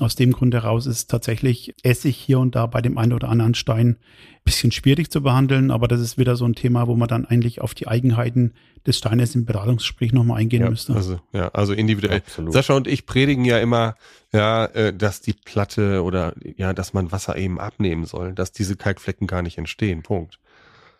Aus 0.00 0.14
dem 0.14 0.32
Grund 0.32 0.54
heraus 0.54 0.86
ist 0.86 1.10
tatsächlich 1.10 1.74
Essig 1.82 2.16
hier 2.16 2.38
und 2.38 2.54
da 2.54 2.66
bei 2.66 2.77
dem 2.80 2.98
einen 2.98 3.12
oder 3.12 3.28
anderen 3.28 3.54
Stein 3.54 3.96
bisschen 4.44 4.72
schwierig 4.72 5.10
zu 5.10 5.22
behandeln, 5.22 5.70
aber 5.70 5.88
das 5.88 6.00
ist 6.00 6.16
wieder 6.16 6.34
so 6.34 6.46
ein 6.46 6.54
Thema, 6.54 6.86
wo 6.86 6.96
man 6.96 7.06
dann 7.06 7.26
eigentlich 7.26 7.60
auf 7.60 7.74
die 7.74 7.86
Eigenheiten 7.86 8.54
des 8.86 8.96
Steines 8.96 9.34
im 9.34 9.44
Beratungsgespräch 9.44 10.12
nochmal 10.12 10.40
eingehen 10.40 10.62
ja, 10.62 10.70
müsste. 10.70 10.94
Also, 10.94 11.20
ja, 11.32 11.48
also 11.48 11.74
individuell. 11.74 12.18
Absolut. 12.18 12.52
Sascha 12.54 12.74
und 12.74 12.86
ich 12.86 13.04
predigen 13.04 13.44
ja 13.44 13.58
immer, 13.58 13.94
ja, 14.32 14.64
äh, 14.66 14.94
dass 14.94 15.20
die 15.20 15.34
Platte 15.34 16.02
oder 16.02 16.34
ja, 16.42 16.72
dass 16.72 16.94
man 16.94 17.12
Wasser 17.12 17.36
eben 17.36 17.60
abnehmen 17.60 18.06
soll, 18.06 18.32
dass 18.32 18.52
diese 18.52 18.76
Kalkflecken 18.76 19.26
gar 19.26 19.42
nicht 19.42 19.58
entstehen. 19.58 20.02
Punkt. 20.02 20.38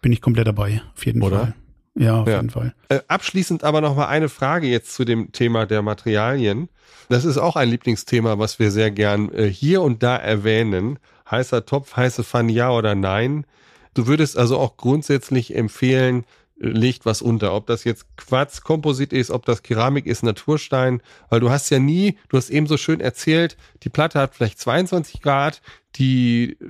Bin 0.02 0.12
ich 0.12 0.20
komplett 0.20 0.46
dabei, 0.46 0.82
auf 0.94 1.06
jeden 1.06 1.22
oder? 1.22 1.38
Fall. 1.38 1.54
Ja, 1.94 2.20
auf 2.20 2.28
ja. 2.28 2.36
jeden 2.36 2.50
Fall. 2.50 2.74
Äh, 2.88 3.00
abschließend 3.08 3.64
aber 3.64 3.80
noch 3.80 3.96
mal 3.96 4.06
eine 4.06 4.28
Frage 4.28 4.68
jetzt 4.68 4.94
zu 4.94 5.04
dem 5.04 5.32
Thema 5.32 5.66
der 5.66 5.82
Materialien. 5.82 6.68
Das 7.08 7.24
ist 7.24 7.38
auch 7.38 7.56
ein 7.56 7.68
Lieblingsthema, 7.68 8.38
was 8.38 8.58
wir 8.58 8.70
sehr 8.70 8.90
gern 8.90 9.32
äh, 9.32 9.46
hier 9.46 9.82
und 9.82 10.02
da 10.02 10.16
erwähnen. 10.16 10.98
Heißer 11.30 11.66
Topf, 11.66 11.96
heiße 11.96 12.24
Pfanne, 12.24 12.52
ja 12.52 12.70
oder 12.70 12.94
nein? 12.94 13.46
Du 13.94 14.06
würdest 14.06 14.36
also 14.36 14.58
auch 14.58 14.76
grundsätzlich 14.76 15.54
empfehlen, 15.54 16.24
legt 16.58 17.06
was 17.06 17.22
unter. 17.22 17.54
Ob 17.54 17.66
das 17.66 17.84
jetzt 17.84 18.16
Quarz, 18.16 18.62
Komposit 18.62 19.12
ist, 19.12 19.30
ob 19.30 19.44
das 19.44 19.62
Keramik 19.62 20.06
ist, 20.06 20.22
Naturstein, 20.22 21.00
weil 21.30 21.40
du 21.40 21.50
hast 21.50 21.70
ja 21.70 21.78
nie, 21.78 22.18
du 22.28 22.36
hast 22.36 22.50
eben 22.50 22.66
so 22.66 22.76
schön 22.76 23.00
erzählt, 23.00 23.56
die 23.82 23.88
Platte 23.88 24.18
hat 24.18 24.34
vielleicht 24.34 24.58
22 24.58 25.22
Grad, 25.22 25.62
die 25.96 26.56
äh, 26.60 26.66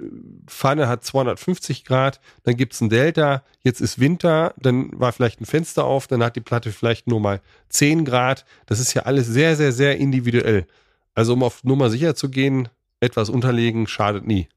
Pfanne 0.46 0.88
hat 0.88 1.04
250 1.04 1.84
Grad, 1.84 2.20
dann 2.44 2.56
gibt's 2.56 2.80
ein 2.80 2.90
Delta, 2.90 3.42
jetzt 3.62 3.80
ist 3.80 3.98
Winter, 3.98 4.54
dann 4.58 4.90
war 4.92 5.12
vielleicht 5.12 5.40
ein 5.40 5.46
Fenster 5.46 5.84
auf, 5.84 6.06
dann 6.06 6.22
hat 6.22 6.36
die 6.36 6.40
Platte 6.40 6.70
vielleicht 6.70 7.06
nur 7.06 7.20
mal 7.20 7.40
10 7.70 8.04
Grad. 8.04 8.44
Das 8.66 8.80
ist 8.80 8.94
ja 8.94 9.02
alles 9.02 9.26
sehr, 9.26 9.56
sehr, 9.56 9.72
sehr 9.72 9.96
individuell. 9.96 10.66
Also 11.14 11.32
um 11.32 11.42
auf 11.42 11.64
Nummer 11.64 11.90
sicher 11.90 12.14
zu 12.14 12.28
gehen, 12.30 12.68
etwas 13.00 13.30
unterlegen 13.30 13.86
schadet 13.86 14.26
nie. 14.26 14.48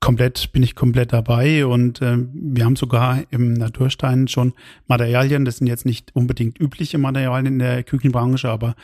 Komplett, 0.00 0.50
bin 0.50 0.64
ich 0.64 0.74
komplett 0.74 1.12
dabei 1.12 1.64
und 1.64 2.02
äh, 2.02 2.16
wir 2.32 2.64
haben 2.64 2.74
sogar 2.74 3.22
im 3.30 3.52
Naturstein 3.52 4.26
schon 4.26 4.52
Materialien, 4.88 5.44
das 5.44 5.58
sind 5.58 5.68
jetzt 5.68 5.86
nicht 5.86 6.10
unbedingt 6.16 6.58
übliche 6.58 6.98
Materialien 6.98 7.46
in 7.46 7.58
der 7.60 7.84
Küchenbranche, 7.84 8.48
aber 8.48 8.74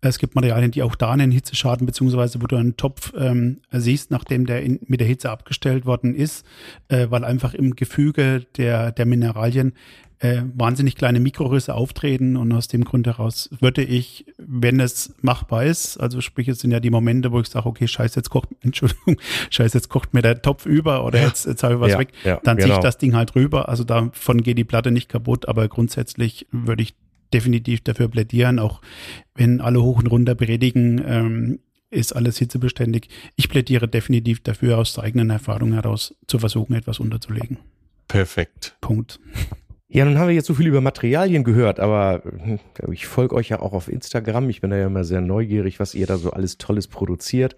es 0.00 0.18
gibt 0.18 0.34
Materialien, 0.34 0.70
die 0.70 0.82
auch 0.82 0.94
da 0.94 1.10
einen 1.10 1.30
Hitzeschaden, 1.30 1.84
beziehungsweise 1.86 2.40
wo 2.40 2.46
du 2.46 2.56
einen 2.56 2.78
Topf 2.78 3.12
ähm, 3.18 3.60
siehst, 3.70 4.10
nachdem 4.10 4.46
der 4.46 4.62
in, 4.62 4.80
mit 4.86 5.00
der 5.00 5.06
Hitze 5.06 5.30
abgestellt 5.30 5.84
worden 5.84 6.14
ist, 6.14 6.46
äh, 6.88 7.08
weil 7.10 7.22
einfach 7.22 7.52
im 7.52 7.76
Gefüge 7.76 8.46
der, 8.56 8.92
der 8.92 9.04
Mineralien 9.04 9.74
äh, 10.22 10.42
wahnsinnig 10.54 10.94
kleine 10.94 11.18
Mikrorisse 11.18 11.74
auftreten 11.74 12.36
und 12.36 12.52
aus 12.52 12.68
dem 12.68 12.84
Grund 12.84 13.08
heraus 13.08 13.50
würde 13.58 13.82
ich, 13.82 14.24
wenn 14.38 14.78
es 14.78 15.14
machbar 15.20 15.64
ist, 15.64 15.98
also 15.98 16.20
sprich, 16.20 16.46
es 16.46 16.60
sind 16.60 16.70
ja 16.70 16.78
die 16.78 16.90
Momente, 16.90 17.32
wo 17.32 17.40
ich 17.40 17.48
sage, 17.48 17.66
okay, 17.66 17.88
scheiße, 17.88 18.20
jetzt 18.20 18.30
kocht, 18.30 18.48
Entschuldigung, 18.60 19.16
scheiße, 19.50 19.76
jetzt 19.76 19.88
kocht 19.88 20.14
mir 20.14 20.22
der 20.22 20.40
Topf 20.40 20.64
über 20.64 21.04
oder 21.04 21.20
jetzt, 21.20 21.46
jetzt 21.46 21.64
habe 21.64 21.74
ich 21.74 21.80
was 21.80 21.90
ja, 21.90 21.98
weg, 21.98 22.12
ja, 22.22 22.40
dann 22.44 22.56
genau. 22.56 22.66
ziehe 22.68 22.76
ich 22.76 22.82
das 22.82 22.98
Ding 22.98 23.16
halt 23.16 23.34
rüber, 23.34 23.68
also 23.68 23.82
davon 23.82 24.42
geht 24.44 24.58
die 24.58 24.64
Platte 24.64 24.92
nicht 24.92 25.08
kaputt, 25.08 25.48
aber 25.48 25.66
grundsätzlich 25.66 26.46
würde 26.52 26.84
ich 26.84 26.94
definitiv 27.34 27.80
dafür 27.80 28.06
plädieren, 28.06 28.60
auch 28.60 28.80
wenn 29.34 29.60
alle 29.60 29.82
hoch 29.82 29.98
und 29.98 30.06
runter 30.06 30.36
predigen, 30.36 31.02
ähm, 31.04 31.58
ist 31.90 32.14
alles 32.14 32.38
hitzebeständig. 32.38 33.08
Ich 33.34 33.48
plädiere 33.48 33.88
definitiv 33.88 34.40
dafür, 34.40 34.78
aus 34.78 34.94
der 34.94 35.02
eigenen 35.02 35.30
Erfahrung 35.30 35.72
heraus 35.72 36.14
zu 36.28 36.38
versuchen, 36.38 36.74
etwas 36.74 37.00
unterzulegen. 37.00 37.58
Perfekt. 38.06 38.76
Punkt. 38.80 39.18
Ja, 39.94 40.06
nun 40.06 40.18
haben 40.18 40.28
wir 40.28 40.34
jetzt 40.34 40.46
so 40.46 40.54
viel 40.54 40.68
über 40.68 40.80
Materialien 40.80 41.44
gehört, 41.44 41.78
aber 41.78 42.22
hm, 42.24 42.58
ich 42.90 43.06
folge 43.06 43.34
euch 43.34 43.50
ja 43.50 43.60
auch 43.60 43.74
auf 43.74 43.88
Instagram. 43.88 44.48
Ich 44.48 44.62
bin 44.62 44.70
da 44.70 44.76
ja 44.78 44.86
immer 44.86 45.04
sehr 45.04 45.20
neugierig, 45.20 45.80
was 45.80 45.94
ihr 45.94 46.06
da 46.06 46.16
so 46.16 46.30
alles 46.30 46.56
Tolles 46.56 46.88
produziert. 46.88 47.56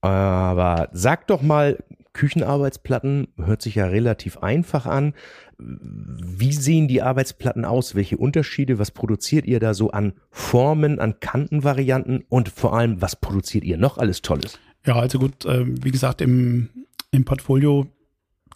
Aber 0.00 0.88
sagt 0.92 1.30
doch 1.30 1.42
mal, 1.42 1.82
Küchenarbeitsplatten 2.12 3.26
hört 3.38 3.60
sich 3.60 3.74
ja 3.74 3.86
relativ 3.86 4.38
einfach 4.38 4.86
an. 4.86 5.14
Wie 5.58 6.52
sehen 6.52 6.86
die 6.86 7.02
Arbeitsplatten 7.02 7.64
aus? 7.64 7.96
Welche 7.96 8.18
Unterschiede? 8.18 8.78
Was 8.78 8.92
produziert 8.92 9.44
ihr 9.44 9.58
da 9.58 9.74
so 9.74 9.90
an 9.90 10.12
Formen, 10.30 11.00
an 11.00 11.18
Kantenvarianten? 11.18 12.22
Und 12.28 12.50
vor 12.50 12.76
allem, 12.76 13.02
was 13.02 13.16
produziert 13.16 13.64
ihr 13.64 13.78
noch 13.78 13.98
alles 13.98 14.22
Tolles? 14.22 14.60
Ja, 14.86 14.94
also 14.94 15.18
gut, 15.18 15.44
äh, 15.44 15.64
wie 15.66 15.90
gesagt, 15.90 16.20
im, 16.20 16.68
im 17.10 17.24
Portfolio 17.24 17.88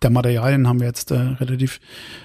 der 0.03 0.11
Materialien 0.11 0.69
haben 0.69 0.81
wir 0.81 0.87
jetzt 0.87 1.11
äh, 1.11 1.17
relativ 1.17 1.81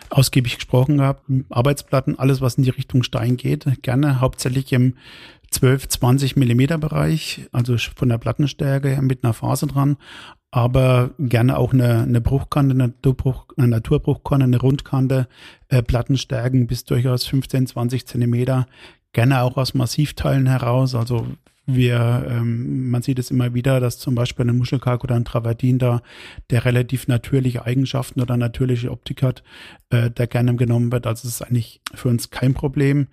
ausgiebig 0.09 0.55
gesprochen 0.55 0.97
gehabt. 0.97 1.23
Arbeitsplatten, 1.49 2.19
alles, 2.19 2.41
was 2.41 2.55
in 2.55 2.63
die 2.63 2.69
Richtung 2.69 3.03
Stein 3.03 3.37
geht, 3.37 3.65
gerne. 3.81 4.21
Hauptsächlich 4.21 4.71
im 4.73 4.95
12, 5.51 5.87
20 5.87 6.35
Millimeter 6.35 6.77
Bereich, 6.77 7.47
also 7.51 7.77
von 7.77 8.09
der 8.09 8.17
Plattenstärke 8.17 8.99
mit 9.01 9.23
einer 9.23 9.33
Phase 9.33 9.67
dran, 9.67 9.97
aber 10.51 11.11
gerne 11.19 11.57
auch 11.57 11.73
eine, 11.73 12.01
eine 12.03 12.21
Bruchkante, 12.21 12.73
eine, 12.73 12.87
Naturbruch, 12.87 13.47
eine 13.57 13.67
Naturbruchkante, 13.67 14.43
eine 14.45 14.59
Rundkante, 14.59 15.27
äh, 15.69 15.81
Plattenstärken 15.81 16.67
bis 16.67 16.85
durchaus 16.85 17.25
15, 17.25 17.67
20 17.67 18.05
Zentimeter, 18.07 18.67
gerne 19.13 19.41
auch 19.41 19.57
aus 19.57 19.73
Massivteilen 19.73 20.47
heraus, 20.47 20.95
also 20.95 21.27
wir, 21.65 22.25
ähm, 22.29 22.89
man 22.89 23.01
sieht 23.01 23.19
es 23.19 23.31
immer 23.31 23.53
wieder, 23.53 23.79
dass 23.79 23.97
zum 23.97 24.15
Beispiel 24.15 24.49
ein 24.49 24.57
Muschelkalk 24.57 25.03
oder 25.03 25.15
ein 25.15 25.25
Travertin 25.25 25.79
da, 25.79 26.01
der 26.49 26.65
relativ 26.65 27.07
natürliche 27.07 27.65
Eigenschaften 27.65 28.21
oder 28.21 28.35
natürliche 28.35 28.91
Optik 28.91 29.23
hat, 29.23 29.43
äh, 29.89 30.09
der 30.11 30.27
gerne 30.27 30.55
genommen 30.55 30.91
wird. 30.91 31.07
Also 31.07 31.27
es 31.27 31.35
ist 31.35 31.41
eigentlich 31.41 31.81
für 31.93 32.09
uns 32.09 32.29
kein 32.31 32.53
Problem. 32.53 33.07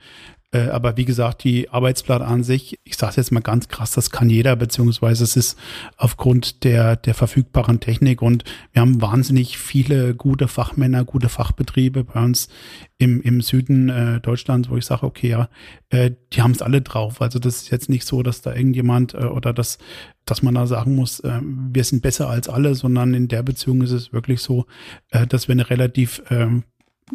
Äh, 0.52 0.68
aber 0.68 0.96
wie 0.96 1.04
gesagt, 1.04 1.44
die 1.44 1.70
Arbeitsblatt 1.70 2.22
an 2.22 2.42
sich, 2.42 2.80
ich 2.84 2.96
sage 2.96 3.14
jetzt 3.16 3.30
mal 3.30 3.40
ganz 3.40 3.68
krass, 3.68 3.92
das 3.92 4.10
kann 4.10 4.28
jeder, 4.28 4.56
beziehungsweise 4.56 5.22
es 5.22 5.36
ist 5.36 5.58
aufgrund 5.96 6.64
der, 6.64 6.96
der 6.96 7.14
verfügbaren 7.14 7.78
Technik 7.78 8.20
und 8.20 8.44
wir 8.72 8.82
haben 8.82 9.00
wahnsinnig 9.00 9.58
viele 9.58 10.14
gute 10.14 10.48
Fachmänner, 10.48 11.04
gute 11.04 11.28
Fachbetriebe 11.28 12.02
bei 12.02 12.20
uns 12.20 12.48
im, 12.98 13.22
im 13.22 13.40
Süden 13.40 13.88
äh, 13.88 14.20
Deutschlands, 14.20 14.68
wo 14.68 14.76
ich 14.76 14.84
sage, 14.84 15.06
okay, 15.06 15.28
ja, 15.28 15.48
äh, 15.90 16.10
die 16.32 16.42
haben 16.42 16.52
es 16.52 16.62
alle 16.62 16.82
drauf. 16.82 17.22
Also 17.22 17.38
das 17.38 17.62
ist 17.62 17.70
jetzt 17.70 17.88
nicht 17.88 18.04
so, 18.04 18.22
dass 18.22 18.42
da 18.42 18.54
irgendjemand 18.54 19.14
äh, 19.14 19.18
oder 19.18 19.52
dass, 19.52 19.78
dass 20.24 20.42
man 20.42 20.54
da 20.54 20.66
sagen 20.66 20.96
muss, 20.96 21.20
äh, 21.20 21.40
wir 21.42 21.84
sind 21.84 22.02
besser 22.02 22.28
als 22.28 22.48
alle, 22.48 22.74
sondern 22.74 23.14
in 23.14 23.28
der 23.28 23.44
Beziehung 23.44 23.82
ist 23.82 23.92
es 23.92 24.12
wirklich 24.12 24.42
so, 24.42 24.66
äh, 25.10 25.28
dass 25.28 25.46
wir 25.46 25.52
eine 25.52 25.70
relativ 25.70 26.22
äh, 26.28 26.48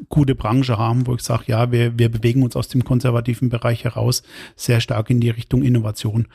gute 0.10 0.36
Branche 0.36 0.78
haben, 0.78 1.08
wo 1.08 1.16
ich 1.16 1.22
sage, 1.22 1.43
ja, 1.48 1.72
wir, 1.72 1.98
wir 1.98 2.10
bewegen 2.10 2.43
uns 2.43 2.56
aus 2.56 2.68
dem 2.68 2.84
konservativen 2.84 3.50
Bereich 3.50 3.84
heraus 3.84 4.24
sehr 4.56 4.80
stark 4.80 5.10
in 5.10 5.20
die 5.20 5.30
Richtung 5.30 5.64
Innovation. 5.64 6.28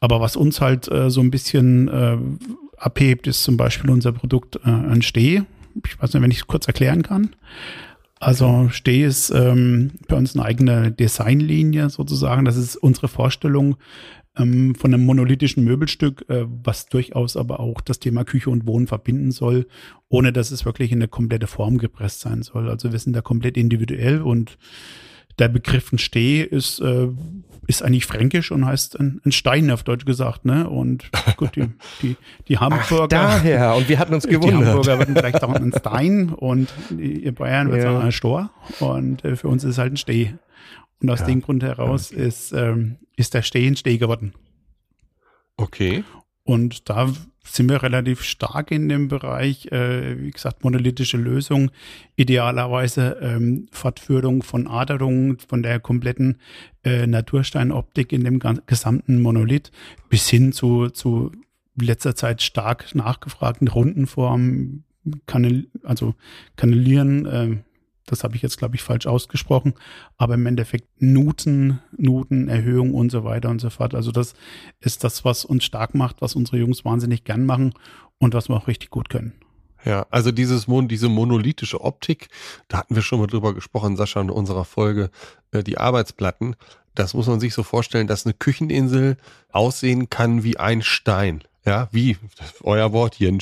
Aber 0.00 0.20
was 0.20 0.36
uns 0.36 0.60
halt 0.60 0.90
äh, 0.90 1.10
so 1.10 1.20
ein 1.20 1.30
bisschen 1.30 1.88
äh, 1.88 2.18
abhebt, 2.76 3.26
ist 3.26 3.42
zum 3.42 3.56
Beispiel 3.56 3.90
unser 3.90 4.12
Produkt 4.12 4.56
äh, 4.56 4.70
ein 4.70 5.02
Steh. 5.02 5.42
Ich 5.84 6.00
weiß 6.00 6.14
nicht, 6.14 6.22
wenn 6.22 6.30
ich 6.30 6.38
es 6.38 6.46
kurz 6.46 6.66
erklären 6.66 7.02
kann. 7.02 7.34
Also 8.20 8.68
Steh 8.70 9.04
ist 9.04 9.30
ähm, 9.30 9.92
bei 10.08 10.16
uns 10.16 10.34
eine 10.34 10.44
eigene 10.44 10.90
Designlinie 10.90 11.88
sozusagen. 11.88 12.44
Das 12.44 12.56
ist 12.56 12.76
unsere 12.76 13.06
Vorstellung, 13.06 13.76
ähm, 14.38 14.74
von 14.74 14.94
einem 14.94 15.04
monolithischen 15.04 15.64
Möbelstück, 15.64 16.24
äh, 16.28 16.44
was 16.46 16.86
durchaus 16.86 17.36
aber 17.36 17.60
auch 17.60 17.80
das 17.80 17.98
Thema 17.98 18.24
Küche 18.24 18.50
und 18.50 18.66
Wohnen 18.66 18.86
verbinden 18.86 19.30
soll, 19.30 19.66
ohne 20.08 20.32
dass 20.32 20.50
es 20.50 20.64
wirklich 20.64 20.92
in 20.92 20.98
eine 20.98 21.08
komplette 21.08 21.46
Form 21.46 21.78
gepresst 21.78 22.20
sein 22.20 22.42
soll. 22.42 22.70
Also 22.70 22.92
wir 22.92 22.98
sind 22.98 23.14
da 23.14 23.20
komplett 23.20 23.56
individuell 23.56 24.22
und 24.22 24.58
der 25.38 25.48
Begriff 25.48 25.92
ein 25.92 25.98
Steh 25.98 26.42
ist, 26.42 26.80
äh, 26.80 27.08
ist 27.66 27.82
eigentlich 27.82 28.06
fränkisch 28.06 28.50
und 28.50 28.64
heißt 28.64 28.98
ein, 28.98 29.20
ein, 29.24 29.30
Stein 29.30 29.70
auf 29.70 29.82
Deutsch 29.82 30.04
gesagt, 30.04 30.44
ne? 30.44 30.68
Und 30.68 31.10
gut, 31.36 31.54
die, 31.54 31.68
die, 32.02 32.16
die 32.48 32.58
Hamburger. 32.58 33.02
Ach, 33.02 33.08
daher, 33.08 33.74
und 33.76 33.88
wir 33.88 33.98
hatten 33.98 34.14
uns 34.14 34.26
gewundert. 34.26 34.62
Die 34.62 34.66
Hamburger 34.66 34.98
würden 34.98 35.14
vielleicht 35.14 35.42
auch 35.44 35.52
ein 35.52 35.72
Stein 35.78 36.30
und 36.30 36.68
ihr 36.98 37.32
Bayern 37.34 37.68
wird 37.68 37.84
ja. 37.84 37.92
sagen 37.92 38.04
ein 38.04 38.12
Stor. 38.12 38.50
Und 38.80 39.24
äh, 39.24 39.36
für 39.36 39.48
uns 39.48 39.64
ist 39.64 39.72
es 39.72 39.78
halt 39.78 39.92
ein 39.92 39.96
Steh. 39.96 40.32
Und 41.00 41.10
aus 41.10 41.20
ja. 41.20 41.26
dem 41.26 41.42
Grund 41.42 41.62
heraus 41.62 42.12
okay. 42.12 42.26
ist, 42.26 42.52
ähm, 42.52 42.96
ist 43.16 43.34
der 43.34 43.42
Stehen 43.42 43.76
Steh 43.76 43.98
geworden. 43.98 44.32
Okay. 45.56 46.04
Und 46.44 46.88
da 46.88 47.12
sind 47.44 47.68
wir 47.68 47.82
relativ 47.82 48.22
stark 48.22 48.70
in 48.70 48.88
dem 48.88 49.08
Bereich, 49.08 49.66
äh, 49.72 50.20
wie 50.20 50.30
gesagt, 50.30 50.64
monolithische 50.64 51.16
Lösung, 51.16 51.70
idealerweise 52.16 53.18
ähm, 53.20 53.66
Fortführung 53.70 54.42
von 54.42 54.66
Aderungen 54.66 55.38
von 55.38 55.62
der 55.62 55.80
kompletten 55.80 56.38
äh, 56.84 57.06
Natursteinoptik 57.06 58.12
in 58.12 58.24
dem 58.24 58.40
gesamten 58.66 59.20
Monolith 59.20 59.70
bis 60.08 60.28
hin 60.28 60.52
zu, 60.52 60.88
zu 60.90 61.32
letzter 61.80 62.14
Zeit 62.14 62.42
stark 62.42 62.94
nachgefragten 62.94 63.68
Rundenformen, 63.68 64.84
Kanal, 65.26 65.66
also 65.84 66.14
Kanalieren, 66.56 67.26
äh, 67.26 67.56
das 68.10 68.24
habe 68.24 68.36
ich 68.36 68.42
jetzt, 68.42 68.58
glaube 68.58 68.76
ich, 68.76 68.82
falsch 68.82 69.06
ausgesprochen. 69.06 69.74
Aber 70.16 70.34
im 70.34 70.46
Endeffekt 70.46 70.88
Nuten, 71.00 71.80
Nutenerhöhung 71.96 72.94
und 72.94 73.10
so 73.10 73.24
weiter 73.24 73.50
und 73.50 73.60
so 73.60 73.70
fort. 73.70 73.94
Also 73.94 74.12
das 74.12 74.34
ist 74.80 75.04
das, 75.04 75.24
was 75.24 75.44
uns 75.44 75.64
stark 75.64 75.94
macht, 75.94 76.20
was 76.20 76.34
unsere 76.34 76.58
Jungs 76.58 76.84
wahnsinnig 76.84 77.24
gern 77.24 77.46
machen 77.46 77.74
und 78.18 78.34
was 78.34 78.48
wir 78.48 78.56
auch 78.56 78.68
richtig 78.68 78.90
gut 78.90 79.08
können. 79.08 79.32
Ja, 79.84 80.06
also 80.10 80.32
dieses 80.32 80.66
Mon 80.66 80.88
diese 80.88 81.08
monolithische 81.08 81.80
Optik, 81.80 82.28
da 82.66 82.78
hatten 82.78 82.94
wir 82.94 83.02
schon 83.02 83.20
mal 83.20 83.26
drüber 83.26 83.54
gesprochen, 83.54 83.96
Sascha, 83.96 84.20
in 84.20 84.30
unserer 84.30 84.64
Folge, 84.64 85.10
äh, 85.52 85.62
die 85.62 85.78
Arbeitsplatten. 85.78 86.56
Das 86.94 87.14
muss 87.14 87.28
man 87.28 87.38
sich 87.38 87.54
so 87.54 87.62
vorstellen, 87.62 88.08
dass 88.08 88.26
eine 88.26 88.34
Kücheninsel 88.34 89.16
aussehen 89.52 90.10
kann 90.10 90.42
wie 90.42 90.58
ein 90.58 90.82
Stein 90.82 91.44
ja, 91.68 91.88
wie, 91.92 92.16
euer 92.62 92.92
Wort 92.92 93.14
hier, 93.14 93.28
ein 93.28 93.40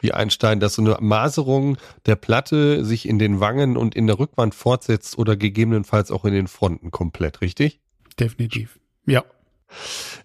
wie 0.00 0.12
ein 0.12 0.30
Stein, 0.30 0.58
dass 0.58 0.74
so 0.74 0.82
eine 0.82 0.98
Maserung 1.00 1.76
der 2.04 2.16
Platte 2.16 2.84
sich 2.84 3.08
in 3.08 3.18
den 3.20 3.38
Wangen 3.38 3.76
und 3.76 3.94
in 3.94 4.08
der 4.08 4.18
Rückwand 4.18 4.54
fortsetzt 4.54 5.16
oder 5.16 5.36
gegebenenfalls 5.36 6.10
auch 6.10 6.24
in 6.24 6.34
den 6.34 6.48
Fronten 6.48 6.90
komplett, 6.90 7.40
richtig? 7.40 7.80
Definitiv. 8.18 8.80
Ja. 9.06 9.24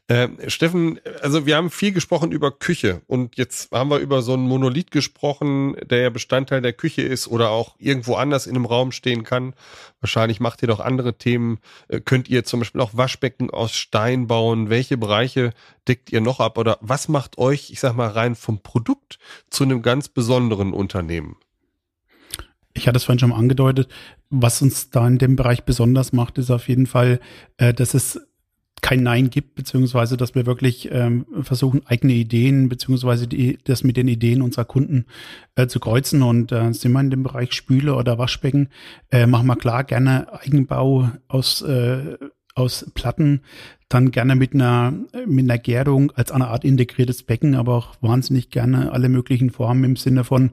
Äh, 0.07 0.27
Steffen, 0.49 0.99
also 1.21 1.45
wir 1.45 1.55
haben 1.55 1.69
viel 1.69 1.91
gesprochen 1.91 2.31
über 2.31 2.51
Küche 2.51 3.01
und 3.05 3.37
jetzt 3.37 3.71
haben 3.71 3.91
wir 3.91 3.99
über 3.99 4.23
so 4.23 4.33
einen 4.33 4.47
Monolith 4.47 4.89
gesprochen, 4.89 5.75
der 5.87 5.99
ja 5.99 6.09
Bestandteil 6.09 6.61
der 6.61 6.73
Küche 6.73 7.03
ist 7.03 7.27
oder 7.27 7.51
auch 7.51 7.75
irgendwo 7.77 8.15
anders 8.15 8.47
in 8.47 8.55
einem 8.55 8.65
Raum 8.65 8.91
stehen 8.91 9.23
kann. 9.23 9.53
Wahrscheinlich 10.01 10.39
macht 10.39 10.63
ihr 10.63 10.67
doch 10.67 10.79
andere 10.79 11.17
Themen. 11.17 11.59
Äh, 11.89 12.01
könnt 12.01 12.27
ihr 12.27 12.43
zum 12.43 12.61
Beispiel 12.61 12.81
auch 12.81 12.97
Waschbecken 12.97 13.51
aus 13.51 13.73
Stein 13.73 14.25
bauen? 14.27 14.69
Welche 14.69 14.97
Bereiche 14.97 15.51
deckt 15.87 16.11
ihr 16.11 16.21
noch 16.21 16.39
ab 16.39 16.57
oder 16.57 16.79
was 16.81 17.07
macht 17.07 17.37
euch, 17.37 17.69
ich 17.69 17.79
sag 17.79 17.95
mal, 17.95 18.09
rein 18.09 18.35
vom 18.35 18.63
Produkt 18.63 19.19
zu 19.51 19.63
einem 19.63 19.83
ganz 19.83 20.09
besonderen 20.09 20.73
Unternehmen? 20.73 21.37
Ich 22.73 22.87
hatte 22.87 22.97
es 22.97 23.03
vorhin 23.03 23.19
schon 23.19 23.29
mal 23.29 23.37
angedeutet. 23.37 23.89
Was 24.29 24.61
uns 24.61 24.89
da 24.89 25.07
in 25.07 25.17
dem 25.17 25.35
Bereich 25.35 25.65
besonders 25.65 26.13
macht, 26.13 26.37
ist 26.37 26.49
auf 26.49 26.67
jeden 26.67 26.87
Fall, 26.87 27.19
äh, 27.57 27.73
dass 27.73 27.93
es 27.93 28.19
kein 28.81 29.03
Nein 29.03 29.29
gibt, 29.29 29.55
beziehungsweise 29.55 30.17
dass 30.17 30.35
wir 30.35 30.45
wirklich 30.45 30.89
ähm, 30.91 31.25
versuchen, 31.41 31.81
eigene 31.85 32.13
Ideen, 32.13 32.69
beziehungsweise 32.69 33.27
die, 33.27 33.57
das 33.63 33.83
mit 33.83 33.97
den 33.97 34.07
Ideen 34.07 34.41
unserer 34.41 34.65
Kunden 34.65 35.05
äh, 35.55 35.67
zu 35.67 35.79
kreuzen. 35.79 36.21
Und 36.21 36.51
äh, 36.51 36.73
sind 36.73 36.91
wir 36.91 37.01
in 37.01 37.09
dem 37.09 37.23
Bereich 37.23 37.53
Spüle 37.53 37.95
oder 37.95 38.17
Waschbecken, 38.17 38.69
äh, 39.11 39.25
machen 39.25 39.47
wir 39.47 39.55
klar 39.55 39.83
gerne 39.83 40.27
Eigenbau 40.41 41.09
aus, 41.27 41.61
äh, 41.61 42.17
aus 42.55 42.89
Platten, 42.93 43.41
dann 43.87 44.11
gerne 44.11 44.35
mit 44.35 44.53
einer, 44.53 44.93
mit 45.25 45.45
einer 45.45 45.57
Gärung 45.57 46.11
als 46.11 46.31
eine 46.31 46.47
Art 46.47 46.63
integriertes 46.63 47.23
Becken, 47.23 47.55
aber 47.55 47.75
auch 47.75 47.95
wahnsinnig 48.01 48.51
gerne 48.51 48.91
alle 48.91 49.09
möglichen 49.09 49.49
Formen 49.49 49.83
im 49.83 49.95
Sinne 49.95 50.23
von 50.23 50.51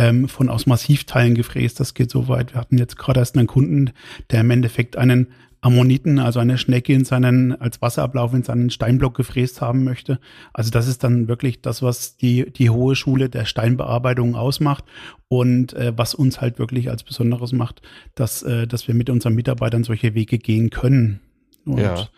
ähm, 0.00 0.28
von 0.28 0.48
aus 0.48 0.66
Massivteilen 0.66 1.34
gefräst. 1.34 1.78
Das 1.78 1.92
geht 1.92 2.10
so 2.10 2.26
weit. 2.26 2.54
Wir 2.54 2.60
hatten 2.60 2.78
jetzt 2.78 2.96
gerade 2.96 3.20
erst 3.20 3.36
einen 3.36 3.46
Kunden, 3.46 3.90
der 4.30 4.40
im 4.40 4.50
Endeffekt 4.50 4.96
einen 4.96 5.28
Ammoniten, 5.62 6.18
also 6.18 6.40
eine 6.40 6.56
Schnecke 6.56 6.92
in 6.92 7.04
seinen, 7.04 7.52
als 7.60 7.82
Wasserablauf 7.82 8.32
in 8.32 8.42
seinen 8.42 8.70
Steinblock 8.70 9.14
gefräst 9.14 9.60
haben 9.60 9.84
möchte. 9.84 10.18
Also 10.54 10.70
das 10.70 10.88
ist 10.88 11.04
dann 11.04 11.28
wirklich 11.28 11.60
das, 11.60 11.82
was 11.82 12.16
die, 12.16 12.50
die 12.50 12.70
hohe 12.70 12.96
Schule 12.96 13.28
der 13.28 13.44
Steinbearbeitung 13.44 14.36
ausmacht 14.36 14.84
und 15.28 15.74
äh, 15.74 15.92
was 15.96 16.14
uns 16.14 16.40
halt 16.40 16.58
wirklich 16.58 16.88
als 16.88 17.02
Besonderes 17.02 17.52
macht, 17.52 17.82
dass, 18.14 18.42
äh, 18.42 18.66
dass 18.66 18.88
wir 18.88 18.94
mit 18.94 19.10
unseren 19.10 19.34
Mitarbeitern 19.34 19.84
solche 19.84 20.14
Wege 20.14 20.38
gehen 20.38 20.70
können. 20.70 21.20
Und 21.66 21.78
ja. 21.78 22.08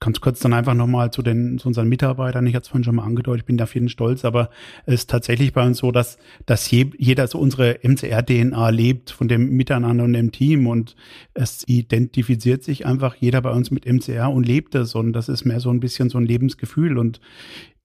Ganz 0.00 0.20
kurz 0.20 0.38
dann 0.38 0.52
einfach 0.52 0.74
nochmal 0.74 1.10
zu 1.10 1.22
den, 1.22 1.58
zu 1.58 1.66
unseren 1.66 1.88
Mitarbeitern. 1.88 2.46
Ich 2.46 2.54
hatte 2.54 2.62
es 2.62 2.68
vorhin 2.68 2.84
schon 2.84 2.94
mal 2.94 3.04
angedeutet, 3.04 3.40
ich 3.40 3.46
bin 3.46 3.56
da 3.56 3.66
jeden 3.66 3.88
stolz, 3.88 4.24
aber 4.24 4.48
es 4.86 4.94
ist 4.94 5.10
tatsächlich 5.10 5.52
bei 5.52 5.66
uns 5.66 5.78
so, 5.78 5.90
dass, 5.90 6.18
dass 6.46 6.70
je, 6.70 6.90
jeder 6.98 7.26
so 7.26 7.38
unsere 7.38 7.80
MCR-DNA 7.82 8.68
lebt 8.70 9.10
von 9.10 9.26
dem 9.26 9.50
Miteinander 9.50 10.04
und 10.04 10.12
dem 10.12 10.30
Team 10.30 10.68
und 10.68 10.94
es 11.34 11.66
identifiziert 11.66 12.62
sich 12.62 12.86
einfach 12.86 13.16
jeder 13.16 13.40
bei 13.40 13.50
uns 13.50 13.72
mit 13.72 13.86
MCR 13.86 14.30
und 14.30 14.46
lebt 14.46 14.76
es 14.76 14.94
und 14.94 15.12
das 15.12 15.28
ist 15.28 15.44
mehr 15.44 15.58
so 15.58 15.70
ein 15.70 15.80
bisschen 15.80 16.10
so 16.10 16.18
ein 16.18 16.26
Lebensgefühl 16.26 16.96
und 16.96 17.20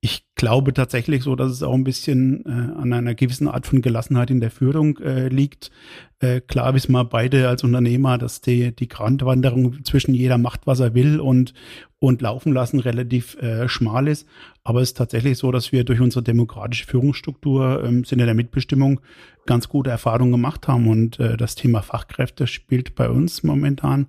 ich 0.04 0.26
glaube 0.36 0.74
tatsächlich 0.74 1.24
so, 1.24 1.34
dass 1.38 1.50
es 1.50 1.64
auch 1.64 1.74
ein 1.74 1.86
bisschen 1.86 2.46
äh, 2.46 2.50
an 2.50 2.92
einer 2.92 3.16
gewissen 3.16 3.48
Art 3.48 3.66
von 3.66 3.82
Gelassenheit 3.82 4.32
in 4.32 4.42
der 4.42 4.52
Führung 4.52 4.98
äh, 4.98 5.30
liegt. 5.30 5.72
Äh, 6.20 6.42
klar 6.42 6.74
wissen 6.74 6.92
wir 6.92 7.06
beide 7.06 7.48
als 7.48 7.64
Unternehmer, 7.64 8.18
dass 8.18 8.42
die, 8.42 8.76
die 8.76 8.90
Grandwanderung 8.90 9.86
zwischen 9.86 10.14
jeder 10.14 10.38
macht, 10.38 10.68
was 10.68 10.82
er 10.82 10.94
will 10.94 11.22
und, 11.22 11.54
und 12.00 12.22
laufen 12.22 12.52
lassen 12.52 12.82
relativ 12.82 13.42
äh, 13.42 13.70
schmal 13.70 14.10
ist. 14.10 14.28
Aber 14.66 14.82
es 14.82 14.90
ist 14.90 14.98
tatsächlich 14.98 15.38
so, 15.38 15.54
dass 15.54 15.72
wir 15.72 15.86
durch 15.86 16.02
unsere 16.02 16.22
demokratische 16.22 16.86
Führungsstruktur 16.86 17.82
im 17.86 18.04
Sinne 18.04 18.26
der 18.26 18.36
Mitbestimmung 18.36 19.00
ganz 19.46 19.70
gute 19.70 19.90
Erfahrungen 19.90 20.34
gemacht 20.34 20.68
haben. 20.68 20.90
Und 20.90 21.18
äh, 21.22 21.38
das 21.38 21.56
Thema 21.56 21.82
Fachkräfte 21.82 22.46
spielt 22.48 22.96
bei 22.96 23.10
uns 23.10 23.44
momentan 23.44 24.08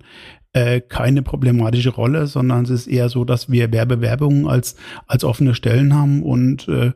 äh, 0.55 0.79
keine 0.79 1.21
problematische 1.21 1.89
Rolle, 1.89 2.27
sondern 2.27 2.63
es 2.63 2.69
ist 2.69 2.87
eher 2.87 3.09
so, 3.09 3.25
dass 3.25 3.51
wir 3.51 3.73
Werbewerbungen 3.73 4.47
als, 4.47 4.77
als 5.05 5.25
offene 5.25 5.53
Stellen 5.53 5.93
haben 5.93 6.23
und 6.23 6.69
äh, 6.69 6.93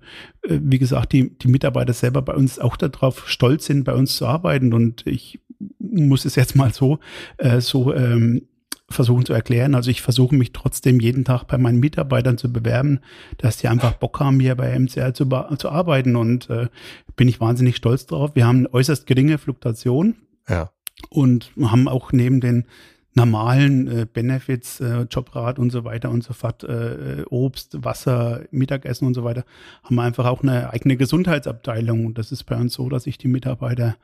wie 0.48 0.80
gesagt, 0.80 1.12
die, 1.12 1.38
die 1.38 1.50
Mitarbeiter 1.50 1.92
selber 1.92 2.22
bei 2.22 2.34
uns 2.34 2.58
auch 2.58 2.78
darauf 2.78 3.28
stolz 3.28 3.66
sind, 3.66 3.84
bei 3.84 3.94
uns 3.94 4.16
zu 4.16 4.26
arbeiten. 4.26 4.72
Und 4.72 5.06
ich 5.06 5.42
muss 5.78 6.24
es 6.24 6.36
jetzt 6.36 6.56
mal 6.56 6.74
so, 6.74 7.00
äh, 7.38 7.60
so 7.60 7.94
ähm, 7.94 8.44
versuchen 8.88 9.26
zu 9.26 9.34
erklären. 9.34 9.76
Also 9.76 9.92
ich 9.92 10.02
versuche 10.02 10.36
mich 10.36 10.54
trotzdem 10.54 11.02
jeden 11.02 11.26
Tag 11.26 11.44
bei 11.44 11.58
meinen 11.58 11.82
Mitarbeitern 11.82 12.38
zu 12.38 12.54
bewerben, 12.54 13.02
dass 13.40 13.58
die 13.58 13.68
einfach 13.68 13.92
Bock 13.92 14.22
haben, 14.22 14.40
hier 14.40 14.56
bei 14.56 14.80
MCR 14.80 15.14
zu, 15.14 15.26
zu 15.58 15.70
arbeiten. 15.70 16.16
Und 16.16 16.50
äh, 16.50 16.70
bin 17.18 17.28
ich 17.28 17.42
wahnsinnig 17.42 17.76
stolz 17.76 18.06
drauf. 18.06 18.32
Wir 18.36 18.48
haben 18.48 18.60
eine 18.60 18.74
äußerst 18.74 19.06
geringe 19.06 19.38
Fluktuation. 19.38 20.16
Ja. 20.48 20.72
Und 21.10 21.52
haben 21.62 21.90
auch 21.90 22.14
neben 22.14 22.40
den 22.40 22.66
normalen 23.14 23.88
äh, 23.88 24.06
Benefits, 24.12 24.80
äh, 24.80 25.06
Jobrat 25.10 25.60
und 25.60 25.72
so 25.72 25.84
weiter 25.84 26.10
und 26.10 26.24
so 26.24 26.34
fort, 26.34 26.64
äh, 26.64 27.24
Obst, 27.30 27.84
Wasser, 27.84 28.44
Mittagessen 28.52 29.06
und 29.08 29.14
so 29.14 29.24
weiter, 29.24 29.46
haben 29.84 29.96
wir 29.96 30.04
einfach 30.04 30.26
auch 30.26 30.44
eine 30.44 30.72
eigene 30.72 30.96
Gesundheitsabteilung. 30.96 32.06
Und 32.06 32.18
das 32.18 32.32
ist 32.32 32.44
bei 32.44 32.56
uns 32.56 32.74
so, 32.74 32.88
dass 32.90 33.04
sich 33.04 33.18
die 33.18 33.28
Mitarbeiter 33.28 33.96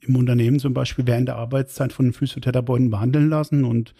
im 0.00 0.16
Unternehmen 0.16 0.58
zum 0.58 0.74
Beispiel 0.74 1.06
während 1.06 1.28
der 1.28 1.36
Arbeitszeit 1.36 1.92
von 1.92 2.06
den 2.06 2.12
Physiotherapeuten 2.12 2.90
behandeln 2.90 3.28
lassen 3.28 3.64
und 3.64 3.94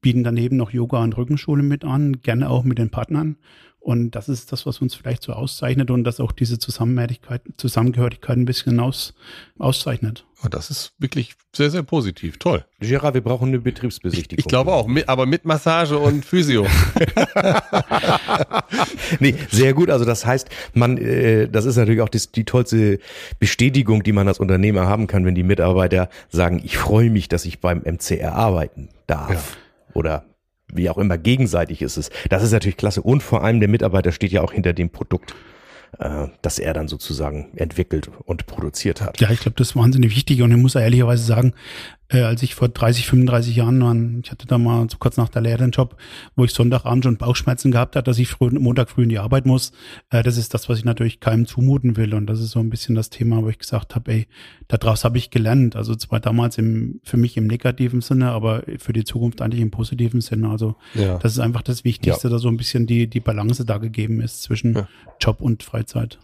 bieten 0.00 0.24
daneben 0.24 0.56
noch 0.56 0.70
Yoga 0.70 1.02
und 1.02 1.16
Rückenschule 1.16 1.62
mit 1.62 1.84
an, 1.84 2.20
gerne 2.22 2.48
auch 2.48 2.64
mit 2.64 2.78
den 2.78 2.90
Partnern. 2.90 3.36
Und 3.80 4.10
das 4.10 4.28
ist 4.28 4.52
das, 4.52 4.66
was 4.66 4.78
uns 4.82 4.94
vielleicht 4.94 5.22
so 5.22 5.32
auszeichnet 5.32 5.90
und 5.90 6.04
das 6.04 6.20
auch 6.20 6.32
diese 6.32 6.58
Zusammenhörigkeit, 6.58 7.40
Zusammengehörigkeit 7.56 8.36
ein 8.36 8.44
bisschen 8.44 8.78
aus, 8.78 9.14
auszeichnet. 9.58 10.26
Oh, 10.44 10.48
das 10.48 10.70
ist 10.70 10.92
wirklich 10.98 11.34
sehr, 11.54 11.70
sehr 11.70 11.82
positiv. 11.82 12.38
Toll. 12.38 12.64
Gerard, 12.80 13.14
wir 13.14 13.22
brauchen 13.22 13.48
eine 13.48 13.58
Betriebsbesichtigung. 13.58 14.38
Ich, 14.38 14.44
ich 14.44 14.48
glaube 14.48 14.72
auch, 14.72 14.86
mit, 14.86 15.08
aber 15.08 15.24
mit 15.24 15.46
Massage 15.46 15.98
und 15.98 16.24
Physio. 16.26 16.66
nee, 19.18 19.34
sehr 19.50 19.72
gut. 19.72 19.88
Also 19.88 20.04
das 20.04 20.26
heißt, 20.26 20.50
man, 20.74 20.98
äh, 20.98 21.48
das 21.48 21.64
ist 21.64 21.76
natürlich 21.76 22.02
auch 22.02 22.10
das, 22.10 22.32
die 22.32 22.44
tollste 22.44 22.98
Bestätigung, 23.38 24.02
die 24.02 24.12
man 24.12 24.28
als 24.28 24.40
Unternehmer 24.40 24.86
haben 24.88 25.06
kann, 25.06 25.24
wenn 25.24 25.34
die 25.34 25.42
Mitarbeiter 25.42 26.10
sagen, 26.28 26.60
ich 26.62 26.76
freue 26.76 27.08
mich, 27.08 27.28
dass 27.28 27.46
ich 27.46 27.60
beim 27.60 27.80
MCR 27.80 28.34
arbeiten 28.34 28.90
darf. 29.06 29.30
Ja. 29.30 29.40
Oder 29.94 30.24
wie 30.72 30.90
auch 30.90 30.98
immer 30.98 31.18
gegenseitig 31.18 31.82
ist 31.82 31.96
es. 31.96 32.10
Das 32.28 32.42
ist 32.42 32.52
natürlich 32.52 32.76
klasse. 32.76 33.02
Und 33.02 33.22
vor 33.22 33.42
allem 33.42 33.60
der 33.60 33.68
Mitarbeiter 33.68 34.12
steht 34.12 34.32
ja 34.32 34.42
auch 34.42 34.52
hinter 34.52 34.72
dem 34.72 34.90
Produkt 34.90 35.34
äh, 35.98 36.28
das 36.42 36.58
er 36.58 36.72
dann 36.72 36.88
sozusagen 36.88 37.48
entwickelt 37.56 38.10
und 38.24 38.46
produziert 38.46 39.00
hat. 39.00 39.20
Ja, 39.20 39.30
ich 39.30 39.40
glaube, 39.40 39.56
das 39.56 39.70
ist 39.70 39.76
wahnsinnig 39.76 40.14
wichtig 40.14 40.42
und 40.42 40.50
ich 40.52 40.56
muss 40.56 40.74
ehrlicherweise 40.74 41.24
sagen, 41.24 41.52
äh, 42.10 42.22
als 42.22 42.42
ich 42.42 42.54
vor 42.54 42.68
30, 42.68 43.06
35 43.06 43.56
Jahren 43.56 43.80
war, 43.80 43.94
ich 44.22 44.30
hatte 44.30 44.46
da 44.46 44.58
mal 44.58 44.88
so 44.90 44.98
kurz 44.98 45.16
nach 45.16 45.28
der 45.28 45.42
Lehre 45.42 45.62
einen 45.62 45.72
Job, 45.72 45.96
wo 46.34 46.44
ich 46.44 46.52
Sonntagabend 46.52 47.04
schon 47.04 47.16
Bauchschmerzen 47.16 47.70
gehabt 47.70 47.94
habe, 47.94 48.04
dass 48.04 48.18
ich 48.18 48.28
früh, 48.28 48.50
Montag 48.50 48.90
früh 48.90 49.04
in 49.04 49.08
die 49.08 49.18
Arbeit 49.18 49.46
muss. 49.46 49.72
Äh, 50.10 50.22
das 50.22 50.36
ist 50.36 50.52
das, 50.52 50.68
was 50.68 50.78
ich 50.78 50.84
natürlich 50.84 51.20
keinem 51.20 51.46
zumuten 51.46 51.96
will 51.96 52.14
und 52.14 52.26
das 52.26 52.40
ist 52.40 52.50
so 52.50 52.58
ein 52.58 52.68
bisschen 52.68 52.96
das 52.96 53.10
Thema, 53.10 53.42
wo 53.42 53.48
ich 53.48 53.58
gesagt 53.58 53.94
habe, 53.94 54.10
ey, 54.12 54.26
daraus 54.66 55.04
habe 55.04 55.18
ich 55.18 55.30
gelernt. 55.30 55.76
Also 55.76 55.94
zwar 55.94 56.18
damals 56.20 56.58
im, 56.58 57.00
für 57.04 57.16
mich 57.16 57.36
im 57.36 57.46
negativen 57.46 58.00
Sinne, 58.00 58.32
aber 58.32 58.64
für 58.78 58.92
die 58.92 59.04
Zukunft 59.04 59.40
eigentlich 59.40 59.60
im 59.60 59.70
positiven 59.70 60.20
Sinne. 60.20 60.50
Also 60.50 60.74
ja. 60.94 61.18
das 61.18 61.32
ist 61.32 61.38
einfach 61.38 61.62
das 61.62 61.84
Wichtigste, 61.84 62.28
ja. 62.28 62.32
dass 62.32 62.42
so 62.42 62.48
ein 62.48 62.56
bisschen 62.56 62.86
die, 62.86 63.06
die 63.06 63.20
Balance 63.20 63.64
da 63.64 63.78
gegeben 63.78 64.20
ist 64.20 64.42
zwischen 64.42 64.74
ja. 64.74 64.88
Job 65.20 65.40
und 65.40 65.62
Freizeit. 65.62 66.18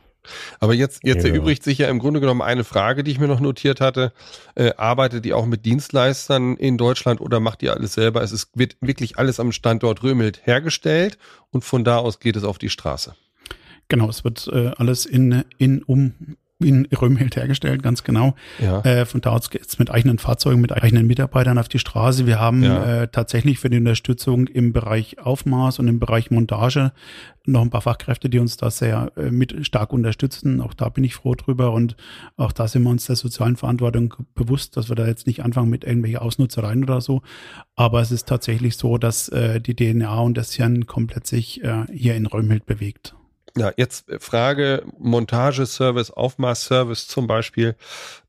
Aber 0.61 0.75
jetzt, 0.75 1.01
jetzt 1.05 1.25
ja. 1.25 1.31
erübrigt 1.31 1.63
sich 1.63 1.79
ja 1.79 1.89
im 1.89 1.99
Grunde 1.99 2.21
genommen 2.21 2.43
eine 2.43 2.65
Frage, 2.65 3.05
die 3.05 3.11
ich 3.11 3.19
mir 3.19 3.29
noch 3.29 3.41
notiert 3.41 3.81
hatte. 3.81 4.13
Äh, 4.55 4.73
arbeitet 4.77 5.27
ihr 5.27 5.37
auch 5.37 5.47
mit 5.47 5.65
Dienstleistern 5.65 6.57
in 6.57 6.79
Deutschland 6.79 7.21
oder 7.21 7.41
macht 7.41 7.63
ihr 7.63 7.75
alles 7.75 7.95
selber? 7.95 8.23
Es 8.23 8.33
ist, 8.33 8.51
wird 8.55 8.77
wirklich 8.81 9.19
alles 9.19 9.41
am 9.41 9.53
Standort 9.53 10.03
Römhild 10.03 10.47
hergestellt 10.47 11.19
und 11.51 11.65
von 11.65 11.85
da 11.85 11.99
aus 11.99 12.21
geht 12.21 12.37
es 12.37 12.45
auf 12.45 12.59
die 12.59 12.71
Straße. 12.71 13.15
Genau, 13.89 14.09
es 14.09 14.25
wird 14.25 14.49
äh, 14.53 14.73
alles 14.77 15.07
in, 15.07 15.45
in, 15.59 15.83
um, 15.83 16.15
in 16.59 16.87
Römhild 16.87 17.37
hergestellt, 17.37 17.83
ganz 17.83 18.03
genau. 18.03 18.35
Ja. 18.59 18.81
Äh, 18.81 19.05
von 19.05 19.21
da 19.21 19.31
aus 19.31 19.51
geht's 19.51 19.79
mit 19.79 19.91
eigenen 19.91 20.19
Fahrzeugen, 20.19 20.63
mit 20.63 20.73
eigenen 20.73 21.07
Mitarbeitern 21.07 21.59
auf 21.59 21.69
die 21.69 21.79
Straße. 21.79 22.27
Wir 22.27 22.41
haben 22.41 22.63
ja. 22.63 23.03
äh, 23.03 23.09
tatsächlich 23.09 23.59
für 23.59 23.69
die 23.69 23.77
Unterstützung 23.77 24.47
im 24.47 24.73
Bereich 24.73 25.19
Aufmaß 25.19 25.79
und 25.81 25.89
im 25.89 25.99
Bereich 25.99 26.31
Montage 26.31 26.93
noch 27.45 27.61
ein 27.61 27.71
paar 27.71 27.83
Fachkräfte, 27.83 28.31
die 28.31 28.39
uns 28.39 28.57
da 28.57 28.71
sehr 28.71 29.13
äh, 29.17 29.31
mit 29.31 29.67
stark 29.67 29.93
unterstützen. 29.93 30.63
Auch 30.63 30.73
da 30.73 30.89
bin 30.89 31.05
ich 31.05 31.15
froh 31.15 31.35
drüber 31.35 31.73
und 31.73 31.95
auch 32.37 32.53
da 32.53 32.69
sind 32.69 32.85
wir 32.85 32.91
uns 32.91 33.05
der 33.05 33.17
sozialen 33.17 33.57
Verantwortung 33.57 34.15
bewusst, 34.35 34.79
dass 34.79 34.89
wir 34.89 34.97
da 34.97 35.07
jetzt 35.07 35.27
nicht 35.27 35.45
anfangen 35.45 35.69
mit 35.69 35.85
irgendwelchen 35.85 36.21
Ausnutzereien 36.21 36.85
oder 36.85 37.03
so. 37.03 37.21
Aber 37.75 38.01
es 38.01 38.11
ist 38.11 38.29
tatsächlich 38.29 38.79
so, 38.79 38.97
dass 38.97 39.29
äh, 39.29 39.61
die 39.61 39.77
DNA 39.77 40.21
und 40.21 40.39
das 40.39 40.55
Hirn 40.55 40.87
komplett 40.87 41.27
sich 41.27 41.63
äh, 41.63 41.85
hier 41.93 42.15
in 42.15 42.25
Römhild 42.25 42.65
bewegt. 42.65 43.15
Ja, 43.57 43.73
jetzt 43.77 44.05
Frage 44.19 44.85
Montageservice, 44.99 46.11
Aufmaßservice 46.11 47.09
zum 47.09 47.27
Beispiel. 47.27 47.75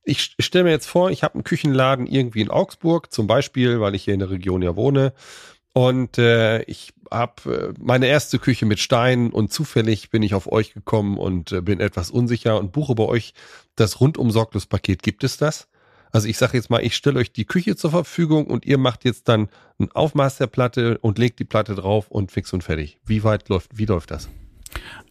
Ich 0.04 0.36
stelle 0.40 0.64
mir 0.64 0.72
jetzt 0.72 0.88
vor, 0.88 1.12
ich 1.12 1.24
habe 1.24 1.36
einen 1.36 1.44
Küchenladen 1.44 2.08
irgendwie 2.08 2.42
in 2.42 2.50
Augsburg, 2.50 3.12
zum 3.12 3.28
Beispiel, 3.28 3.82
weil 3.82 3.94
ich 3.94 4.06
hier 4.06 4.14
in 4.14 4.22
der 4.22 4.30
Region 4.30 4.62
ja 4.62 4.78
wohne. 4.78 5.14
Und 5.74 6.18
äh, 6.18 6.64
ich 6.64 6.94
habe 7.12 7.74
äh, 7.76 7.80
meine 7.80 8.08
erste 8.08 8.40
Küche 8.40 8.66
mit 8.66 8.80
Steinen 8.80 9.32
und 9.32 9.52
zufällig 9.52 10.10
bin 10.10 10.24
ich 10.24 10.34
auf 10.34 10.52
euch 10.52 10.74
gekommen 10.74 11.18
und 11.18 11.52
äh, 11.52 11.62
bin 11.62 11.82
etwas 11.82 12.10
unsicher 12.10 12.58
und 12.58 12.72
buche 12.72 12.96
bei 12.96 13.04
euch 13.04 13.34
das 13.76 14.00
rundum 14.00 14.32
sorglos 14.32 14.66
Paket. 14.66 15.04
Gibt 15.04 15.24
es 15.26 15.38
das? 15.38 15.68
Also 16.12 16.30
ich 16.30 16.38
sage 16.38 16.58
jetzt 16.58 16.70
mal, 16.70 16.84
ich 16.84 16.96
stelle 16.96 17.20
euch 17.20 17.34
die 17.34 17.46
Küche 17.46 17.76
zur 17.76 17.92
Verfügung 17.92 18.48
und 18.48 18.66
ihr 18.66 18.78
macht 18.78 19.04
jetzt 19.04 19.28
dann 19.28 19.50
ein 19.78 19.92
Aufmaß 19.92 20.38
der 20.38 20.48
Platte 20.48 20.98
und 21.00 21.20
legt 21.20 21.38
die 21.40 21.46
Platte 21.46 21.76
drauf 21.76 22.10
und 22.10 22.32
fix 22.32 22.54
und 22.54 22.64
fertig. 22.64 22.98
Wie 23.06 23.24
weit 23.24 23.50
läuft, 23.50 23.78
wie 23.78 23.86
läuft 23.86 24.10
das? 24.10 24.30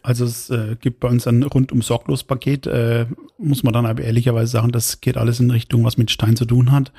Also 0.03 0.25
es 0.25 0.49
äh, 0.49 0.77
gibt 0.79 0.99
bei 1.01 1.09
uns 1.09 1.27
ein 1.27 1.43
rundum 1.43 1.81
sorglos 1.81 2.23
Paket, 2.23 2.65
äh, 2.65 3.07
muss 3.37 3.63
man 3.63 3.73
dann 3.73 3.85
aber 3.85 4.03
ehrlicherweise 4.03 4.51
sagen, 4.51 4.71
das 4.71 5.01
geht 5.01 5.17
alles 5.17 5.39
in 5.39 5.51
Richtung, 5.51 5.83
was 5.83 5.97
mit 5.97 6.11
Stein 6.11 6.35
zu 6.35 6.45
tun 6.45 6.71
hat. 6.71 6.91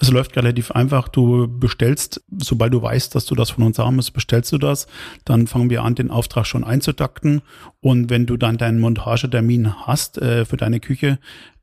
Es 0.00 0.10
läuft 0.10 0.36
relativ 0.36 0.72
einfach. 0.72 1.08
Du 1.08 1.46
bestellst, 1.46 2.22
sobald 2.38 2.72
du 2.72 2.82
weißt, 2.82 3.14
dass 3.14 3.26
du 3.26 3.34
das 3.34 3.50
von 3.50 3.64
uns 3.64 3.78
haben 3.78 3.96
musst, 3.96 4.14
bestellst 4.14 4.52
du 4.52 4.58
das. 4.58 4.86
Dann 5.24 5.46
fangen 5.46 5.70
wir 5.70 5.84
an, 5.84 5.94
den 5.94 6.10
Auftrag 6.10 6.46
schon 6.46 6.64
einzutakten. 6.64 7.42
Und 7.80 8.10
wenn 8.10 8.26
du 8.26 8.36
dann 8.36 8.58
deinen 8.58 8.80
Montagetermin 8.80 9.86
hast 9.86 10.18
äh, 10.18 10.44
für 10.44 10.56
deine 10.56 10.80
Küche, 10.80 11.18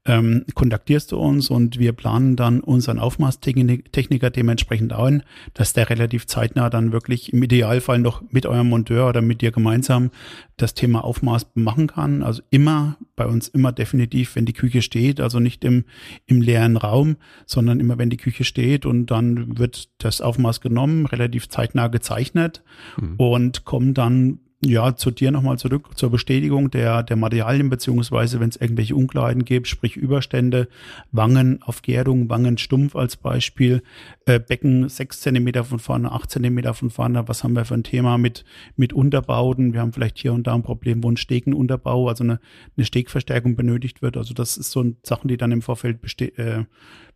ähm, 0.05 0.45
kontaktierst 0.53 1.11
du 1.11 1.17
uns 1.17 1.49
und 1.49 1.79
wir 1.79 1.93
planen 1.93 2.35
dann 2.35 2.59
unseren 2.59 2.99
Aufmaßtechniker 2.99 4.29
dementsprechend 4.29 4.91
ein, 4.91 5.23
dass 5.53 5.73
der 5.73 5.89
relativ 5.89 6.27
zeitnah 6.27 6.69
dann 6.69 6.91
wirklich 6.91 7.31
im 7.31 7.41
Idealfall 7.41 7.99
noch 7.99 8.21
mit 8.29 8.45
eurem 8.45 8.67
Monteur 8.67 9.07
oder 9.07 9.21
mit 9.21 9.41
dir 9.41 9.51
gemeinsam 9.51 10.11
das 10.57 10.73
Thema 10.73 11.03
Aufmaß 11.03 11.51
machen 11.55 11.87
kann. 11.87 12.21
Also 12.21 12.41
immer 12.49 12.97
bei 13.15 13.25
uns 13.25 13.47
immer 13.47 13.71
definitiv, 13.71 14.35
wenn 14.35 14.45
die 14.45 14.53
Küche 14.53 14.81
steht, 14.81 15.21
also 15.21 15.39
nicht 15.39 15.63
im, 15.63 15.85
im 16.25 16.41
leeren 16.41 16.75
Raum, 16.75 17.15
sondern 17.45 17.79
immer 17.79 17.97
wenn 17.97 18.09
die 18.09 18.17
Küche 18.17 18.43
steht 18.43 18.85
und 18.85 19.07
dann 19.07 19.57
wird 19.57 19.89
das 19.99 20.19
Aufmaß 20.19 20.59
genommen, 20.59 21.05
relativ 21.05 21.47
zeitnah 21.47 21.87
gezeichnet 21.87 22.61
mhm. 22.99 23.15
und 23.17 23.63
kommen 23.63 23.93
dann 23.93 24.39
ja, 24.65 24.95
zu 24.95 25.11
dir 25.11 25.31
nochmal 25.31 25.57
zurück 25.57 25.97
zur 25.97 26.09
Bestätigung 26.09 26.71
der, 26.71 27.03
der 27.03 27.15
Materialien, 27.15 27.69
beziehungsweise 27.69 28.39
wenn 28.39 28.49
es 28.49 28.55
irgendwelche 28.55 28.95
Unklarheiten 28.95 29.45
gibt, 29.45 29.67
sprich 29.67 29.97
Überstände, 29.97 30.67
Wangen 31.11 31.61
auf 31.63 31.81
Gärung, 31.81 32.29
Wangen 32.29 32.57
stumpf 32.57 32.95
als 32.95 33.17
Beispiel, 33.17 33.83
äh, 34.25 34.39
Becken 34.39 34.89
sechs 34.89 35.21
Zentimeter 35.21 35.63
von 35.63 35.79
vorne, 35.79 36.11
acht 36.11 36.31
Zentimeter 36.31 36.73
von 36.73 36.89
vorne, 36.89 37.27
was 37.27 37.43
haben 37.43 37.55
wir 37.55 37.65
für 37.65 37.73
ein 37.73 37.83
Thema 37.83 38.17
mit, 38.17 38.45
mit 38.75 38.93
Unterbauten? 38.93 39.73
Wir 39.73 39.81
haben 39.81 39.93
vielleicht 39.93 40.17
hier 40.17 40.33
und 40.33 40.47
da 40.47 40.55
ein 40.55 40.63
Problem, 40.63 41.03
wo 41.03 41.11
ein 41.11 41.17
Stegenunterbau, 41.17 42.07
also 42.07 42.23
eine, 42.23 42.39
eine 42.77 42.85
Stegverstärkung 42.85 43.55
benötigt 43.55 44.01
wird. 44.01 44.17
Also 44.17 44.33
das 44.33 44.57
ist 44.57 44.71
so 44.71 44.93
Sachen, 45.03 45.27
die 45.27 45.37
dann 45.37 45.51
im 45.51 45.61
Vorfeld 45.61 45.99
äh, 46.37 46.63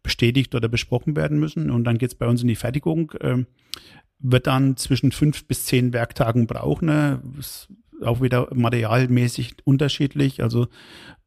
bestätigt 0.04 0.56
oder 0.56 0.68
besprochen 0.68 1.16
werden 1.16 1.40
müssen. 1.40 1.70
Und 1.70 1.84
dann 1.84 1.98
geht's 1.98 2.16
bei 2.16 2.28
uns 2.28 2.42
in 2.42 2.48
die 2.48 2.56
Fertigung. 2.56 3.12
Äh, 3.20 3.46
wird 4.20 4.48
dann 4.48 4.78
zwischen 4.78 5.12
fünf 5.12 5.46
bis 5.46 5.66
zehn 5.66 5.94
Werktagen 5.94 6.48
brauchen. 6.48 6.88
Ne? 6.88 7.22
Ist 7.38 7.70
auch 8.04 8.22
wieder 8.22 8.48
materialmäßig 8.54 9.56
unterschiedlich. 9.64 10.42
Also 10.42 10.68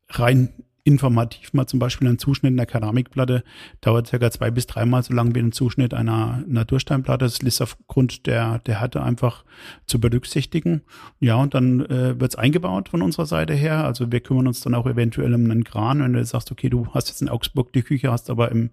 rein 0.09 0.53
informativ 0.85 1.53
mal 1.53 1.67
zum 1.67 1.79
Beispiel 1.79 2.09
ein 2.09 2.19
Zuschnitt 2.19 2.53
einer 2.53 2.67
Keramikplatte 2.67 3.43
dauert 3.81 4.09
circa 4.09 4.31
zwei 4.31 4.51
bis 4.51 4.67
dreimal 4.67 5.03
so 5.03 5.13
lang 5.13 5.35
wie 5.35 5.41
ein 5.41 5.53
Zuschnitt 5.53 5.95
einer 5.95 6.43
Natursteinplatte. 6.47 7.25
Das 7.25 7.39
ist 7.39 7.61
aufgrund 7.61 8.27
der, 8.27 8.59
der 8.61 8.81
Härte 8.81 9.03
einfach 9.03 9.45
zu 9.87 10.01
berücksichtigen. 10.01 10.83
Ja, 11.19 11.37
und 11.37 11.55
dann 11.55 11.81
äh, 11.87 12.19
wird 12.19 12.33
es 12.33 12.37
eingebaut 12.37 12.89
von 12.89 13.03
unserer 13.03 13.27
Seite 13.27 13.55
her. 13.55 13.85
Also 13.85 14.11
wir 14.11 14.21
kümmern 14.21 14.47
uns 14.47 14.61
dann 14.61 14.75
auch 14.75 14.87
eventuell 14.87 15.35
um 15.35 15.45
einen 15.45 15.65
Kran, 15.65 16.03
wenn 16.03 16.13
du 16.13 16.25
sagst, 16.25 16.51
okay, 16.51 16.69
du 16.69 16.89
hast 16.95 17.09
jetzt 17.09 17.23
in 17.23 17.29
Augsburg 17.29 17.73
die 17.73 17.83
Küche, 17.83 18.11
hast 18.11 18.31
aber 18.31 18.51
im, 18.51 18.71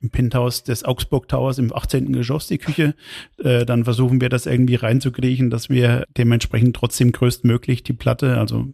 im 0.00 0.10
Penthouse 0.10 0.62
des 0.62 0.84
Augsburg 0.84 1.28
Towers 1.28 1.58
im 1.58 1.74
18. 1.74 2.12
Geschoss 2.12 2.46
die 2.46 2.58
Küche, 2.58 2.94
äh, 3.38 3.64
dann 3.66 3.84
versuchen 3.84 4.20
wir 4.20 4.28
das 4.28 4.46
irgendwie 4.46 4.76
reinzukriechen, 4.76 5.50
dass 5.50 5.68
wir 5.68 6.04
dementsprechend 6.16 6.76
trotzdem 6.76 7.12
größtmöglich 7.12 7.82
die 7.82 7.92
Platte, 7.92 8.38
also 8.38 8.72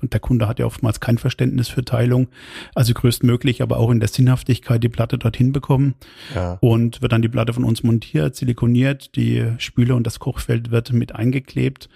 und 0.00 0.12
der 0.12 0.20
Kunde 0.20 0.48
hat 0.48 0.58
ja 0.58 0.66
oftmals 0.66 1.00
kein 1.00 1.18
Verständnis 1.18 1.68
für 1.68 1.84
Teilung, 1.84 2.28
also 2.74 2.94
größtmöglich, 2.94 3.62
aber 3.62 3.78
auch 3.78 3.90
in 3.90 4.00
der 4.00 4.08
Sinnhaftigkeit 4.08 4.82
die 4.82 4.88
Platte 4.88 5.18
dorthin 5.18 5.52
bekommen 5.52 5.94
ja. 6.34 6.58
und 6.60 7.02
wird 7.02 7.12
dann 7.12 7.22
die 7.22 7.28
Platte 7.28 7.52
von 7.52 7.64
uns 7.64 7.82
montiert, 7.82 8.36
silikoniert, 8.36 9.16
die 9.16 9.52
Spüle 9.58 9.94
und 9.94 10.06
das 10.06 10.18
Kochfeld 10.18 10.70
wird 10.70 10.92
mit 10.92 11.14
eingeklebt 11.14 11.88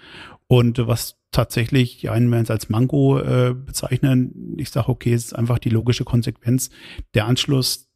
und 0.47 0.85
was 0.85 1.17
tatsächlich, 1.31 1.99
die 1.99 2.09
einen 2.09 2.29
werden 2.29 2.43
es 2.43 2.51
als 2.51 2.69
Mango 2.69 3.19
äh, 3.19 3.53
bezeichnen. 3.53 4.55
Ich 4.57 4.69
sage, 4.69 4.89
okay, 4.89 5.13
es 5.13 5.25
ist 5.25 5.33
einfach 5.33 5.59
die 5.59 5.69
logische 5.69 6.03
Konsequenz. 6.03 6.69
Der 7.13 7.25
Anschluss 7.25 7.89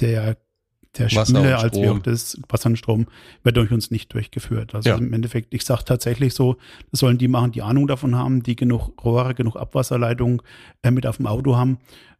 der 0.00 0.36
der 0.98 1.08
Spüle 1.08 1.58
als 1.58 1.76
wie 1.76 1.88
auch 1.88 1.98
das 1.98 2.38
Wasser 2.48 2.68
und 2.68 2.76
Strom 2.76 3.06
wird 3.42 3.56
durch 3.56 3.70
uns 3.72 3.90
nicht 3.90 4.12
durchgeführt. 4.12 4.74
Also 4.74 4.90
ja. 4.90 4.96
im 4.96 5.12
Endeffekt, 5.12 5.54
ich 5.54 5.64
sage 5.64 5.84
tatsächlich 5.84 6.34
so, 6.34 6.56
das 6.90 7.00
sollen 7.00 7.18
die 7.18 7.28
machen, 7.28 7.52
die 7.52 7.62
Ahnung 7.62 7.86
davon 7.86 8.14
haben, 8.14 8.42
die 8.42 8.56
genug 8.56 9.02
Rohre, 9.02 9.34
genug 9.34 9.56
Abwasserleitung 9.56 10.42
äh, 10.82 10.90
mit 10.90 11.06
auf 11.06 11.16
dem 11.16 11.26
Auto 11.26 11.56
haben, 11.56 11.78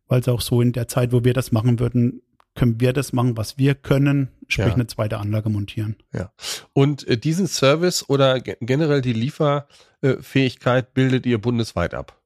weil 0.09 0.21
es 0.21 0.29
auch 0.29 0.41
so 0.41 0.63
in 0.63 0.73
der 0.73 0.89
Zeit, 0.89 1.13
wo 1.13 1.25
wir 1.25 1.35
das 1.35 1.53
machen 1.53 1.79
würden, 1.79 2.23
können 2.55 2.81
wir 2.81 2.93
das 2.93 3.13
machen, 3.13 3.37
was 3.37 3.57
wir 3.59 3.75
können, 3.75 4.29
sprich 4.47 4.69
ja. 4.69 4.75
eine 4.75 4.87
zweite 4.87 5.19
Anlage 5.19 5.49
montieren. 5.49 5.97
Ja. 6.13 6.33
Und 6.73 7.07
äh, 7.09 7.17
diesen 7.17 7.47
Service 7.47 8.09
oder 8.09 8.41
generell 8.41 9.01
die 9.01 9.15
Lieferfähigkeit 9.15 10.95
bildet 10.95 11.25
ihr 11.27 11.41
bundesweit 11.41 11.95
ab? 11.95 12.21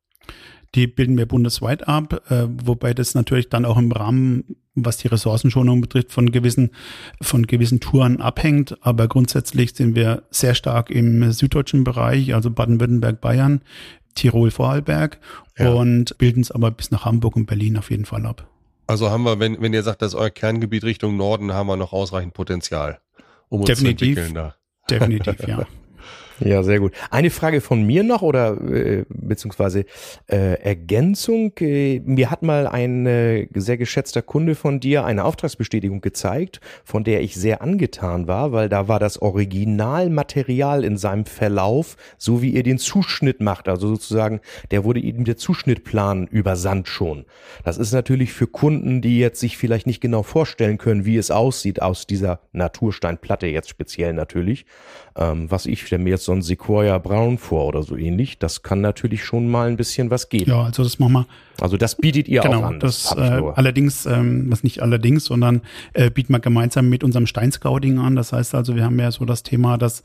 Die 0.74 0.86
bilden 0.86 1.16
wir 1.16 1.26
bundesweit 1.26 1.86
ab, 1.86 2.30
äh, 2.30 2.48
wobei 2.48 2.92
das 2.92 3.14
natürlich 3.14 3.48
dann 3.48 3.64
auch 3.64 3.78
im 3.78 3.92
Rahmen 3.92 4.56
was 4.84 4.98
die 4.98 5.08
Ressourcenschonung 5.08 5.80
betrifft, 5.80 6.12
von 6.12 6.30
gewissen, 6.30 6.70
von 7.20 7.46
gewissen 7.46 7.80
Touren 7.80 8.20
abhängt. 8.20 8.76
Aber 8.82 9.08
grundsätzlich 9.08 9.74
sind 9.74 9.94
wir 9.94 10.22
sehr 10.30 10.54
stark 10.54 10.90
im 10.90 11.32
süddeutschen 11.32 11.84
Bereich, 11.84 12.34
also 12.34 12.50
Baden-Württemberg, 12.50 13.20
Bayern, 13.20 13.62
Tirol, 14.14 14.50
Vorarlberg 14.50 15.18
ja. 15.58 15.72
und 15.72 16.16
bilden 16.18 16.40
es 16.40 16.50
aber 16.50 16.70
bis 16.70 16.90
nach 16.90 17.04
Hamburg 17.04 17.36
und 17.36 17.46
Berlin 17.46 17.76
auf 17.76 17.90
jeden 17.90 18.04
Fall 18.04 18.26
ab. 18.26 18.48
Also 18.86 19.10
haben 19.10 19.24
wir, 19.24 19.40
wenn, 19.40 19.60
wenn 19.60 19.72
ihr 19.72 19.82
sagt, 19.82 20.02
das 20.02 20.14
ist 20.14 20.18
euer 20.18 20.30
Kerngebiet 20.30 20.84
Richtung 20.84 21.16
Norden, 21.16 21.52
haben 21.52 21.66
wir 21.66 21.76
noch 21.76 21.92
ausreichend 21.92 22.34
Potenzial, 22.34 23.00
um 23.48 23.60
uns 23.60 23.66
Definitiv. 23.66 24.14
zu 24.14 24.20
entwickeln 24.20 24.34
da. 24.34 24.54
Definitiv, 24.88 25.48
ja. 25.48 25.66
Ja, 26.40 26.62
sehr 26.62 26.80
gut. 26.80 26.92
Eine 27.10 27.30
Frage 27.30 27.62
von 27.62 27.82
mir 27.86 28.02
noch 28.02 28.20
oder 28.20 28.60
äh, 28.60 29.04
beziehungsweise 29.08 29.86
äh, 30.26 30.60
Ergänzung. 30.60 31.52
Äh, 31.60 32.00
mir 32.04 32.30
hat 32.30 32.42
mal 32.42 32.66
ein 32.66 33.06
äh, 33.06 33.48
sehr 33.54 33.78
geschätzter 33.78 34.20
Kunde 34.20 34.54
von 34.54 34.78
dir 34.78 35.06
eine 35.06 35.24
Auftragsbestätigung 35.24 36.02
gezeigt, 36.02 36.60
von 36.84 37.04
der 37.04 37.22
ich 37.22 37.36
sehr 37.36 37.62
angetan 37.62 38.28
war, 38.28 38.52
weil 38.52 38.68
da 38.68 38.86
war 38.86 38.98
das 38.98 39.22
Originalmaterial 39.22 40.84
in 40.84 40.98
seinem 40.98 41.24
Verlauf, 41.24 41.96
so 42.18 42.42
wie 42.42 42.50
ihr 42.50 42.62
den 42.62 42.78
Zuschnitt 42.78 43.40
macht. 43.40 43.66
Also 43.66 43.88
sozusagen, 43.88 44.40
der 44.70 44.84
wurde 44.84 45.00
eben 45.00 45.24
der 45.24 45.38
Zuschnittplan 45.38 46.26
übersandt 46.26 46.88
schon. 46.88 47.24
Das 47.64 47.78
ist 47.78 47.92
natürlich 47.92 48.34
für 48.34 48.46
Kunden, 48.46 49.00
die 49.00 49.18
jetzt 49.18 49.40
sich 49.40 49.56
vielleicht 49.56 49.86
nicht 49.86 50.02
genau 50.02 50.22
vorstellen 50.22 50.76
können, 50.76 51.06
wie 51.06 51.16
es 51.16 51.30
aussieht 51.30 51.80
aus 51.80 52.06
dieser 52.06 52.40
Natursteinplatte 52.52 53.46
jetzt 53.46 53.70
speziell 53.70 54.12
natürlich 54.12 54.66
ähm, 55.16 55.50
was 55.50 55.66
ich 55.66 55.90
mir 55.90 56.10
jetzt 56.10 56.24
so 56.26 56.32
ein 56.32 56.42
Sequoia 56.42 56.98
Brown 56.98 57.38
vor 57.38 57.66
oder 57.66 57.82
so 57.82 57.96
ähnlich. 57.96 58.38
Das 58.38 58.62
kann 58.62 58.82
natürlich 58.82 59.24
schon 59.24 59.48
mal 59.48 59.68
ein 59.68 59.76
bisschen 59.76 60.10
was 60.10 60.28
geben. 60.28 60.50
Ja, 60.50 60.64
also 60.64 60.82
das 60.82 60.98
machen 60.98 61.12
wir. 61.14 61.26
Also 61.58 61.78
das 61.78 61.94
bietet 61.94 62.28
ihr 62.28 62.42
genau, 62.42 62.60
auch 62.60 62.64
an. 62.64 62.80
Das, 62.80 63.14
das 63.16 63.16
äh, 63.16 63.42
allerdings, 63.54 64.04
ähm, 64.04 64.50
was 64.50 64.62
nicht 64.62 64.82
allerdings, 64.82 65.24
sondern 65.24 65.62
äh, 65.94 66.10
bieten 66.10 66.32
wir 66.32 66.40
gemeinsam 66.40 66.90
mit 66.90 67.02
unserem 67.02 67.26
Steinscouting 67.26 67.98
an. 67.98 68.14
Das 68.14 68.32
heißt 68.32 68.54
also, 68.54 68.76
wir 68.76 68.84
haben 68.84 68.98
ja 68.98 69.10
so 69.10 69.24
das 69.24 69.42
Thema, 69.42 69.78
dass 69.78 70.02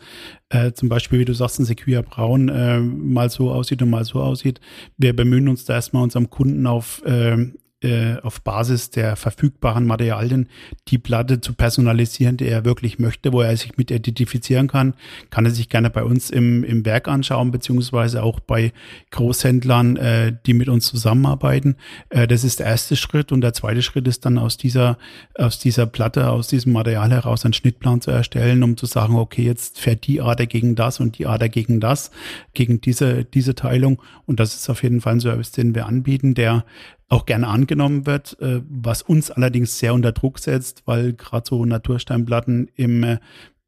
äh, 0.49 0.71
zum 0.71 0.87
Beispiel, 0.87 1.19
wie 1.19 1.25
du 1.25 1.33
sagst, 1.33 1.59
ein 1.59 1.65
Sequoia 1.65 2.01
Braun 2.01 2.47
äh, 2.47 2.79
mal 2.79 3.29
so 3.29 3.51
aussieht 3.51 3.81
und 3.81 3.89
mal 3.89 4.05
so 4.05 4.21
aussieht. 4.21 4.61
Wir 4.97 5.13
bemühen 5.13 5.49
uns 5.49 5.65
da 5.65 5.73
erstmal 5.73 6.03
unserem 6.03 6.29
Kunden 6.29 6.65
auf 6.67 7.01
äh, 7.05 7.47
äh, 7.81 8.17
auf 8.21 8.41
Basis 8.41 8.89
der 8.91 9.15
verfügbaren 9.15 9.85
Materialien 9.85 10.47
die 10.87 10.97
Platte 10.97 11.41
zu 11.41 11.53
personalisieren, 11.53 12.37
die 12.37 12.47
er 12.47 12.65
wirklich 12.65 12.99
möchte, 12.99 13.33
wo 13.33 13.41
er 13.41 13.55
sich 13.57 13.77
mit 13.77 13.91
identifizieren 13.91 14.67
kann, 14.67 14.93
kann 15.29 15.45
er 15.45 15.51
sich 15.51 15.69
gerne 15.69 15.89
bei 15.89 16.03
uns 16.03 16.29
im, 16.29 16.63
im 16.63 16.85
Werk 16.85 17.07
anschauen, 17.07 17.51
beziehungsweise 17.51 18.23
auch 18.23 18.39
bei 18.39 18.71
Großhändlern, 19.11 19.97
äh, 19.97 20.33
die 20.45 20.53
mit 20.53 20.69
uns 20.69 20.87
zusammenarbeiten. 20.87 21.75
Äh, 22.09 22.27
das 22.27 22.43
ist 22.43 22.59
der 22.59 22.67
erste 22.67 22.95
Schritt 22.95 23.31
und 23.31 23.41
der 23.41 23.53
zweite 23.53 23.81
Schritt 23.81 24.07
ist 24.07 24.25
dann 24.25 24.37
aus 24.37 24.57
dieser, 24.57 24.97
aus 25.35 25.59
dieser 25.59 25.85
Platte, 25.85 26.29
aus 26.29 26.47
diesem 26.47 26.73
Material 26.73 27.11
heraus 27.11 27.45
einen 27.45 27.53
Schnittplan 27.53 28.01
zu 28.01 28.11
erstellen, 28.11 28.63
um 28.63 28.77
zu 28.77 28.85
sagen, 28.85 29.15
okay, 29.15 29.43
jetzt 29.43 29.79
fährt 29.79 30.05
die 30.07 30.21
Ader 30.21 30.45
gegen 30.45 30.75
das 30.75 30.99
und 30.99 31.17
die 31.17 31.25
Ader 31.25 31.49
gegen 31.49 31.79
das, 31.79 32.11
gegen 32.53 32.81
diese, 32.81 33.25
diese 33.25 33.55
Teilung. 33.55 34.01
Und 34.25 34.39
das 34.39 34.55
ist 34.55 34.69
auf 34.69 34.83
jeden 34.83 35.01
Fall 35.01 35.13
ein 35.13 35.19
Service, 35.19 35.51
den 35.51 35.75
wir 35.75 35.87
anbieten, 35.87 36.35
der 36.35 36.63
auch 37.11 37.25
gerne 37.25 37.47
angenommen 37.47 38.05
wird, 38.05 38.39
äh, 38.39 38.61
was 38.69 39.01
uns 39.01 39.31
allerdings 39.31 39.77
sehr 39.77 39.93
unter 39.93 40.13
Druck 40.13 40.39
setzt, 40.39 40.83
weil 40.85 41.13
gerade 41.13 41.45
so 41.45 41.65
Natursteinplatten 41.65 42.69
im 42.75 43.17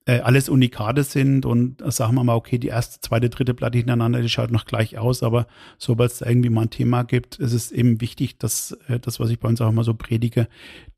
äh, 0.06 0.20
alles 0.20 0.50
Unikate 0.50 1.04
sind 1.04 1.46
und 1.46 1.82
sagen 1.94 2.16
wir 2.16 2.24
mal, 2.24 2.36
okay, 2.36 2.58
die 2.58 2.68
erste, 2.68 3.00
zweite, 3.02 3.30
dritte 3.30 3.54
Platte 3.54 3.78
hintereinander, 3.78 4.22
die 4.22 4.30
schaut 4.30 4.52
noch 4.52 4.66
gleich 4.66 4.98
aus, 4.98 5.24
aber 5.24 5.48
sobald 5.78 6.12
es 6.12 6.20
da 6.20 6.28
irgendwie 6.28 6.50
mal 6.50 6.64
ein 6.64 6.70
Thema 6.70 7.04
gibt, 7.04 7.38
ist 7.38 7.54
es 7.54 7.72
eben 7.72 8.00
wichtig, 8.02 8.38
dass 8.38 8.78
äh, 8.88 9.00
das, 9.00 9.20
was 9.20 9.30
ich 9.30 9.40
bei 9.40 9.48
uns 9.48 9.62
auch 9.62 9.70
immer 9.70 9.84
so 9.84 9.94
predige, 9.94 10.48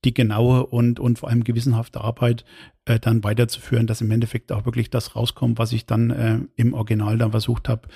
die 0.04 0.14
genaue 0.14 0.68
und, 0.68 1.00
und 1.00 1.20
vor 1.20 1.30
allem 1.30 1.44
gewissenhafte 1.44 2.02
Arbeit 2.02 2.46
äh, 2.86 3.00
dann 3.00 3.24
weiterzuführen, 3.24 3.88
dass 3.88 4.02
im 4.02 4.12
Endeffekt 4.12 4.52
auch 4.52 4.66
wirklich 4.66 4.90
das 4.92 5.16
rauskommt, 5.16 5.58
was 5.58 5.72
ich 5.72 5.86
dann 5.86 6.10
äh, 6.12 6.40
im 6.56 6.74
Original 6.74 7.18
dann 7.18 7.32
versucht 7.32 7.70
habe 7.70 7.88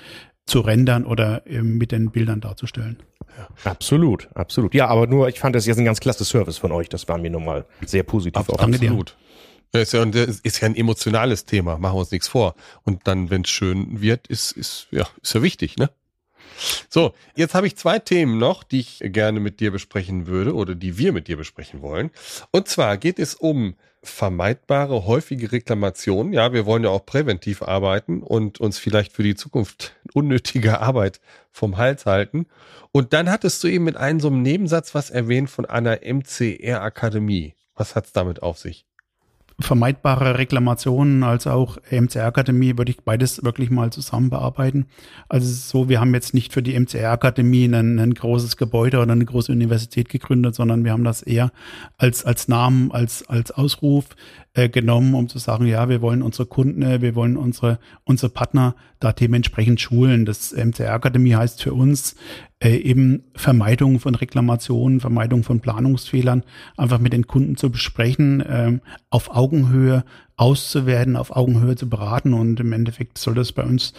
zu 0.50 0.60
rendern 0.60 1.06
oder 1.06 1.46
äh, 1.46 1.62
mit 1.62 1.92
den 1.92 2.10
Bildern 2.10 2.40
darzustellen. 2.40 2.98
Ja. 3.38 3.70
Absolut, 3.70 4.28
absolut. 4.34 4.74
Ja, 4.74 4.88
aber 4.88 5.06
nur, 5.06 5.28
ich 5.28 5.38
fand 5.38 5.54
das 5.54 5.64
jetzt 5.66 5.78
ein 5.78 5.84
ganz 5.84 6.00
klasse 6.00 6.24
Service 6.24 6.58
von 6.58 6.72
euch. 6.72 6.88
Das 6.88 7.08
war 7.08 7.16
mir 7.18 7.30
nun 7.30 7.44
mal 7.44 7.64
sehr 7.86 8.02
positiv. 8.02 8.36
Ab, 8.36 8.60
absolut. 8.60 9.16
Ja, 9.72 9.80
ist 9.80 9.92
ja, 9.92 10.02
ist 10.02 10.60
ja 10.60 10.66
ein 10.66 10.74
emotionales 10.74 11.44
Thema, 11.44 11.78
machen 11.78 11.94
wir 11.94 12.00
uns 12.00 12.10
nichts 12.10 12.26
vor. 12.26 12.56
Und 12.82 13.06
dann, 13.06 13.30
wenn 13.30 13.42
es 13.42 13.50
schön 13.50 14.00
wird, 14.00 14.26
ist, 14.26 14.50
ist, 14.52 14.88
ja, 14.90 15.06
ist 15.22 15.34
ja 15.34 15.42
wichtig, 15.42 15.76
ne? 15.76 15.90
So, 16.88 17.14
jetzt 17.36 17.54
habe 17.54 17.68
ich 17.68 17.76
zwei 17.76 18.00
Themen 18.00 18.36
noch, 18.36 18.64
die 18.64 18.80
ich 18.80 19.00
gerne 19.02 19.40
mit 19.40 19.60
dir 19.60 19.70
besprechen 19.70 20.26
würde 20.26 20.54
oder 20.54 20.74
die 20.74 20.98
wir 20.98 21.12
mit 21.12 21.28
dir 21.28 21.36
besprechen 21.36 21.80
wollen. 21.80 22.10
Und 22.50 22.68
zwar 22.68 22.98
geht 22.98 23.18
es 23.18 23.34
um 23.34 23.76
vermeidbare, 24.02 25.06
häufige 25.06 25.52
Reklamationen. 25.52 26.32
Ja, 26.32 26.52
wir 26.52 26.66
wollen 26.66 26.84
ja 26.84 26.90
auch 26.90 27.04
präventiv 27.04 27.62
arbeiten 27.62 28.22
und 28.22 28.60
uns 28.60 28.78
vielleicht 28.78 29.12
für 29.12 29.22
die 29.22 29.34
Zukunft 29.34 29.94
unnötige 30.14 30.80
Arbeit 30.80 31.20
vom 31.50 31.76
Hals 31.76 32.06
halten. 32.06 32.46
Und 32.92 33.12
dann 33.12 33.30
hattest 33.30 33.62
du 33.62 33.68
eben 33.68 33.84
mit 33.84 33.96
einem 33.96 34.20
so 34.20 34.28
einem 34.28 34.42
Nebensatz 34.42 34.94
was 34.94 35.10
erwähnt 35.10 35.50
von 35.50 35.66
einer 35.66 36.00
MCR-Akademie. 36.02 37.54
Was 37.74 37.94
hat's 37.94 38.12
damit 38.12 38.42
auf 38.42 38.58
sich? 38.58 38.86
Vermeidbare 39.60 40.38
Reklamationen 40.38 41.22
als 41.22 41.46
auch 41.46 41.78
MCR-Akademie 41.90 42.76
würde 42.78 42.90
ich 42.90 43.02
beides 43.02 43.44
wirklich 43.44 43.70
mal 43.70 43.90
zusammen 43.90 44.30
bearbeiten. 44.30 44.86
Also 45.28 45.48
so, 45.48 45.88
wir 45.88 46.00
haben 46.00 46.14
jetzt 46.14 46.34
nicht 46.34 46.52
für 46.52 46.62
die 46.62 46.78
MCR-Akademie 46.78 47.66
ein, 47.66 47.98
ein, 47.98 48.14
großes 48.14 48.56
Gebäude 48.56 48.98
oder 48.98 49.12
eine 49.12 49.24
große 49.24 49.52
Universität 49.52 50.08
gegründet, 50.08 50.54
sondern 50.54 50.84
wir 50.84 50.92
haben 50.92 51.04
das 51.04 51.22
eher 51.22 51.52
als, 51.98 52.24
als 52.24 52.48
Namen, 52.48 52.90
als, 52.92 53.28
als 53.28 53.50
Ausruf 53.50 54.06
äh, 54.60 54.68
genommen, 54.68 55.14
um 55.14 55.28
zu 55.28 55.38
sagen, 55.38 55.66
ja, 55.66 55.88
wir 55.88 56.02
wollen 56.02 56.22
unsere 56.22 56.46
Kunden, 56.46 56.82
äh, 56.82 57.00
wir 57.00 57.14
wollen 57.14 57.36
unsere, 57.36 57.78
unsere 58.04 58.30
Partner 58.30 58.74
da 58.98 59.12
dementsprechend 59.12 59.80
schulen. 59.80 60.26
Das 60.26 60.52
MCR-Akademie 60.52 61.34
heißt 61.34 61.62
für 61.62 61.72
uns 61.72 62.16
äh, 62.62 62.76
eben 62.76 63.24
Vermeidung 63.34 64.00
von 64.00 64.14
Reklamationen, 64.14 65.00
Vermeidung 65.00 65.44
von 65.44 65.60
Planungsfehlern, 65.60 66.44
einfach 66.76 66.98
mit 66.98 67.12
den 67.12 67.26
Kunden 67.26 67.56
zu 67.56 67.70
besprechen, 67.70 68.40
äh, 68.40 68.78
auf 69.08 69.34
Augenhöhe 69.34 70.04
auszuwerten, 70.36 71.16
auf 71.16 71.34
Augenhöhe 71.34 71.76
zu 71.76 71.88
beraten 71.88 72.34
und 72.34 72.60
im 72.60 72.72
Endeffekt 72.72 73.18
soll 73.18 73.34
das 73.34 73.52
bei 73.52 73.62
uns 73.62 73.94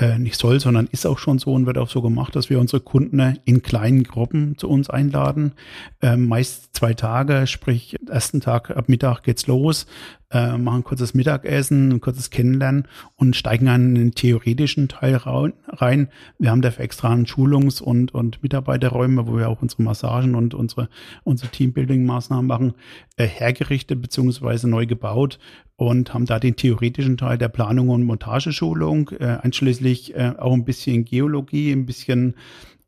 äh, 0.00 0.18
nicht 0.18 0.36
soll, 0.36 0.60
sondern 0.60 0.88
ist 0.90 1.06
auch 1.06 1.18
schon 1.18 1.38
so 1.38 1.52
und 1.52 1.66
wird 1.66 1.78
auch 1.78 1.90
so 1.90 2.00
gemacht, 2.02 2.34
dass 2.34 2.50
wir 2.50 2.58
unsere 2.58 2.80
Kunden 2.80 3.38
in 3.44 3.62
kleinen 3.62 4.04
Gruppen 4.04 4.56
zu 4.56 4.68
uns 4.68 4.88
einladen. 4.88 5.52
Äh, 6.00 6.16
meist 6.16 6.74
zwei 6.74 6.94
Tage, 6.94 7.46
sprich, 7.46 7.96
ersten 8.08 8.40
Tag 8.40 8.70
ab 8.76 8.88
Mittag 8.88 9.22
geht's 9.22 9.46
los, 9.46 9.86
äh, 10.30 10.56
machen 10.56 10.84
kurzes 10.84 11.14
Mittagessen, 11.14 11.90
ein 11.92 12.00
kurzes 12.00 12.30
Kennenlernen 12.30 12.86
und 13.16 13.34
steigen 13.36 13.68
an 13.68 13.94
den 13.94 14.12
theoretischen 14.12 14.88
Teil 14.88 15.16
rein. 15.16 16.08
Wir 16.38 16.50
haben 16.50 16.62
dafür 16.62 16.84
extra 16.84 17.10
einen 17.10 17.26
Schulungs- 17.26 17.82
und, 17.82 18.14
und 18.14 18.42
Mitarbeiterräume, 18.42 19.26
wo 19.26 19.36
wir 19.36 19.48
auch 19.48 19.62
unsere 19.62 19.82
Massagen 19.82 20.34
und 20.34 20.54
unsere, 20.54 20.88
unsere 21.24 21.50
Teambuilding-Maßnahmen 21.50 22.46
machen, 22.46 22.74
äh, 23.16 23.26
hergerichtet 23.26 24.00
beziehungsweise 24.00 24.68
neu 24.68 24.86
gebaut 24.86 25.38
und 25.76 26.14
haben 26.14 26.26
da 26.26 26.38
den 26.38 26.56
theoretischen 26.56 27.16
Teil 27.16 27.38
der 27.38 27.48
Planung 27.48 27.88
und 27.88 28.04
Montageschulung, 28.04 29.10
äh, 29.18 29.38
einschließlich 29.42 30.14
äh, 30.14 30.34
auch 30.38 30.52
ein 30.52 30.64
bisschen 30.64 31.04
Geologie, 31.04 31.72
ein 31.72 31.86
bisschen, 31.86 32.34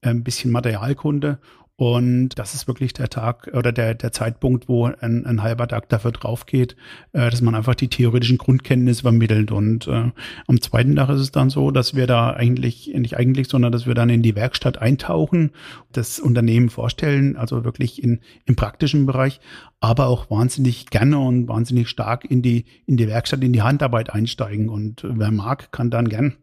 äh, 0.02 0.10
ein 0.10 0.22
bisschen 0.22 0.52
Materialkunde 0.52 1.38
und 1.76 2.38
das 2.38 2.54
ist 2.54 2.68
wirklich 2.68 2.92
der 2.92 3.08
Tag 3.08 3.50
oder 3.54 3.72
der, 3.72 3.94
der 3.94 4.12
Zeitpunkt, 4.12 4.68
wo 4.68 4.84
ein, 4.84 5.24
ein 5.24 5.42
halber 5.42 5.66
Tag 5.66 5.88
dafür 5.88 6.12
drauf 6.12 6.44
geht, 6.44 6.76
äh, 7.12 7.30
dass 7.30 7.40
man 7.40 7.54
einfach 7.54 7.74
die 7.74 7.88
theoretischen 7.88 8.36
Grundkenntnisse 8.36 9.02
vermittelt. 9.02 9.50
Und 9.50 9.88
äh, 9.88 10.10
am 10.46 10.60
zweiten 10.60 10.96
Tag 10.96 11.08
ist 11.08 11.20
es 11.20 11.32
dann 11.32 11.48
so, 11.48 11.70
dass 11.70 11.94
wir 11.94 12.06
da 12.06 12.30
eigentlich, 12.30 12.92
nicht 12.94 13.16
eigentlich, 13.16 13.48
sondern 13.48 13.72
dass 13.72 13.86
wir 13.86 13.94
dann 13.94 14.10
in 14.10 14.22
die 14.22 14.36
Werkstatt 14.36 14.78
eintauchen, 14.78 15.50
das 15.90 16.20
Unternehmen 16.20 16.68
vorstellen, 16.68 17.36
also 17.36 17.64
wirklich 17.64 18.02
in, 18.02 18.20
im 18.44 18.54
praktischen 18.54 19.06
Bereich, 19.06 19.40
aber 19.80 20.06
auch 20.06 20.30
wahnsinnig 20.30 20.90
gerne 20.90 21.18
und 21.18 21.48
wahnsinnig 21.48 21.88
stark 21.88 22.30
in 22.30 22.42
die, 22.42 22.66
in 22.86 22.98
die 22.98 23.08
Werkstatt, 23.08 23.42
in 23.42 23.52
die 23.54 23.62
Handarbeit 23.62 24.10
einsteigen. 24.10 24.68
Und 24.68 25.04
wer 25.04 25.30
mag, 25.30 25.72
kann 25.72 25.90
dann 25.90 26.08
gern 26.08 26.36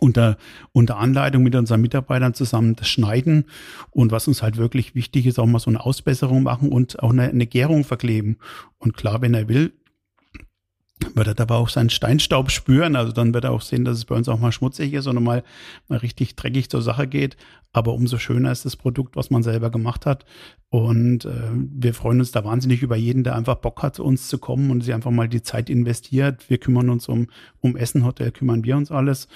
unter, 0.00 0.36
unter 0.72 0.98
Anleitung 0.98 1.42
mit 1.42 1.54
unseren 1.54 1.80
Mitarbeitern 1.80 2.34
zusammen 2.34 2.76
das 2.76 2.88
schneiden 2.88 3.44
und 3.90 4.12
was 4.12 4.28
uns 4.28 4.42
halt 4.42 4.56
wirklich 4.56 4.94
wichtig 4.94 5.26
ist, 5.26 5.38
auch 5.38 5.46
mal 5.46 5.58
so 5.58 5.70
eine 5.70 5.84
Ausbesserung 5.84 6.42
machen 6.42 6.70
und 6.70 7.02
auch 7.02 7.10
eine, 7.10 7.28
eine 7.28 7.46
Gärung 7.46 7.84
verkleben. 7.84 8.36
Und 8.78 8.96
klar, 8.96 9.22
wenn 9.22 9.34
er 9.34 9.48
will, 9.48 9.72
wird 11.14 11.26
er 11.26 11.34
dabei 11.34 11.56
auch 11.56 11.68
seinen 11.68 11.90
Steinstaub 11.90 12.50
spüren. 12.50 12.96
Also 12.96 13.12
dann 13.12 13.34
wird 13.34 13.44
er 13.44 13.52
auch 13.52 13.60
sehen, 13.60 13.84
dass 13.84 13.98
es 13.98 14.04
bei 14.04 14.14
uns 14.14 14.28
auch 14.28 14.38
mal 14.38 14.52
schmutzig 14.52 14.94
ist 14.94 15.06
und 15.06 15.22
mal, 15.22 15.44
mal 15.88 15.98
richtig 15.98 16.36
dreckig 16.36 16.70
zur 16.70 16.82
Sache 16.82 17.06
geht. 17.06 17.36
aber 17.72 17.92
umso 17.92 18.16
schöner 18.16 18.52
ist 18.52 18.64
das 18.64 18.74
Produkt, 18.74 19.16
was 19.16 19.28
man 19.28 19.42
selber 19.42 19.70
gemacht 19.70 20.06
hat. 20.06 20.24
Und 20.70 21.26
äh, 21.26 21.50
wir 21.52 21.92
freuen 21.92 22.20
uns 22.20 22.32
da 22.32 22.42
wahnsinnig 22.42 22.82
über 22.82 22.96
jeden, 22.96 23.22
der 23.22 23.36
einfach 23.36 23.56
Bock 23.56 23.82
hat, 23.82 23.96
zu 23.96 24.04
uns 24.04 24.28
zu 24.28 24.38
kommen 24.38 24.70
und 24.70 24.82
sich 24.82 24.94
einfach 24.94 25.10
mal 25.10 25.28
die 25.28 25.42
Zeit 25.42 25.68
investiert. 25.68 26.48
Wir 26.48 26.56
kümmern 26.56 26.88
uns 26.88 27.06
um, 27.08 27.28
um 27.60 27.76
Essen, 27.76 28.04
Hotel, 28.04 28.30
kümmern 28.30 28.64
wir 28.64 28.78
uns 28.78 28.90
alles. 28.90 29.28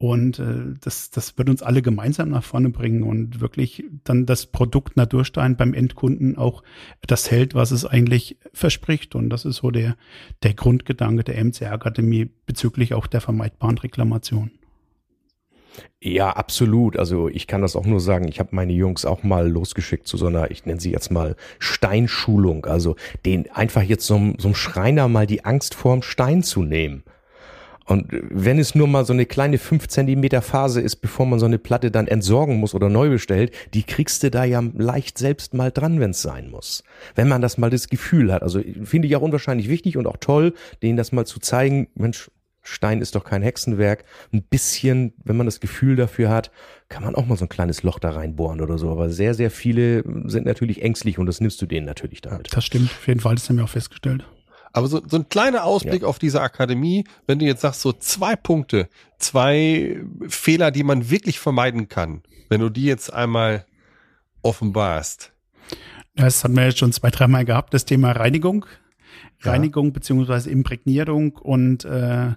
Und 0.00 0.38
äh, 0.38 0.74
das, 0.80 1.10
das 1.10 1.36
wird 1.38 1.50
uns 1.50 1.60
alle 1.60 1.82
gemeinsam 1.82 2.30
nach 2.30 2.44
vorne 2.44 2.70
bringen 2.70 3.02
und 3.02 3.40
wirklich 3.40 3.84
dann 4.04 4.26
das 4.26 4.46
Produkt 4.46 4.96
Naturstein 4.96 5.56
beim 5.56 5.74
Endkunden 5.74 6.38
auch 6.38 6.62
das 7.06 7.30
hält, 7.32 7.56
was 7.56 7.72
es 7.72 7.84
eigentlich 7.84 8.38
verspricht. 8.52 9.16
Und 9.16 9.28
das 9.28 9.44
ist 9.44 9.56
so 9.56 9.72
der, 9.72 9.96
der 10.44 10.54
Grundgedanke 10.54 11.24
der 11.24 11.44
MCR-Akademie 11.44 12.30
bezüglich 12.46 12.94
auch 12.94 13.08
der 13.08 13.20
vermeidbaren 13.20 13.78
Reklamation. 13.78 14.52
Ja, 16.00 16.30
absolut. 16.30 16.96
Also 16.96 17.28
ich 17.28 17.48
kann 17.48 17.62
das 17.62 17.74
auch 17.74 17.86
nur 17.86 18.00
sagen. 18.00 18.28
Ich 18.28 18.38
habe 18.38 18.50
meine 18.52 18.72
Jungs 18.72 19.04
auch 19.04 19.24
mal 19.24 19.48
losgeschickt 19.48 20.06
zu 20.06 20.16
so 20.16 20.26
einer, 20.26 20.52
ich 20.52 20.64
nenne 20.64 20.80
sie 20.80 20.92
jetzt 20.92 21.10
mal 21.10 21.34
Steinschulung. 21.58 22.66
Also 22.66 22.94
den 23.26 23.50
einfach 23.50 23.82
jetzt 23.82 24.06
so, 24.06 24.34
so 24.38 24.48
einem 24.48 24.54
Schreiner 24.54 25.08
mal 25.08 25.26
die 25.26 25.44
Angst 25.44 25.74
vorm 25.74 26.02
Stein 26.02 26.44
zu 26.44 26.62
nehmen. 26.62 27.02
Und 27.88 28.06
wenn 28.10 28.58
es 28.58 28.74
nur 28.74 28.86
mal 28.86 29.06
so 29.06 29.14
eine 29.14 29.24
kleine 29.24 29.56
fünf 29.56 29.88
Zentimeter 29.88 30.42
Phase 30.42 30.82
ist, 30.82 30.96
bevor 30.96 31.24
man 31.24 31.38
so 31.38 31.46
eine 31.46 31.58
Platte 31.58 31.90
dann 31.90 32.06
entsorgen 32.06 32.58
muss 32.58 32.74
oder 32.74 32.90
neu 32.90 33.08
bestellt, 33.08 33.50
die 33.72 33.82
kriegst 33.82 34.22
du 34.22 34.30
da 34.30 34.44
ja 34.44 34.62
leicht 34.76 35.16
selbst 35.16 35.54
mal 35.54 35.72
dran, 35.72 35.98
wenn 35.98 36.10
es 36.10 36.20
sein 36.20 36.50
muss. 36.50 36.84
Wenn 37.14 37.28
man 37.28 37.40
das 37.40 37.56
mal 37.56 37.70
das 37.70 37.88
Gefühl 37.88 38.30
hat. 38.30 38.42
Also 38.42 38.60
finde 38.84 39.08
ich 39.08 39.16
auch 39.16 39.22
unwahrscheinlich 39.22 39.70
wichtig 39.70 39.96
und 39.96 40.06
auch 40.06 40.18
toll, 40.18 40.52
denen 40.82 40.98
das 40.98 41.12
mal 41.12 41.24
zu 41.24 41.40
zeigen, 41.40 41.88
Mensch, 41.94 42.30
Stein 42.62 43.00
ist 43.00 43.14
doch 43.14 43.24
kein 43.24 43.40
Hexenwerk. 43.40 44.04
Ein 44.34 44.42
bisschen, 44.42 45.14
wenn 45.24 45.38
man 45.38 45.46
das 45.46 45.58
Gefühl 45.58 45.96
dafür 45.96 46.28
hat, 46.28 46.50
kann 46.90 47.02
man 47.02 47.14
auch 47.14 47.24
mal 47.24 47.38
so 47.38 47.46
ein 47.46 47.48
kleines 47.48 47.82
Loch 47.82 47.98
da 47.98 48.10
reinbohren 48.10 48.60
oder 48.60 48.76
so. 48.76 48.90
Aber 48.90 49.08
sehr, 49.08 49.32
sehr 49.32 49.50
viele 49.50 50.04
sind 50.28 50.44
natürlich 50.44 50.82
ängstlich 50.82 51.18
und 51.18 51.24
das 51.24 51.40
nimmst 51.40 51.62
du 51.62 51.66
denen 51.66 51.86
natürlich 51.86 52.20
damit. 52.20 52.54
Das 52.54 52.66
stimmt, 52.66 52.90
auf 52.90 53.08
jeden 53.08 53.20
Fall, 53.20 53.36
das 53.36 53.48
haben 53.48 53.56
wir 53.56 53.64
auch 53.64 53.70
festgestellt. 53.70 54.26
Aber 54.72 54.86
so, 54.86 55.00
so 55.06 55.16
ein 55.16 55.28
kleiner 55.28 55.64
Ausblick 55.64 56.02
ja. 56.02 56.08
auf 56.08 56.18
diese 56.18 56.40
Akademie, 56.40 57.04
wenn 57.26 57.38
du 57.38 57.46
jetzt 57.46 57.62
sagst, 57.62 57.80
so 57.80 57.92
zwei 57.92 58.36
Punkte, 58.36 58.88
zwei 59.18 60.00
Fehler, 60.28 60.70
die 60.70 60.84
man 60.84 61.10
wirklich 61.10 61.38
vermeiden 61.38 61.88
kann, 61.88 62.22
wenn 62.48 62.60
du 62.60 62.68
die 62.68 62.84
jetzt 62.84 63.12
einmal 63.12 63.64
offenbarst. 64.42 65.32
Das 66.14 66.42
hatten 66.44 66.56
wir 66.56 66.64
jetzt 66.66 66.78
schon 66.78 66.92
zwei, 66.92 67.10
dreimal 67.10 67.44
gehabt, 67.44 67.74
das 67.74 67.84
Thema 67.84 68.12
Reinigung. 68.12 68.66
Reinigung 69.40 69.86
ja. 69.86 69.92
beziehungsweise 69.92 70.50
Imprägnierung 70.50 71.36
und 71.36 71.84
äh, 71.84 72.32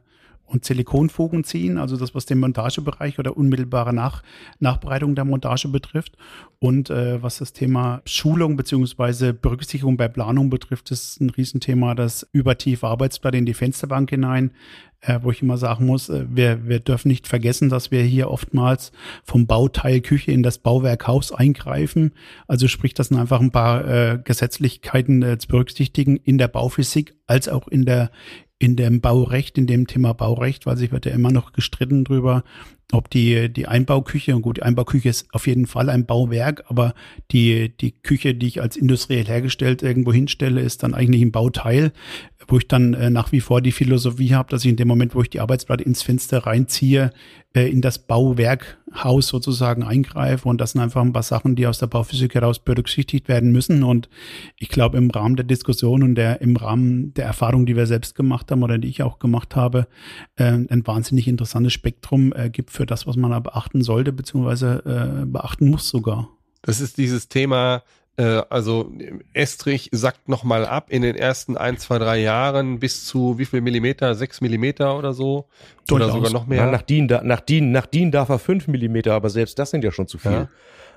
und 0.51 0.65
Silikonfugen 0.65 1.45
ziehen, 1.45 1.77
also 1.77 1.95
das, 1.95 2.13
was 2.13 2.25
den 2.25 2.39
Montagebereich 2.39 3.19
oder 3.19 3.37
unmittelbare 3.37 3.93
Nach 3.93 4.21
Nachbereitung 4.59 5.15
der 5.15 5.23
Montage 5.23 5.69
betrifft. 5.69 6.17
Und 6.59 6.89
äh, 6.89 7.23
was 7.23 7.37
das 7.37 7.53
Thema 7.53 8.01
Schulung 8.05 8.57
beziehungsweise 8.57 9.33
Berücksichtigung 9.33 9.95
bei 9.95 10.09
Planung 10.09 10.49
betrifft, 10.49 10.91
ist 10.91 11.21
ein 11.21 11.29
Riesenthema, 11.29 11.95
das 11.95 12.27
übertiefe 12.33 12.85
Arbeitsblatt 12.85 13.35
in 13.35 13.45
die 13.45 13.53
Fensterbank 13.53 14.09
hinein, 14.09 14.51
äh, 14.99 15.19
wo 15.21 15.31
ich 15.31 15.41
immer 15.41 15.57
sagen 15.57 15.85
muss, 15.85 16.09
äh, 16.09 16.25
wir, 16.29 16.67
wir 16.67 16.79
dürfen 16.79 17.07
nicht 17.07 17.27
vergessen, 17.27 17.69
dass 17.69 17.89
wir 17.89 18.03
hier 18.03 18.29
oftmals 18.29 18.91
vom 19.23 19.47
Bauteil 19.47 20.01
Küche 20.01 20.31
in 20.31 20.43
das 20.43 20.57
Bauwerk 20.57 21.07
Haus 21.07 21.31
eingreifen. 21.31 22.11
Also 22.47 22.67
sprich, 22.67 22.93
das 22.93 23.07
sind 23.07 23.17
einfach 23.17 23.39
ein 23.39 23.51
paar 23.51 23.87
äh, 23.87 24.19
Gesetzlichkeiten 24.21 25.23
äh, 25.23 25.37
zu 25.37 25.47
berücksichtigen 25.47 26.17
in 26.17 26.37
der 26.37 26.49
Bauphysik 26.49 27.15
als 27.25 27.47
auch 27.47 27.69
in 27.69 27.85
der 27.85 28.11
in 28.61 28.75
dem 28.75 29.01
Baurecht, 29.01 29.57
in 29.57 29.65
dem 29.65 29.87
Thema 29.87 30.13
Baurecht, 30.13 30.67
weil 30.67 30.77
sich 30.77 30.91
wird 30.91 31.07
ja 31.07 31.13
immer 31.13 31.31
noch 31.31 31.51
gestritten 31.51 32.03
drüber, 32.03 32.43
ob 32.91 33.09
die, 33.09 33.51
die 33.51 33.67
Einbauküche, 33.67 34.35
und 34.35 34.43
gut, 34.43 34.57
die 34.57 34.63
Einbauküche 34.63 35.09
ist 35.09 35.33
auf 35.33 35.47
jeden 35.47 35.65
Fall 35.65 35.89
ein 35.89 36.05
Bauwerk, 36.05 36.65
aber 36.67 36.93
die, 37.31 37.75
die 37.75 37.91
Küche, 37.91 38.35
die 38.35 38.45
ich 38.45 38.61
als 38.61 38.77
industriell 38.77 39.25
hergestellt 39.25 39.81
irgendwo 39.81 40.13
hinstelle, 40.13 40.61
ist 40.61 40.83
dann 40.83 40.93
eigentlich 40.93 41.23
ein 41.23 41.31
Bauteil, 41.31 41.91
wo 42.51 42.57
ich 42.57 42.67
dann 42.67 42.93
äh, 42.93 43.09
nach 43.09 43.31
wie 43.31 43.39
vor 43.39 43.61
die 43.61 43.71
Philosophie 43.71 44.33
habe, 44.33 44.49
dass 44.49 44.65
ich 44.65 44.69
in 44.69 44.75
dem 44.75 44.87
Moment, 44.87 45.15
wo 45.15 45.21
ich 45.21 45.29
die 45.29 45.39
Arbeitsplatte 45.39 45.83
ins 45.83 46.01
Fenster 46.01 46.39
reinziehe, 46.39 47.11
äh, 47.53 47.69
in 47.69 47.81
das 47.81 47.99
Bauwerkhaus 47.99 49.27
sozusagen 49.27 49.83
eingreife. 49.83 50.49
Und 50.49 50.59
das 50.59 50.71
sind 50.71 50.81
einfach 50.81 51.01
ein 51.01 51.13
paar 51.13 51.23
Sachen, 51.23 51.55
die 51.55 51.65
aus 51.65 51.79
der 51.79 51.87
Bauphysik 51.87 52.35
heraus 52.35 52.59
berücksichtigt 52.59 53.29
werden 53.29 53.53
müssen. 53.53 53.83
Und 53.83 54.09
ich 54.57 54.67
glaube, 54.67 54.97
im 54.97 55.09
Rahmen 55.09 55.37
der 55.37 55.45
Diskussion 55.45 56.03
und 56.03 56.15
der, 56.15 56.41
im 56.41 56.57
Rahmen 56.57 57.13
der 57.13 57.25
Erfahrung, 57.25 57.65
die 57.65 57.77
wir 57.77 57.87
selbst 57.87 58.15
gemacht 58.15 58.51
haben 58.51 58.63
oder 58.63 58.77
die 58.77 58.89
ich 58.89 59.01
auch 59.01 59.19
gemacht 59.19 59.55
habe, 59.55 59.87
äh, 60.35 60.43
ein 60.43 60.85
wahnsinnig 60.85 61.29
interessantes 61.29 61.71
Spektrum 61.71 62.33
äh, 62.33 62.49
gibt 62.49 62.71
für 62.71 62.85
das, 62.85 63.07
was 63.07 63.15
man 63.15 63.31
da 63.31 63.39
beachten 63.39 63.81
sollte, 63.81 64.11
beziehungsweise 64.11 65.21
äh, 65.23 65.25
beachten 65.25 65.69
muss 65.69 65.87
sogar. 65.87 66.27
Das 66.63 66.79
ist 66.79 66.97
dieses 66.97 67.27
Thema, 67.27 67.81
also 68.21 68.91
Estrich 69.33 69.89
sackt 69.91 70.29
nochmal 70.29 70.65
ab 70.65 70.87
in 70.89 71.01
den 71.01 71.15
ersten 71.15 71.57
ein, 71.57 71.77
zwei, 71.77 71.97
drei 71.97 72.19
Jahren 72.19 72.79
bis 72.79 73.05
zu 73.05 73.37
wie 73.37 73.45
viel 73.45 73.61
Millimeter? 73.61 74.15
Sechs 74.15 74.41
Millimeter 74.41 74.97
oder 74.97 75.13
so? 75.13 75.47
Durchaus. 75.87 76.09
Oder 76.09 76.13
sogar 76.13 76.31
noch 76.31 76.47
mehr? 76.47 76.65
Na, 76.65 76.71
nach, 76.71 76.81
DIN, 76.81 77.07
nach, 77.23 77.41
DIN, 77.41 77.71
nach 77.71 77.85
DIN 77.85 78.11
darf 78.11 78.29
er 78.29 78.39
fünf 78.39 78.67
Millimeter, 78.67 79.13
aber 79.13 79.29
selbst 79.29 79.57
das 79.59 79.71
sind 79.71 79.83
ja 79.83 79.91
schon 79.91 80.07
zu 80.07 80.17
viel. 80.17 80.31
Ja 80.31 80.49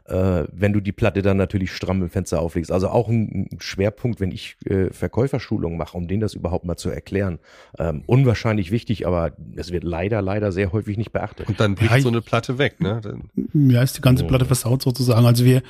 äh, 0.06 0.44
wenn 0.52 0.72
du 0.72 0.80
die 0.80 0.92
Platte 0.92 1.22
dann 1.22 1.36
natürlich 1.36 1.72
stramm 1.72 2.02
im 2.02 2.10
Fenster 2.10 2.40
auflegst. 2.40 2.70
Also 2.70 2.88
auch 2.88 3.08
ein, 3.08 3.48
Schwerpunkt, 3.58 4.20
wenn 4.20 4.32
ich 4.32 4.56
äh, 4.66 4.90
Verkäuferschulungen 4.90 5.78
mache, 5.78 5.96
um 5.96 6.08
denen 6.08 6.20
das 6.20 6.34
überhaupt 6.34 6.64
mal 6.64 6.76
zu 6.76 6.90
erklären. 6.90 7.38
Ähm, 7.78 8.02
unwahrscheinlich 8.06 8.70
wichtig, 8.70 9.06
aber 9.06 9.32
es 9.56 9.72
wird 9.72 9.84
leider, 9.84 10.20
leider 10.20 10.52
sehr 10.52 10.72
häufig 10.72 10.98
nicht 10.98 11.12
beachtet. 11.12 11.48
Und 11.48 11.60
dann 11.60 11.74
bricht 11.74 11.92
ja, 11.92 12.00
so 12.00 12.08
eine 12.08 12.20
Platte 12.20 12.58
weg, 12.58 12.80
ne? 12.80 13.00
Dann, 13.02 13.30
ja, 13.70 13.82
ist 13.82 13.96
die 13.96 14.02
ganze 14.02 14.24
Platte 14.24 14.44
versaut 14.44 14.82
sozusagen. 14.82 15.24
Also 15.24 15.44
wir, 15.44 15.62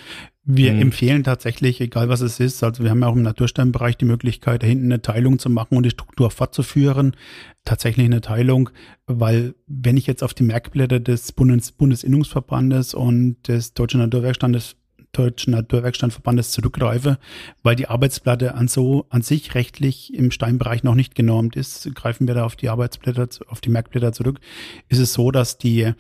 wir 0.47 0.73
hm. 0.73 0.81
empfehlen 0.83 1.25
tatsächlich, 1.25 1.81
egal 1.81 2.11
was 2.11 2.21
es 2.21 2.39
ist, 2.39 2.63
also 2.63 2.83
wir 2.83 2.91
haben 2.91 3.01
ja 3.01 3.09
auch 3.09 3.17
im 3.17 3.23
Natursteinbereich 3.23 3.97
die 3.97 4.05
Möglichkeit, 4.05 4.63
da 4.63 4.67
hinten 4.67 4.87
eine 4.87 5.01
Teilung 5.01 5.39
zu 5.39 5.49
machen 5.49 5.77
und 5.77 5.85
die 5.85 5.91
Struktur 5.91 6.31
fortzuführen. 6.31 7.17
Tatsächlich 7.65 8.05
eine 8.05 8.21
Teilung, 8.21 8.69
weil 9.07 9.55
wenn 9.67 9.97
ich 9.97 10.07
jetzt 10.07 10.23
auf 10.23 10.35
die 10.35 10.43
Merkblätter 10.43 11.01
des 11.01 11.33
Bundes, 11.33 11.73
Bundesinnungsverbandes 11.73 12.93
und 12.93 13.49
des 13.49 13.73
Deutschen 13.73 14.01
Naturwerkstandes 14.01 14.77
Deutschen 15.13 15.53
Naturwerkstandverbandes 15.53 16.51
zurückgreife, 16.51 17.19
weil 17.63 17.77
die 17.77 17.87
Arbeitsplatte 17.87 18.55
an 18.55 18.67
so 18.67 19.07
an 19.11 19.23
sich 19.23 19.55
rechtlich 19.55 20.13
im 20.13 20.33
Steinbereich 20.33 20.83
noch 20.83 20.97
nicht 20.97 21.15
genormt 21.15 21.55
ist, 21.55 21.95
greifen 21.95 22.27
wir 22.27 22.35
da 22.35 22.45
auf 22.45 22.57
die 22.57 22.69
Arbeitsblätter, 22.69 23.29
auf 23.47 23.61
die 23.61 23.71
Merkblätter 23.71 24.13
zurück, 24.13 24.41
ist 24.89 24.99
es 24.99 25.13
so, 25.13 25.31
dass 25.31 25.57
die, 25.57 25.93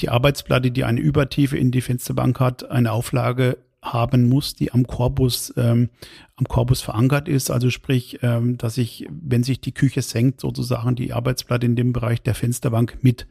die 0.00 0.08
Arbeitsplatte, 0.08 0.70
die 0.70 0.84
eine 0.84 1.00
Übertiefe 1.00 1.58
in 1.58 1.72
die 1.72 1.82
Fensterbank 1.82 2.40
hat, 2.40 2.70
eine 2.70 2.92
Auflage 2.92 3.58
haben 3.84 4.28
muss, 4.28 4.54
die 4.54 4.72
am 4.72 4.86
Korpus, 4.86 5.52
ähm, 5.56 5.90
am 6.36 6.46
Korpus 6.46 6.80
verankert 6.80 7.28
ist. 7.28 7.50
Also 7.50 7.70
sprich, 7.70 8.18
ähm, 8.22 8.56
dass 8.58 8.78
ich, 8.78 9.06
wenn 9.10 9.44
sich 9.44 9.60
die 9.60 9.72
Küche 9.72 10.02
senkt, 10.02 10.40
sozusagen 10.40 10.96
die 10.96 11.12
Arbeitsplatte 11.12 11.66
in 11.66 11.76
dem 11.76 11.92
Bereich 11.92 12.22
der 12.22 12.34
Fensterbank 12.34 12.98
mit 13.02 13.26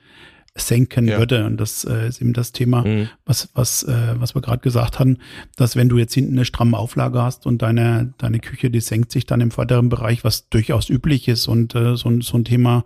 senken 0.55 1.07
ja. 1.07 1.17
würde. 1.17 1.45
Und 1.45 1.57
das 1.57 1.83
äh, 1.83 2.07
ist 2.07 2.21
eben 2.21 2.33
das 2.33 2.51
Thema, 2.51 2.83
mhm. 2.83 3.09
was, 3.25 3.49
was, 3.55 3.83
äh, 3.83 4.15
was 4.15 4.35
wir 4.35 4.41
gerade 4.41 4.59
gesagt 4.59 4.99
haben, 4.99 5.17
dass 5.55 5.75
wenn 5.75 5.89
du 5.89 5.97
jetzt 5.97 6.13
hinten 6.13 6.33
eine 6.33 6.45
stramme 6.45 6.77
Auflage 6.77 7.21
hast 7.21 7.47
und 7.47 7.61
deine, 7.61 8.13
deine 8.19 8.39
Küche, 8.39 8.69
die 8.69 8.79
senkt 8.79 9.11
sich 9.11 9.25
dann 9.25 9.41
im 9.41 9.49
vorderen 9.49 9.89
Bereich, 9.89 10.23
was 10.23 10.49
durchaus 10.49 10.89
üblich 10.89 11.27
ist. 11.27 11.47
Und 11.47 11.73
äh, 11.73 11.95
so, 11.95 12.21
so 12.21 12.37
ein 12.37 12.45
Thema 12.45 12.85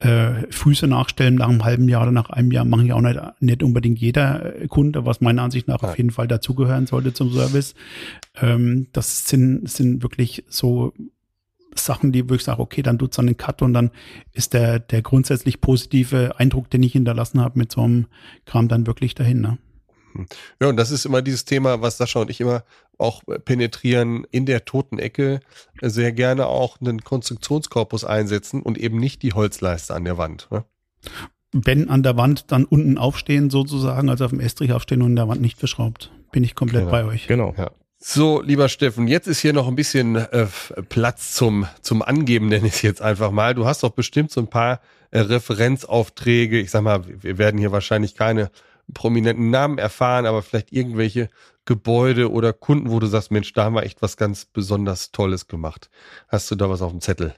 äh, 0.00 0.50
Füße 0.50 0.88
nachstellen 0.88 1.36
nach 1.36 1.48
einem 1.48 1.64
halben 1.64 1.88
Jahr 1.88 2.02
oder 2.02 2.12
nach 2.12 2.30
einem 2.30 2.50
Jahr 2.50 2.64
machen 2.64 2.86
ja 2.86 2.96
auch 2.96 3.00
nicht, 3.00 3.20
nicht 3.40 3.62
unbedingt 3.62 4.00
jeder 4.00 4.62
äh, 4.62 4.66
Kunde, 4.66 5.06
was 5.06 5.20
meiner 5.20 5.42
Ansicht 5.42 5.68
nach 5.68 5.82
ja. 5.82 5.90
auf 5.90 5.96
jeden 5.96 6.10
Fall 6.10 6.26
dazugehören 6.26 6.86
sollte 6.86 7.12
zum 7.12 7.32
Service. 7.32 7.74
Ähm, 8.40 8.88
das 8.92 9.28
sind, 9.28 9.70
sind 9.70 10.02
wirklich 10.02 10.44
so 10.48 10.92
Sachen, 11.80 12.12
die 12.12 12.28
wo 12.28 12.34
ich 12.34 12.44
sage, 12.44 12.60
okay, 12.60 12.82
dann 12.82 12.98
tut's 12.98 13.16
dann 13.16 13.26
einen 13.26 13.36
Cut 13.36 13.62
und 13.62 13.74
dann 13.74 13.90
ist 14.32 14.54
der, 14.54 14.78
der 14.78 15.02
grundsätzlich 15.02 15.60
positive 15.60 16.38
Eindruck, 16.38 16.70
den 16.70 16.82
ich 16.82 16.92
hinterlassen 16.92 17.40
habe 17.40 17.58
mit 17.58 17.72
so 17.72 17.82
einem 17.82 18.06
Kram 18.46 18.68
dann 18.68 18.86
wirklich 18.86 19.14
dahin. 19.14 19.40
Ne? 19.40 19.58
Hm. 20.12 20.26
Ja, 20.60 20.68
und 20.68 20.76
das 20.76 20.90
ist 20.90 21.04
immer 21.04 21.22
dieses 21.22 21.44
Thema, 21.44 21.80
was 21.82 21.98
Sascha 21.98 22.20
und 22.20 22.30
ich 22.30 22.40
immer 22.40 22.64
auch 22.98 23.22
penetrieren, 23.44 24.26
in 24.30 24.46
der 24.46 24.64
toten 24.64 24.98
Ecke 24.98 25.40
sehr 25.82 26.12
gerne 26.12 26.46
auch 26.46 26.80
einen 26.80 27.02
Konstruktionskorpus 27.02 28.04
einsetzen 28.04 28.62
und 28.62 28.78
eben 28.78 28.98
nicht 28.98 29.22
die 29.22 29.32
Holzleiste 29.32 29.94
an 29.94 30.04
der 30.04 30.16
Wand. 30.16 30.48
Ne? 30.50 30.64
Wenn 31.52 31.90
an 31.90 32.02
der 32.02 32.16
Wand 32.16 32.52
dann 32.52 32.64
unten 32.64 32.98
aufstehen 32.98 33.50
sozusagen, 33.50 34.08
also 34.08 34.24
auf 34.24 34.30
dem 34.30 34.40
Estrich 34.40 34.72
aufstehen 34.72 35.02
und 35.02 35.10
in 35.10 35.16
der 35.16 35.28
Wand 35.28 35.40
nicht 35.40 35.58
verschraubt. 35.58 36.10
Bin 36.32 36.42
ich 36.42 36.54
komplett 36.54 36.82
genau. 36.82 36.90
bei 36.90 37.04
euch. 37.04 37.26
Genau. 37.28 37.54
Ja. 37.56 37.70
So, 38.06 38.42
lieber 38.42 38.68
Steffen, 38.68 39.08
jetzt 39.08 39.26
ist 39.28 39.40
hier 39.40 39.54
noch 39.54 39.66
ein 39.66 39.76
bisschen 39.76 40.16
äh, 40.16 40.46
Platz 40.90 41.32
zum, 41.32 41.66
zum 41.80 42.02
Angeben, 42.02 42.48
nenne 42.48 42.66
ich 42.66 42.74
es 42.74 42.82
jetzt 42.82 43.00
einfach 43.00 43.30
mal. 43.30 43.54
Du 43.54 43.64
hast 43.64 43.82
doch 43.82 43.92
bestimmt 43.92 44.30
so 44.30 44.42
ein 44.42 44.46
paar 44.46 44.82
äh, 45.10 45.20
Referenzaufträge. 45.20 46.60
Ich 46.60 46.70
sag 46.70 46.82
mal, 46.82 47.02
wir 47.06 47.38
werden 47.38 47.58
hier 47.58 47.72
wahrscheinlich 47.72 48.14
keine 48.14 48.50
prominenten 48.92 49.48
Namen 49.48 49.78
erfahren, 49.78 50.26
aber 50.26 50.42
vielleicht 50.42 50.70
irgendwelche 50.70 51.30
Gebäude 51.64 52.30
oder 52.30 52.52
Kunden, 52.52 52.90
wo 52.90 53.00
du 53.00 53.06
sagst, 53.06 53.30
Mensch, 53.30 53.54
da 53.54 53.64
haben 53.64 53.74
wir 53.74 53.84
echt 53.84 54.02
was 54.02 54.18
ganz 54.18 54.44
besonders 54.44 55.10
Tolles 55.10 55.48
gemacht. 55.48 55.88
Hast 56.28 56.50
du 56.50 56.56
da 56.56 56.68
was 56.68 56.82
auf 56.82 56.90
dem 56.90 57.00
Zettel? 57.00 57.34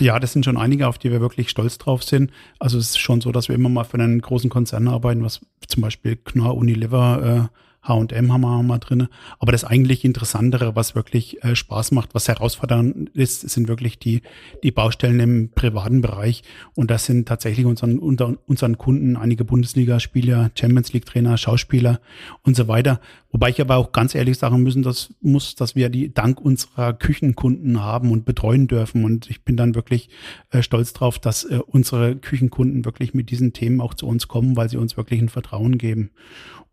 Ja, 0.00 0.18
das 0.18 0.32
sind 0.32 0.44
schon 0.44 0.56
einige, 0.56 0.88
auf 0.88 0.98
die 0.98 1.12
wir 1.12 1.20
wirklich 1.20 1.48
stolz 1.48 1.78
drauf 1.78 2.02
sind. 2.02 2.32
Also 2.58 2.76
es 2.76 2.90
ist 2.90 2.98
schon 2.98 3.20
so, 3.20 3.30
dass 3.30 3.46
wir 3.46 3.54
immer 3.54 3.68
mal 3.68 3.84
für 3.84 3.98
einen 3.98 4.20
großen 4.20 4.50
Konzern 4.50 4.88
arbeiten, 4.88 5.22
was 5.22 5.42
zum 5.68 5.80
Beispiel 5.80 6.16
Knorr, 6.16 6.56
Unilever, 6.56 7.50
äh, 7.52 7.65
H&M 7.86 8.32
haben 8.32 8.40
wir 8.40 8.62
mal 8.62 8.78
drin. 8.78 9.08
Aber 9.38 9.52
das 9.52 9.64
eigentlich 9.64 10.04
Interessantere, 10.04 10.76
was 10.76 10.94
wirklich 10.94 11.42
äh, 11.44 11.54
Spaß 11.54 11.92
macht, 11.92 12.14
was 12.14 12.28
herausfordernd 12.28 13.10
ist, 13.10 13.48
sind 13.48 13.68
wirklich 13.68 13.98
die, 13.98 14.22
die 14.62 14.70
Baustellen 14.70 15.20
im 15.20 15.50
privaten 15.50 16.00
Bereich. 16.00 16.42
Und 16.74 16.90
das 16.90 17.04
sind 17.04 17.28
tatsächlich 17.28 17.66
unseren, 17.66 17.98
unter, 17.98 18.34
unseren 18.46 18.78
Kunden 18.78 19.16
einige 19.16 19.44
Bundesligaspieler, 19.44 20.50
Champions 20.54 20.92
League 20.92 21.06
Trainer, 21.06 21.36
Schauspieler 21.36 22.00
und 22.42 22.56
so 22.56 22.68
weiter. 22.68 23.00
Wobei 23.30 23.50
ich 23.50 23.60
aber 23.60 23.76
auch 23.76 23.92
ganz 23.92 24.14
ehrlich 24.14 24.38
sagen 24.38 24.62
müssen, 24.62 24.82
dass 24.82 25.12
muss, 25.20 25.54
dass 25.54 25.76
wir 25.76 25.90
die 25.90 26.12
dank 26.12 26.40
unserer 26.40 26.92
Küchenkunden 26.94 27.82
haben 27.82 28.10
und 28.10 28.24
betreuen 28.24 28.66
dürfen. 28.66 29.04
Und 29.04 29.28
ich 29.28 29.44
bin 29.44 29.56
dann 29.56 29.74
wirklich 29.74 30.08
äh, 30.50 30.62
stolz 30.62 30.92
drauf, 30.92 31.18
dass 31.18 31.44
äh, 31.44 31.60
unsere 31.66 32.16
Küchenkunden 32.16 32.84
wirklich 32.84 33.14
mit 33.14 33.30
diesen 33.30 33.52
Themen 33.52 33.80
auch 33.80 33.94
zu 33.94 34.06
uns 34.06 34.28
kommen, 34.28 34.56
weil 34.56 34.70
sie 34.70 34.78
uns 34.78 34.96
wirklich 34.96 35.20
ein 35.20 35.28
Vertrauen 35.28 35.78
geben. 35.78 36.10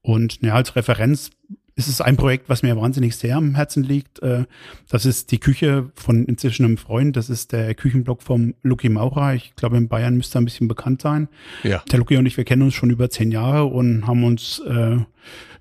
Und 0.03 0.41
ja, 0.41 0.53
als 0.53 0.75
Referenz 0.75 1.31
ist 1.75 1.87
es 1.87 2.01
ein 2.01 2.17
Projekt, 2.17 2.49
was 2.49 2.61
mir 2.61 2.77
wahnsinnig 2.77 3.15
sehr 3.15 3.37
am 3.37 3.55
Herzen 3.55 3.83
liegt. 3.83 4.21
Äh, 4.21 4.45
das 4.89 5.05
ist 5.05 5.31
die 5.31 5.39
Küche 5.39 5.89
von 5.95 6.25
inzwischen 6.25 6.65
einem 6.65 6.77
Freund. 6.77 7.17
Das 7.17 7.29
ist 7.29 7.51
der 7.51 7.73
Küchenblock 7.73 8.21
vom 8.21 8.53
Lucky 8.61 8.89
Maurer. 8.89 9.33
Ich 9.33 9.55
glaube, 9.55 9.77
in 9.77 9.87
Bayern 9.87 10.15
müsste 10.15 10.37
er 10.37 10.41
ein 10.41 10.45
bisschen 10.45 10.67
bekannt 10.67 11.01
sein. 11.01 11.29
Ja. 11.63 11.81
Der 11.91 11.99
Lucky 11.99 12.17
und 12.17 12.27
ich, 12.27 12.37
wir 12.37 12.43
kennen 12.43 12.61
uns 12.61 12.75
schon 12.75 12.91
über 12.91 13.09
zehn 13.09 13.31
Jahre 13.31 13.65
und 13.65 14.05
haben 14.05 14.23
uns 14.23 14.59
äh, 14.59 14.97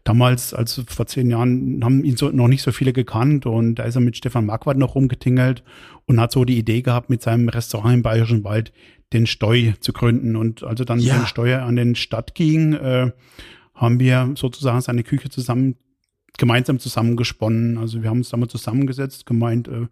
damals, 0.04 0.52
also 0.52 0.82
vor 0.86 1.06
zehn 1.06 1.30
Jahren, 1.30 1.80
haben 1.82 2.04
ihn 2.04 2.16
so, 2.16 2.28
noch 2.28 2.48
nicht 2.48 2.62
so 2.62 2.72
viele 2.72 2.92
gekannt 2.92 3.46
und 3.46 3.76
da 3.76 3.84
ist 3.84 3.94
er 3.94 4.02
mit 4.02 4.16
Stefan 4.16 4.44
Marquardt 4.44 4.76
noch 4.76 4.94
rumgetingelt 4.94 5.62
und 6.06 6.20
hat 6.20 6.32
so 6.32 6.44
die 6.44 6.58
Idee 6.58 6.82
gehabt, 6.82 7.08
mit 7.08 7.22
seinem 7.22 7.48
Restaurant 7.48 7.94
im 7.94 8.02
Bayerischen 8.02 8.44
Wald 8.44 8.72
den 9.14 9.26
Steu 9.26 9.72
zu 9.80 9.92
gründen. 9.92 10.36
Und 10.36 10.62
also 10.62 10.84
dann, 10.84 10.98
ja. 10.98 11.14
wenn 11.14 11.26
Steuer 11.26 11.62
an 11.62 11.76
den 11.76 11.94
Stadt 11.94 12.34
ging, 12.34 12.74
äh, 12.74 13.12
haben 13.82 13.98
wir 13.98 14.32
sozusagen 14.36 14.80
seine 14.80 15.02
Küche 15.02 15.28
zusammen, 15.28 15.76
gemeinsam 16.38 16.78
zusammengesponnen. 16.78 17.78
Also 17.78 18.02
wir 18.02 18.10
haben 18.10 18.18
uns 18.18 18.30
damals 18.30 18.52
zusammengesetzt, 18.52 19.26
gemeint, 19.26 19.68
äh, 19.68 19.88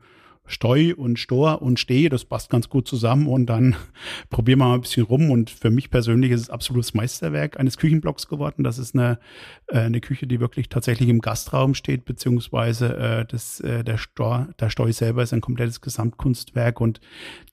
Steu 0.47 0.95
und 0.97 1.19
Stor 1.19 1.63
und 1.63 1.79
Steh, 1.79 2.09
das 2.09 2.25
passt 2.25 2.51
ganz 2.51 2.69
gut 2.69 2.89
zusammen 2.89 3.29
und 3.29 3.47
dann 3.47 3.77
probieren 4.31 4.59
wir 4.61 4.67
mal 4.67 4.75
ein 4.75 4.81
bisschen 4.81 5.05
rum 5.05 5.31
und 5.31 5.51
für 5.51 5.71
mich 5.71 5.91
persönlich 5.91 6.33
ist 6.33 6.41
es 6.41 6.51
absolutes 6.51 6.95
Meisterwerk 6.95 7.59
eines 7.59 7.77
Küchenblocks 7.77 8.27
geworden. 8.27 8.65
Das 8.65 8.79
ist 8.79 8.95
eine, 8.95 9.19
äh, 9.69 9.79
eine 9.79 10.01
Küche, 10.01 10.27
die 10.27 10.41
wirklich 10.41 10.69
tatsächlich 10.69 11.09
im 11.09 11.21
Gastraum 11.21 11.75
steht, 11.75 12.05
beziehungsweise 12.05 12.97
äh, 12.97 13.25
das, 13.27 13.61
äh, 13.61 13.85
der, 13.85 13.99
Stor, 13.99 14.49
der 14.59 14.71
Steu 14.71 14.93
selber 14.93 15.23
ist 15.23 15.33
ein 15.33 15.41
komplettes 15.41 15.81
Gesamtkunstwerk 15.81 16.81
und 16.81 17.01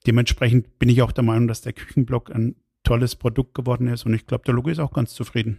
dementsprechend 0.06 0.78
bin 0.78 0.88
ich 0.88 1.02
auch 1.02 1.12
der 1.12 1.24
Meinung, 1.24 1.46
dass 1.48 1.62
der 1.62 1.72
Küchenblock 1.72 2.34
ein 2.34 2.56
tolles 2.84 3.16
Produkt 3.16 3.54
geworden 3.54 3.88
ist 3.88 4.06
und 4.06 4.14
ich 4.14 4.26
glaube, 4.26 4.44
der 4.44 4.54
Logo 4.54 4.70
ist 4.70 4.80
auch 4.80 4.92
ganz 4.92 5.14
zufrieden. 5.14 5.58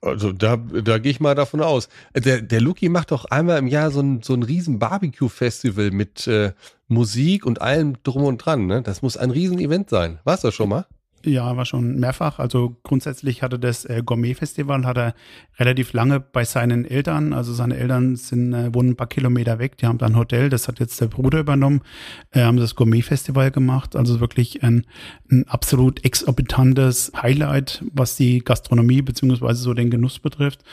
Also 0.00 0.32
da, 0.32 0.56
da 0.56 0.98
gehe 0.98 1.10
ich 1.10 1.20
mal 1.20 1.34
davon 1.34 1.60
aus. 1.60 1.88
Der, 2.14 2.40
der 2.40 2.60
Luki 2.60 2.88
macht 2.88 3.10
doch 3.10 3.24
einmal 3.26 3.58
im 3.58 3.66
Jahr 3.66 3.90
so 3.90 4.00
ein, 4.00 4.22
so 4.22 4.34
ein 4.34 4.42
riesen 4.42 4.78
Barbecue-Festival 4.78 5.90
mit 5.90 6.26
äh, 6.26 6.52
Musik 6.88 7.46
und 7.46 7.60
allem 7.60 8.02
drum 8.02 8.24
und 8.24 8.38
dran. 8.38 8.66
Ne? 8.66 8.82
Das 8.82 9.02
muss 9.02 9.16
ein 9.16 9.30
riesen 9.30 9.58
Event 9.58 9.90
sein. 9.90 10.18
Warst 10.24 10.44
du 10.44 10.50
schon 10.50 10.68
mal? 10.68 10.86
Ja, 11.24 11.54
war 11.54 11.66
schon 11.66 11.96
mehrfach. 12.00 12.38
Also 12.38 12.78
grundsätzlich 12.82 13.42
hatte 13.42 13.58
das 13.58 13.84
äh, 13.84 14.02
Gourmet-Festival 14.04 14.86
hat 14.86 14.96
er 14.96 15.14
relativ 15.58 15.92
lange 15.92 16.18
bei 16.18 16.44
seinen 16.44 16.86
Eltern. 16.86 17.34
Also 17.34 17.52
seine 17.52 17.76
Eltern 17.76 18.16
sind 18.16 18.54
äh, 18.54 18.74
wohnen 18.74 18.90
ein 18.90 18.96
paar 18.96 19.06
Kilometer 19.06 19.58
weg. 19.58 19.76
Die 19.76 19.86
haben 19.86 19.98
da 19.98 20.06
ein 20.06 20.16
Hotel. 20.16 20.48
Das 20.48 20.66
hat 20.66 20.80
jetzt 20.80 20.98
der 20.98 21.08
Bruder 21.08 21.40
übernommen. 21.40 21.82
Äh, 22.30 22.44
haben 22.44 22.56
das 22.56 22.74
Gourmet-Festival 22.74 23.50
gemacht. 23.50 23.96
Also 23.96 24.20
wirklich 24.20 24.62
ein, 24.62 24.86
ein 25.30 25.46
absolut 25.46 26.02
exorbitantes 26.06 27.12
Highlight, 27.20 27.84
was 27.92 28.16
die 28.16 28.38
Gastronomie 28.38 29.02
beziehungsweise 29.02 29.60
so 29.60 29.74
den 29.74 29.90
Genuss 29.90 30.20
betrifft. 30.20 30.64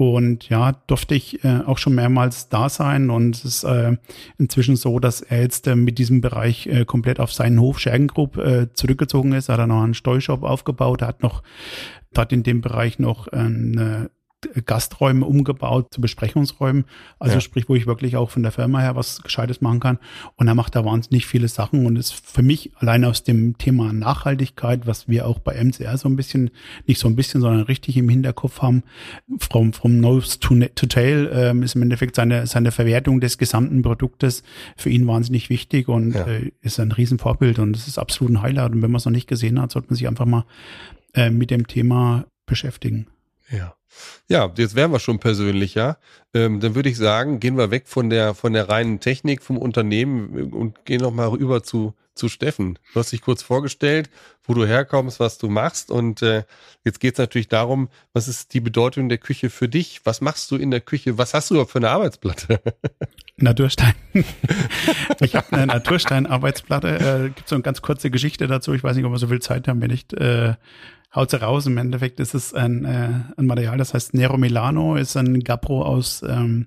Und 0.00 0.48
ja, 0.48 0.72
durfte 0.86 1.14
ich 1.14 1.44
äh, 1.44 1.60
auch 1.66 1.76
schon 1.76 1.94
mehrmals 1.94 2.48
da 2.48 2.70
sein. 2.70 3.10
Und 3.10 3.36
es 3.36 3.44
ist 3.44 3.64
äh, 3.64 3.98
inzwischen 4.38 4.76
so, 4.76 4.98
dass 4.98 5.20
er 5.20 5.42
jetzt 5.42 5.66
äh, 5.66 5.76
mit 5.76 5.98
diesem 5.98 6.22
Bereich 6.22 6.66
äh, 6.68 6.86
komplett 6.86 7.20
auf 7.20 7.34
seinen 7.34 7.60
Hof 7.60 7.78
Schergengrupp 7.78 8.38
äh, 8.38 8.72
zurückgezogen 8.72 9.32
ist. 9.32 9.50
Er 9.50 9.58
hat 9.58 9.68
noch 9.68 9.82
einen 9.82 9.92
Steuershop 9.92 10.42
aufgebaut. 10.42 11.02
Er 11.02 11.08
hat 11.08 11.22
noch 11.22 11.42
dort 12.14 12.32
in 12.32 12.42
dem 12.42 12.62
Bereich 12.62 12.98
noch 12.98 13.28
eine 13.28 14.10
Gasträume 14.64 15.26
umgebaut 15.26 15.88
zu 15.92 16.00
Besprechungsräumen. 16.00 16.84
Also 17.18 17.34
ja. 17.34 17.40
sprich, 17.40 17.68
wo 17.68 17.74
ich 17.74 17.86
wirklich 17.86 18.16
auch 18.16 18.30
von 18.30 18.42
der 18.42 18.52
Firma 18.52 18.80
her 18.80 18.96
was 18.96 19.22
Gescheites 19.22 19.60
machen 19.60 19.80
kann. 19.80 19.98
Und 20.36 20.48
er 20.48 20.54
macht 20.54 20.76
da 20.76 20.84
wahnsinnig 20.84 21.26
viele 21.26 21.48
Sachen 21.48 21.86
und 21.86 21.96
ist 21.96 22.12
für 22.12 22.42
mich 22.42 22.70
allein 22.76 23.04
aus 23.04 23.22
dem 23.22 23.58
Thema 23.58 23.92
Nachhaltigkeit, 23.92 24.86
was 24.86 25.08
wir 25.08 25.26
auch 25.26 25.38
bei 25.38 25.62
MCR 25.62 25.96
so 25.98 26.08
ein 26.08 26.16
bisschen, 26.16 26.50
nicht 26.86 26.98
so 26.98 27.08
ein 27.08 27.16
bisschen, 27.16 27.40
sondern 27.40 27.62
richtig 27.62 27.96
im 27.96 28.08
Hinterkopf 28.08 28.62
haben, 28.62 28.82
from, 29.38 29.72
from 29.72 30.00
nose 30.00 30.38
to, 30.40 30.54
to 30.74 30.86
tail, 30.86 31.30
ähm, 31.32 31.62
ist 31.62 31.74
im 31.74 31.82
Endeffekt 31.82 32.16
seine, 32.16 32.46
seine 32.46 32.72
Verwertung 32.72 33.20
des 33.20 33.38
gesamten 33.38 33.82
Produktes 33.82 34.42
für 34.76 34.90
ihn 34.90 35.06
wahnsinnig 35.06 35.50
wichtig 35.50 35.88
und 35.88 36.14
ja. 36.14 36.26
äh, 36.26 36.52
ist 36.62 36.80
ein 36.80 36.92
Riesenvorbild 36.92 37.58
und 37.58 37.76
es 37.76 37.86
ist 37.88 37.98
absolut 37.98 38.32
ein 38.32 38.42
Highlight. 38.42 38.72
Und 38.72 38.82
wenn 38.82 38.90
man 38.90 38.98
es 38.98 39.04
noch 39.04 39.12
nicht 39.12 39.28
gesehen 39.28 39.60
hat, 39.60 39.70
sollte 39.70 39.88
man 39.88 39.96
sich 39.96 40.08
einfach 40.08 40.26
mal 40.26 40.44
äh, 41.14 41.30
mit 41.30 41.50
dem 41.50 41.66
Thema 41.66 42.24
beschäftigen. 42.46 43.06
Ja. 43.50 43.74
Ja, 44.28 44.50
jetzt 44.56 44.76
wären 44.76 44.92
wir 44.92 45.00
schon 45.00 45.18
persönlicher. 45.18 45.98
Ähm, 46.32 46.60
dann 46.60 46.74
würde 46.74 46.88
ich 46.88 46.96
sagen, 46.96 47.40
gehen 47.40 47.58
wir 47.58 47.70
weg 47.70 47.88
von 47.88 48.08
der 48.08 48.34
von 48.34 48.52
der 48.52 48.68
reinen 48.68 49.00
Technik 49.00 49.42
vom 49.42 49.58
Unternehmen 49.58 50.52
und 50.52 50.84
gehen 50.84 51.00
noch 51.00 51.10
mal 51.10 51.28
rüber 51.28 51.62
zu 51.62 51.94
zu 52.14 52.28
Steffen. 52.28 52.78
Du 52.92 53.00
hast 53.00 53.12
dich 53.12 53.22
kurz 53.22 53.42
vorgestellt, 53.42 54.10
wo 54.44 54.52
du 54.54 54.66
herkommst, 54.66 55.20
was 55.20 55.38
du 55.38 55.48
machst 55.48 55.90
und 55.90 56.22
äh, 56.22 56.44
jetzt 56.84 57.00
geht 57.00 57.14
es 57.14 57.18
natürlich 57.18 57.48
darum, 57.48 57.88
was 58.12 58.28
ist 58.28 58.52
die 58.52 58.60
Bedeutung 58.60 59.08
der 59.08 59.18
Küche 59.18 59.48
für 59.48 59.68
dich? 59.68 60.02
Was 60.04 60.20
machst 60.20 60.50
du 60.50 60.56
in 60.56 60.70
der 60.70 60.80
Küche? 60.80 61.18
Was 61.18 61.34
hast 61.34 61.50
du 61.50 61.54
überhaupt 61.54 61.72
für 61.72 61.78
eine 61.78 61.90
Arbeitsplatte? 61.90 62.60
Naturstein. 63.36 63.94
ich 65.20 65.34
habe 65.34 65.52
eine 65.52 65.66
Naturstein-Arbeitsplatte. 65.66 66.88
Äh, 66.88 67.30
gibt 67.30 67.48
so 67.48 67.54
eine 67.54 67.62
ganz 67.62 67.80
kurze 67.80 68.10
Geschichte 68.10 68.46
dazu. 68.46 68.74
Ich 68.74 68.84
weiß 68.84 68.96
nicht, 68.96 69.06
ob 69.06 69.12
wir 69.12 69.18
so 69.18 69.28
viel 69.28 69.40
Zeit 69.40 69.66
haben, 69.66 69.80
wenn 69.80 69.90
nicht. 69.90 70.12
Äh, 70.12 70.54
haut 71.14 71.30
sie 71.30 71.40
raus. 71.40 71.66
Im 71.66 71.76
Endeffekt 71.76 72.20
ist 72.20 72.34
es 72.34 72.54
ein, 72.54 72.84
äh, 72.84 73.10
ein 73.36 73.46
Material, 73.46 73.78
das 73.78 73.94
heißt 73.94 74.14
Nero 74.14 74.36
Milano, 74.36 74.96
ist 74.96 75.16
ein 75.16 75.40
Gapro 75.40 75.82
aus, 75.82 76.22
ähm, 76.28 76.66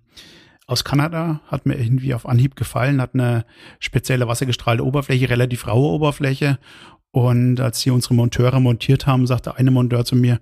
aus 0.66 0.84
Kanada, 0.84 1.42
hat 1.48 1.66
mir 1.66 1.76
irgendwie 1.76 2.14
auf 2.14 2.28
Anhieb 2.28 2.56
gefallen, 2.56 3.02
hat 3.02 3.14
eine 3.14 3.46
spezielle 3.80 4.28
wassergestrahlte 4.28 4.86
Oberfläche, 4.86 5.30
relativ 5.30 5.68
raue 5.68 5.90
Oberfläche. 5.92 6.58
Und 7.12 7.60
als 7.60 7.82
sie 7.82 7.92
unsere 7.92 8.16
Monteure 8.16 8.60
montiert 8.60 9.06
haben, 9.06 9.28
sagte 9.28 9.56
eine 9.58 9.72
Monteur 9.72 10.04
zu 10.04 10.16
mir, 10.16 10.40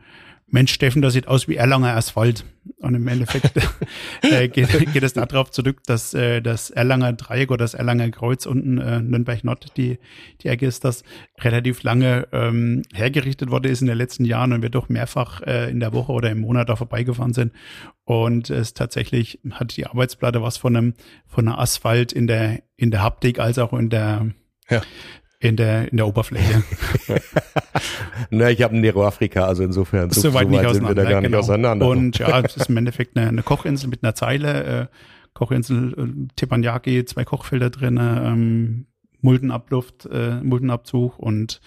Mensch, 0.52 0.74
Steffen, 0.74 1.02
das 1.02 1.14
sieht 1.14 1.28
aus 1.28 1.48
wie 1.48 1.56
Erlanger 1.56 1.96
Asphalt. 1.96 2.46
Und 2.78 2.94
im 2.94 3.08
Endeffekt 3.08 3.52
äh, 4.22 4.48
geht, 4.50 4.70
geht 4.94 5.04
es 5.04 5.14
darauf 5.14 5.50
zurück, 5.50 5.80
dass 5.86 6.14
äh, 6.14 6.42
das 6.42 6.70
Erlanger 6.70 7.14
Dreieck 7.14 7.50
oder 7.50 7.64
das 7.64 7.74
Erlanger 7.74 8.10
Kreuz 8.12 8.46
unten 8.46 8.78
äh, 8.78 9.02
Nürnberg-Nord, 9.02 9.78
die, 9.78 9.98
die 10.42 10.48
Ecke 10.48 10.68
ist 10.68 10.84
das, 10.84 11.04
relativ 11.40 11.84
lange 11.84 12.28
ähm, 12.34 12.84
hergerichtet 12.94 13.50
worden 13.50 13.72
ist 13.72 13.82
in 13.82 13.88
den 13.88 13.98
letzten 13.98 14.26
Jahren 14.26 14.54
und 14.54 14.62
wir 14.62 14.70
doch 14.70 14.90
mehrfach 14.90 15.42
äh, 15.42 15.72
in 15.72 15.80
der 15.80 15.94
Woche 15.94 16.12
oder 16.12 16.30
im 16.30 16.42
Monat 16.42 16.70
da 16.70 16.76
vorbeigefahren 16.76 17.34
sind. 17.34 17.54
Und 18.04 18.50
es 18.50 18.74
tatsächlich 18.74 19.40
hat 19.52 19.78
die 19.78 19.88
Arbeitsplatte 19.88 20.42
was 20.42 20.58
von 20.58 20.76
einem, 20.76 20.94
von 21.26 21.48
einer 21.48 21.60
Asphalt 21.60 22.12
in 22.12 22.28
der, 22.28 22.62
in 22.76 22.92
der 22.92 23.02
Haptik 23.02 23.40
als 23.40 23.58
auch 23.58 23.74
in 23.74 23.90
der, 23.90 24.28
ja 24.70 24.82
in 25.42 25.56
der, 25.56 25.92
in 25.92 25.98
der 25.98 26.08
Oberfläche. 26.08 26.64
Na, 28.30 28.50
ich 28.52 28.62
habe 28.62 28.76
ein 28.76 28.82
Nero 28.82 29.06
Afrika, 29.06 29.46
also 29.46 29.64
insofern 29.64 30.12
so, 30.12 30.22
so 30.22 30.34
weit, 30.34 30.48
nicht 30.48 30.62
sind 30.72 30.88
wir 30.88 30.94
da 30.94 31.04
gar 31.04 31.22
genau. 31.22 31.22
nicht 31.22 31.36
auseinander. 31.36 31.88
Und 31.88 32.20
ja, 32.20 32.40
es 32.42 32.56
ist 32.56 32.70
im 32.70 32.78
Endeffekt 32.78 33.18
eine, 33.18 33.28
eine 33.28 33.44
Kochinsel 33.44 33.90
mit 33.90 34.04
einer 34.04 34.14
Zeile, 34.14 34.64
äh, 34.64 34.88
Kochinsel 35.34 35.94
äh, 35.98 36.28
Teppanyaki, 36.36 37.06
zwei 37.06 37.26
Kochfelder 37.26 37.72
drin, 37.72 37.98
ähm, 37.98 38.86
Muldenabluft, 39.22 40.06
äh, 40.06 40.42
Muldenabzug 40.42 41.18
und 41.18 41.60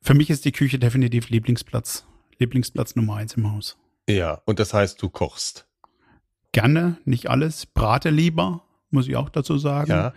für 0.00 0.14
mich 0.14 0.30
ist 0.30 0.46
die 0.46 0.52
Küche 0.52 0.78
definitiv 0.78 1.28
Lieblingsplatz. 1.28 2.06
Lieblingsplatz 2.38 2.96
Nummer 2.96 3.16
eins 3.16 3.34
im 3.34 3.52
Haus. 3.52 3.78
Ja, 4.08 4.40
und 4.46 4.58
das 4.58 4.72
heißt, 4.72 5.00
du 5.02 5.10
kochst? 5.10 5.66
Gerne, 6.52 6.96
nicht 7.04 7.28
alles. 7.28 7.66
Brate 7.66 8.08
lieber, 8.08 8.62
muss 8.90 9.08
ich 9.08 9.16
auch 9.16 9.28
dazu 9.28 9.58
sagen. 9.58 9.90
Ja 9.90 10.12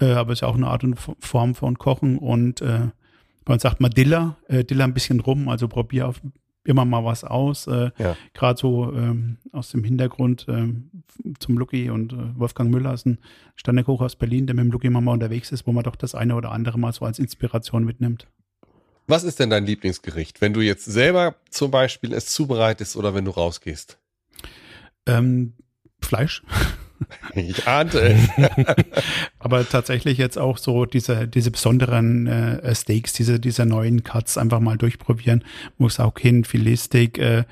äh, 0.00 0.12
aber 0.12 0.32
ist 0.32 0.40
ja 0.40 0.48
auch 0.48 0.56
eine 0.56 0.68
Art 0.68 0.84
und 0.84 0.96
Form 1.18 1.54
von 1.54 1.78
Kochen 1.78 2.18
und 2.18 2.60
äh, 2.60 2.88
man 3.46 3.58
sagt 3.58 3.80
mal 3.80 3.88
Diller, 3.88 4.36
äh, 4.48 4.64
Diller 4.64 4.84
ein 4.84 4.94
bisschen 4.94 5.20
rum, 5.20 5.48
also 5.48 5.68
probier 5.68 6.08
auf, 6.08 6.20
immer 6.64 6.84
mal 6.84 7.04
was 7.04 7.24
aus. 7.24 7.66
Äh, 7.66 7.90
ja. 7.98 8.16
Gerade 8.32 8.58
so 8.58 8.92
ähm, 8.92 9.38
aus 9.52 9.70
dem 9.70 9.84
Hintergrund 9.84 10.46
ähm, 10.48 10.90
zum 11.38 11.58
Lucky 11.58 11.90
und 11.90 12.12
äh, 12.14 12.38
Wolfgang 12.38 12.70
Müller 12.70 12.94
ist 12.94 13.06
ein 13.06 13.18
Standardkoch 13.54 14.00
aus 14.00 14.16
Berlin, 14.16 14.46
der 14.46 14.56
mit 14.56 14.64
dem 14.64 14.72
Lucky 14.72 14.88
mal 14.88 15.06
unterwegs 15.08 15.52
ist, 15.52 15.66
wo 15.66 15.72
man 15.72 15.84
doch 15.84 15.96
das 15.96 16.14
eine 16.14 16.34
oder 16.34 16.52
andere 16.52 16.78
mal 16.78 16.92
so 16.92 17.04
als 17.04 17.18
Inspiration 17.18 17.84
mitnimmt. 17.84 18.26
Was 19.06 19.24
ist 19.24 19.38
denn 19.38 19.50
dein 19.50 19.66
Lieblingsgericht, 19.66 20.40
wenn 20.40 20.54
du 20.54 20.62
jetzt 20.62 20.86
selber 20.86 21.36
zum 21.50 21.70
Beispiel 21.70 22.14
es 22.14 22.28
zubereitest 22.28 22.96
oder 22.96 23.14
wenn 23.14 23.26
du 23.26 23.32
rausgehst? 23.32 23.98
Ähm, 25.04 25.52
Fleisch. 26.00 26.42
Ich 27.34 27.66
ahnte 27.66 28.00
es. 28.00 28.28
Aber 29.38 29.68
tatsächlich 29.68 30.18
jetzt 30.18 30.38
auch 30.38 30.58
so 30.58 30.84
diese, 30.86 31.26
diese 31.28 31.50
besonderen 31.50 32.26
äh, 32.26 32.74
Steaks, 32.74 33.12
diese, 33.12 33.40
diese 33.40 33.66
neuen 33.66 34.04
Cuts 34.04 34.38
einfach 34.38 34.60
mal 34.60 34.76
durchprobieren. 34.76 35.44
Sage, 35.88 36.08
okay, 36.08 36.28
ein 36.28 36.44
Filetsteak 36.44 37.18
äh, 37.18 37.44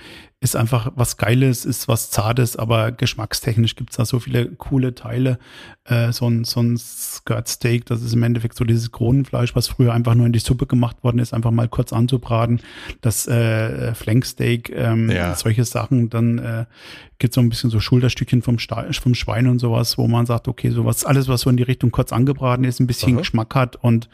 ist 0.43 0.57
einfach 0.57 0.91
was 0.97 1.19
Geiles, 1.19 1.65
ist 1.65 1.87
was 1.87 2.11
Zartes, 2.11 2.57
aber 2.57 2.91
geschmackstechnisch 2.91 3.77
gibt's 3.77 3.97
da 3.97 4.05
so 4.05 4.19
viele 4.19 4.47
coole 4.47 4.93
Teile. 4.93 5.39
Äh, 5.85 6.11
so 6.11 6.29
ein, 6.29 6.43
so 6.43 6.61
ein 6.61 6.77
Skirt 6.77 7.47
Steak, 7.47 7.87
das 7.87 8.03
ist 8.03 8.13
im 8.13 8.25
Endeffekt 8.25 8.57
so 8.57 8.65
dieses 8.65 8.91
Kronenfleisch, 8.91 9.55
was 9.55 9.69
früher 9.69 9.95
einfach 9.95 10.17
nur 10.17 10.27
in 10.27 10.33
die 10.33 10.41
Suppe 10.41 10.67
gemacht 10.67 11.05
worden 11.05 11.21
ist, 11.21 11.33
einfach 11.33 11.53
mal 11.53 11.69
kurz 11.69 11.93
anzubraten. 11.93 12.61
Das 13.03 13.29
äh, 13.29 13.95
Flanksteak, 13.95 14.71
ähm, 14.75 15.09
ja. 15.11 15.37
solche 15.37 15.65
Sachen. 15.65 16.11
Dann 16.11 16.39
äh, 16.39 16.65
gibt 17.21 17.35
so 17.35 17.41
ein 17.41 17.49
bisschen 17.49 17.71
so 17.71 17.79
Schulterstückchen 17.79 18.43
vom, 18.43 18.59
vom 18.59 19.15
Schwein 19.15 19.47
und 19.47 19.61
sowas, 19.61 19.97
wo 19.97 20.09
man 20.09 20.27
sagt, 20.27 20.49
okay, 20.49 20.71
sowas, 20.71 21.05
alles, 21.05 21.29
was 21.29 21.43
so 21.43 21.51
in 21.51 21.57
die 21.57 21.63
Richtung 21.63 21.93
kurz 21.93 22.13
angebraten 22.13 22.65
ist, 22.65 22.81
ein 22.81 22.89
bisschen 22.89 23.13
Aha. 23.13 23.21
Geschmack 23.21 23.55
hat 23.55 23.77
und 23.77 24.09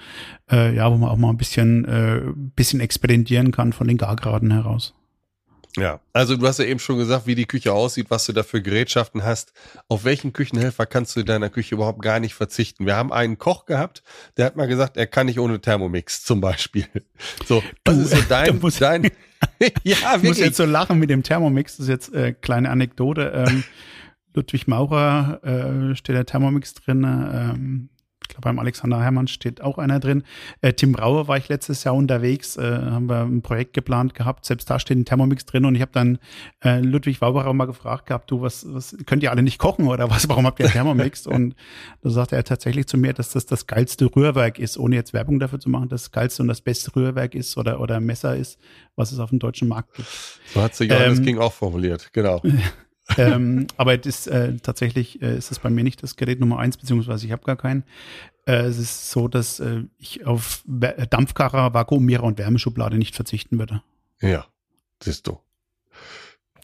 äh, 0.50 0.74
ja, 0.76 0.92
wo 0.92 0.98
man 0.98 1.08
auch 1.08 1.16
mal 1.16 1.30
ein 1.30 1.38
bisschen, 1.38 1.86
äh, 1.86 2.20
bisschen 2.54 2.80
experimentieren 2.80 3.50
kann 3.50 3.72
von 3.72 3.88
den 3.88 3.96
Gargraden 3.96 4.50
heraus. 4.50 4.92
Ja, 5.76 6.00
also 6.12 6.36
du 6.36 6.46
hast 6.46 6.58
ja 6.58 6.64
eben 6.64 6.80
schon 6.80 6.98
gesagt, 6.98 7.26
wie 7.26 7.34
die 7.34 7.46
Küche 7.46 7.72
aussieht, 7.72 8.06
was 8.10 8.26
du 8.26 8.32
da 8.32 8.42
für 8.42 8.62
Gerätschaften 8.62 9.24
hast. 9.24 9.52
Auf 9.88 10.04
welchen 10.04 10.32
Küchenhelfer 10.32 10.86
kannst 10.86 11.14
du 11.14 11.20
in 11.20 11.26
deiner 11.26 11.50
Küche 11.50 11.74
überhaupt 11.74 12.02
gar 12.02 12.20
nicht 12.20 12.34
verzichten? 12.34 12.86
Wir 12.86 12.96
haben 12.96 13.12
einen 13.12 13.38
Koch 13.38 13.66
gehabt, 13.66 14.02
der 14.36 14.46
hat 14.46 14.56
mal 14.56 14.66
gesagt, 14.66 14.96
er 14.96 15.06
kann 15.06 15.26
nicht 15.26 15.38
ohne 15.38 15.60
Thermomix 15.60 16.24
zum 16.24 16.40
Beispiel. 16.40 16.86
So, 17.46 17.62
du, 17.84 17.92
ist 17.92 18.10
so 18.10 18.18
dein, 18.28 18.60
dein 18.80 19.02
ja, 19.82 19.96
wirklich. 19.96 20.22
Ich 20.22 20.22
muss 20.22 20.38
jetzt 20.38 20.56
so 20.56 20.64
lachen 20.64 20.98
mit 20.98 21.10
dem 21.10 21.22
Thermomix, 21.22 21.76
das 21.76 21.86
ist 21.86 21.90
jetzt 21.90 22.14
äh, 22.14 22.32
kleine 22.32 22.70
Anekdote. 22.70 23.32
Ähm, 23.34 23.64
Ludwig 24.34 24.68
Maurer 24.68 25.40
äh, 25.42 25.96
steht 25.96 26.16
der 26.16 26.26
Thermomix 26.26 26.74
drin. 26.74 27.04
Ähm, 27.04 27.88
glaube, 28.38 28.48
beim 28.48 28.58
Alexander 28.58 29.02
Hermann 29.02 29.28
steht 29.28 29.60
auch 29.60 29.78
einer 29.78 30.00
drin. 30.00 30.22
Äh, 30.60 30.72
Tim 30.72 30.92
Brauer 30.92 31.28
war 31.28 31.36
ich 31.36 31.48
letztes 31.48 31.84
Jahr 31.84 31.94
unterwegs, 31.94 32.56
äh, 32.56 32.62
haben 32.62 33.08
wir 33.08 33.22
ein 33.22 33.42
Projekt 33.42 33.74
geplant 33.74 34.14
gehabt. 34.14 34.44
Selbst 34.44 34.70
da 34.70 34.78
steht 34.78 34.96
ein 34.96 35.04
Thermomix 35.04 35.44
drin 35.44 35.64
und 35.64 35.74
ich 35.74 35.80
habe 35.80 35.92
dann 35.92 36.18
äh, 36.64 36.80
Ludwig 36.80 37.20
Wauberer 37.20 37.52
mal 37.52 37.66
gefragt 37.66 38.06
gehabt, 38.06 38.30
du, 38.30 38.40
was, 38.40 38.66
was 38.68 38.96
könnt 39.06 39.22
ihr 39.22 39.30
alle 39.30 39.42
nicht 39.42 39.58
kochen 39.58 39.86
oder 39.86 40.10
was? 40.10 40.28
Warum 40.28 40.46
habt 40.46 40.60
ihr 40.60 40.66
einen 40.66 40.72
Thermomix? 40.72 41.26
und 41.26 41.54
da 42.02 42.10
sagte 42.10 42.36
er 42.36 42.44
tatsächlich 42.44 42.86
zu 42.86 42.96
mir, 42.96 43.12
dass 43.12 43.30
das 43.30 43.46
das 43.46 43.66
geilste 43.66 44.06
Rührwerk 44.14 44.58
ist, 44.58 44.78
ohne 44.78 44.96
jetzt 44.96 45.12
Werbung 45.12 45.38
dafür 45.38 45.60
zu 45.60 45.70
machen, 45.70 45.88
das 45.88 46.10
geilste 46.12 46.42
und 46.42 46.48
das 46.48 46.60
beste 46.60 46.94
Rührwerk 46.94 47.34
ist 47.34 47.56
oder 47.56 47.80
oder 47.80 48.00
Messer 48.00 48.36
ist, 48.36 48.58
was 48.96 49.12
es 49.12 49.18
auf 49.18 49.30
dem 49.30 49.38
deutschen 49.38 49.68
Markt 49.68 49.94
gibt. 49.94 50.08
So 50.54 50.62
hat 50.62 50.74
sich 50.74 50.90
Johannes 50.90 51.18
ähm, 51.18 51.24
King 51.24 51.38
auch 51.38 51.52
formuliert, 51.52 52.10
genau. 52.12 52.42
ähm, 53.16 53.66
aber 53.76 53.96
das, 53.96 54.26
äh, 54.26 54.56
tatsächlich 54.62 55.22
äh, 55.22 55.36
ist 55.36 55.50
es 55.50 55.58
bei 55.58 55.70
mir 55.70 55.84
nicht 55.84 56.02
das 56.02 56.16
Gerät 56.16 56.40
Nummer 56.40 56.58
eins, 56.58 56.76
beziehungsweise 56.76 57.26
ich 57.26 57.32
habe 57.32 57.44
gar 57.44 57.56
keinen. 57.56 57.84
Äh, 58.46 58.62
es 58.62 58.78
ist 58.78 59.10
so, 59.10 59.28
dass 59.28 59.60
äh, 59.60 59.84
ich 59.98 60.26
auf 60.26 60.62
Dampfkarrer, 60.66 61.74
Vakuummierer 61.74 62.24
und 62.24 62.38
Wärmeschublade 62.38 62.98
nicht 62.98 63.14
verzichten 63.14 63.58
würde. 63.58 63.82
Ja, 64.20 64.46
siehst 65.02 65.26
du. 65.26 65.38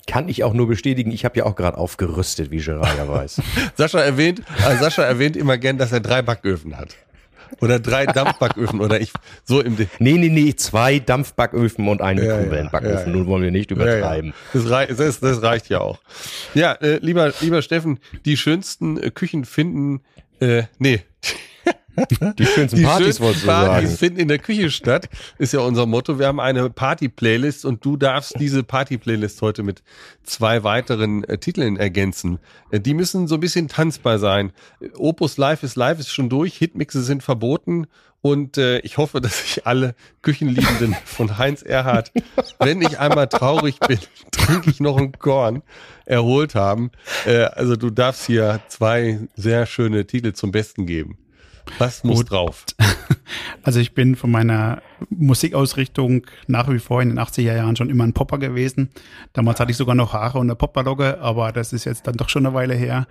Kann 0.06 0.28
ich 0.28 0.44
auch 0.44 0.52
nur 0.52 0.68
bestätigen, 0.68 1.10
ich 1.10 1.24
habe 1.24 1.38
ja 1.38 1.46
auch 1.46 1.56
gerade 1.56 1.78
aufgerüstet, 1.78 2.50
wie 2.50 2.58
Gerard 2.58 2.98
ja 2.98 3.08
weiß. 3.08 3.40
Sascha 3.74 4.00
erwähnt, 4.00 4.42
also 4.62 4.84
Sascha 4.84 5.02
erwähnt 5.02 5.36
immer 5.36 5.56
gern, 5.56 5.78
dass 5.78 5.92
er 5.92 6.00
drei 6.00 6.20
Backöfen 6.20 6.76
hat. 6.76 6.94
Oder 7.60 7.78
drei 7.80 8.06
Dampfbacköfen 8.14 8.80
oder 8.80 9.00
ich 9.00 9.12
so 9.44 9.60
im 9.60 9.76
De 9.76 9.86
Nee, 9.98 10.14
nee, 10.14 10.28
nee, 10.28 10.54
zwei 10.54 10.98
Dampfbacköfen 10.98 11.88
und 11.88 12.02
einen 12.02 12.24
ja, 12.24 12.36
Mikrowellenbackofen. 12.36 13.12
Ja, 13.12 13.16
Nun 13.16 13.26
wollen 13.26 13.42
wir 13.42 13.50
nicht 13.50 13.70
übertreiben. 13.70 14.34
Das, 14.52 14.70
rei 14.70 14.86
das, 14.86 15.20
das, 15.20 15.42
reicht 15.42 15.68
ja 15.68 15.80
auch. 15.80 15.98
Ja, 16.54 16.72
äh, 16.72 16.98
lieber, 16.98 17.32
lieber 17.40 17.62
Steffen, 17.62 17.98
die 18.24 18.36
schönsten 18.36 18.98
äh, 18.98 19.10
Küchen 19.10 19.44
finden, 19.44 20.02
äh, 20.40 20.64
nee. 20.78 21.02
Die 22.38 22.46
schönsten 22.46 22.76
die 22.78 22.84
Partys, 22.84 23.18
schönsten 23.18 23.46
Partys 23.46 23.88
sagen. 23.88 23.88
finden 23.88 24.20
in 24.20 24.28
der 24.28 24.38
Küche 24.38 24.70
statt, 24.70 25.08
ist 25.38 25.52
ja 25.52 25.60
unser 25.60 25.86
Motto. 25.86 26.18
Wir 26.18 26.26
haben 26.26 26.40
eine 26.40 26.70
Party-Playlist 26.70 27.64
und 27.64 27.84
du 27.84 27.96
darfst 27.96 28.34
diese 28.38 28.62
Party-Playlist 28.62 29.40
heute 29.42 29.62
mit 29.62 29.82
zwei 30.22 30.64
weiteren 30.64 31.24
äh, 31.24 31.38
Titeln 31.38 31.76
ergänzen. 31.76 32.38
Äh, 32.70 32.80
die 32.80 32.94
müssen 32.94 33.28
so 33.28 33.36
ein 33.36 33.40
bisschen 33.40 33.68
tanzbar 33.68 34.18
sein. 34.18 34.52
Opus 34.96 35.36
Live 35.36 35.62
is 35.62 35.76
Live 35.76 35.98
ist 35.98 36.10
schon 36.10 36.28
durch, 36.28 36.56
Hitmixe 36.56 37.02
sind 37.02 37.22
verboten 37.22 37.86
und 38.24 38.56
äh, 38.56 38.78
ich 38.78 38.96
hoffe, 38.96 39.20
dass 39.20 39.42
sich 39.42 39.66
alle 39.66 39.94
Küchenliebenden 40.22 40.96
von 41.04 41.36
Heinz 41.36 41.60
Erhardt, 41.60 42.10
wenn 42.58 42.80
ich 42.80 42.98
einmal 42.98 43.28
traurig 43.28 43.78
bin, 43.80 43.98
trinke 44.30 44.70
ich 44.70 44.80
noch 44.80 44.96
ein 44.96 45.12
Korn, 45.12 45.62
erholt 46.06 46.54
haben. 46.54 46.90
Äh, 47.26 47.42
also 47.42 47.76
du 47.76 47.90
darfst 47.90 48.24
hier 48.24 48.60
zwei 48.68 49.18
sehr 49.36 49.66
schöne 49.66 50.06
Titel 50.06 50.32
zum 50.32 50.52
Besten 50.52 50.86
geben. 50.86 51.18
Was 51.78 52.04
muss 52.04 52.24
drauf? 52.24 52.64
Also 53.62 53.80
ich 53.80 53.94
bin 53.94 54.14
von 54.14 54.30
meiner 54.30 54.82
Musikausrichtung 55.08 56.26
nach 56.46 56.68
wie 56.68 56.78
vor 56.78 57.00
in 57.00 57.08
den 57.08 57.18
80er 57.18 57.56
Jahren 57.56 57.76
schon 57.76 57.88
immer 57.88 58.04
ein 58.04 58.12
Popper 58.12 58.38
gewesen. 58.38 58.90
Damals 59.32 59.58
hatte 59.58 59.70
ich 59.70 59.78
sogar 59.78 59.94
noch 59.94 60.12
Haare 60.12 60.38
und 60.38 60.46
eine 60.46 60.54
Popperlogge, 60.54 61.18
aber 61.20 61.50
das 61.50 61.72
ist 61.72 61.86
jetzt 61.86 62.06
dann 62.06 62.16
doch 62.16 62.28
schon 62.28 62.44
eine 62.44 62.54
Weile 62.54 62.74
her. 62.74 63.06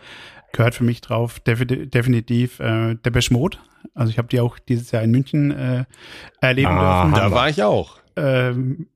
Gehört 0.52 0.76
für 0.76 0.84
mich 0.84 1.02
drauf 1.02 1.40
definitiv 1.40 2.60
äh, 2.60 2.94
Depeche 2.96 3.34
Mode. 3.34 3.58
Also 3.96 4.12
ich 4.12 4.20
habe 4.20 4.28
die 4.28 4.40
auch 4.40 4.60
dieses 4.60 4.92
Jahr 4.92 5.02
in 5.02 5.10
München 5.10 5.50
äh, 5.50 5.86
erleben 6.40 6.68
ah, 6.70 7.06
dürfen. 7.06 7.16
Da 7.20 7.32
war 7.32 7.50
ich 7.50 7.64
auch. 7.64 7.98
Ähm, 8.16 8.88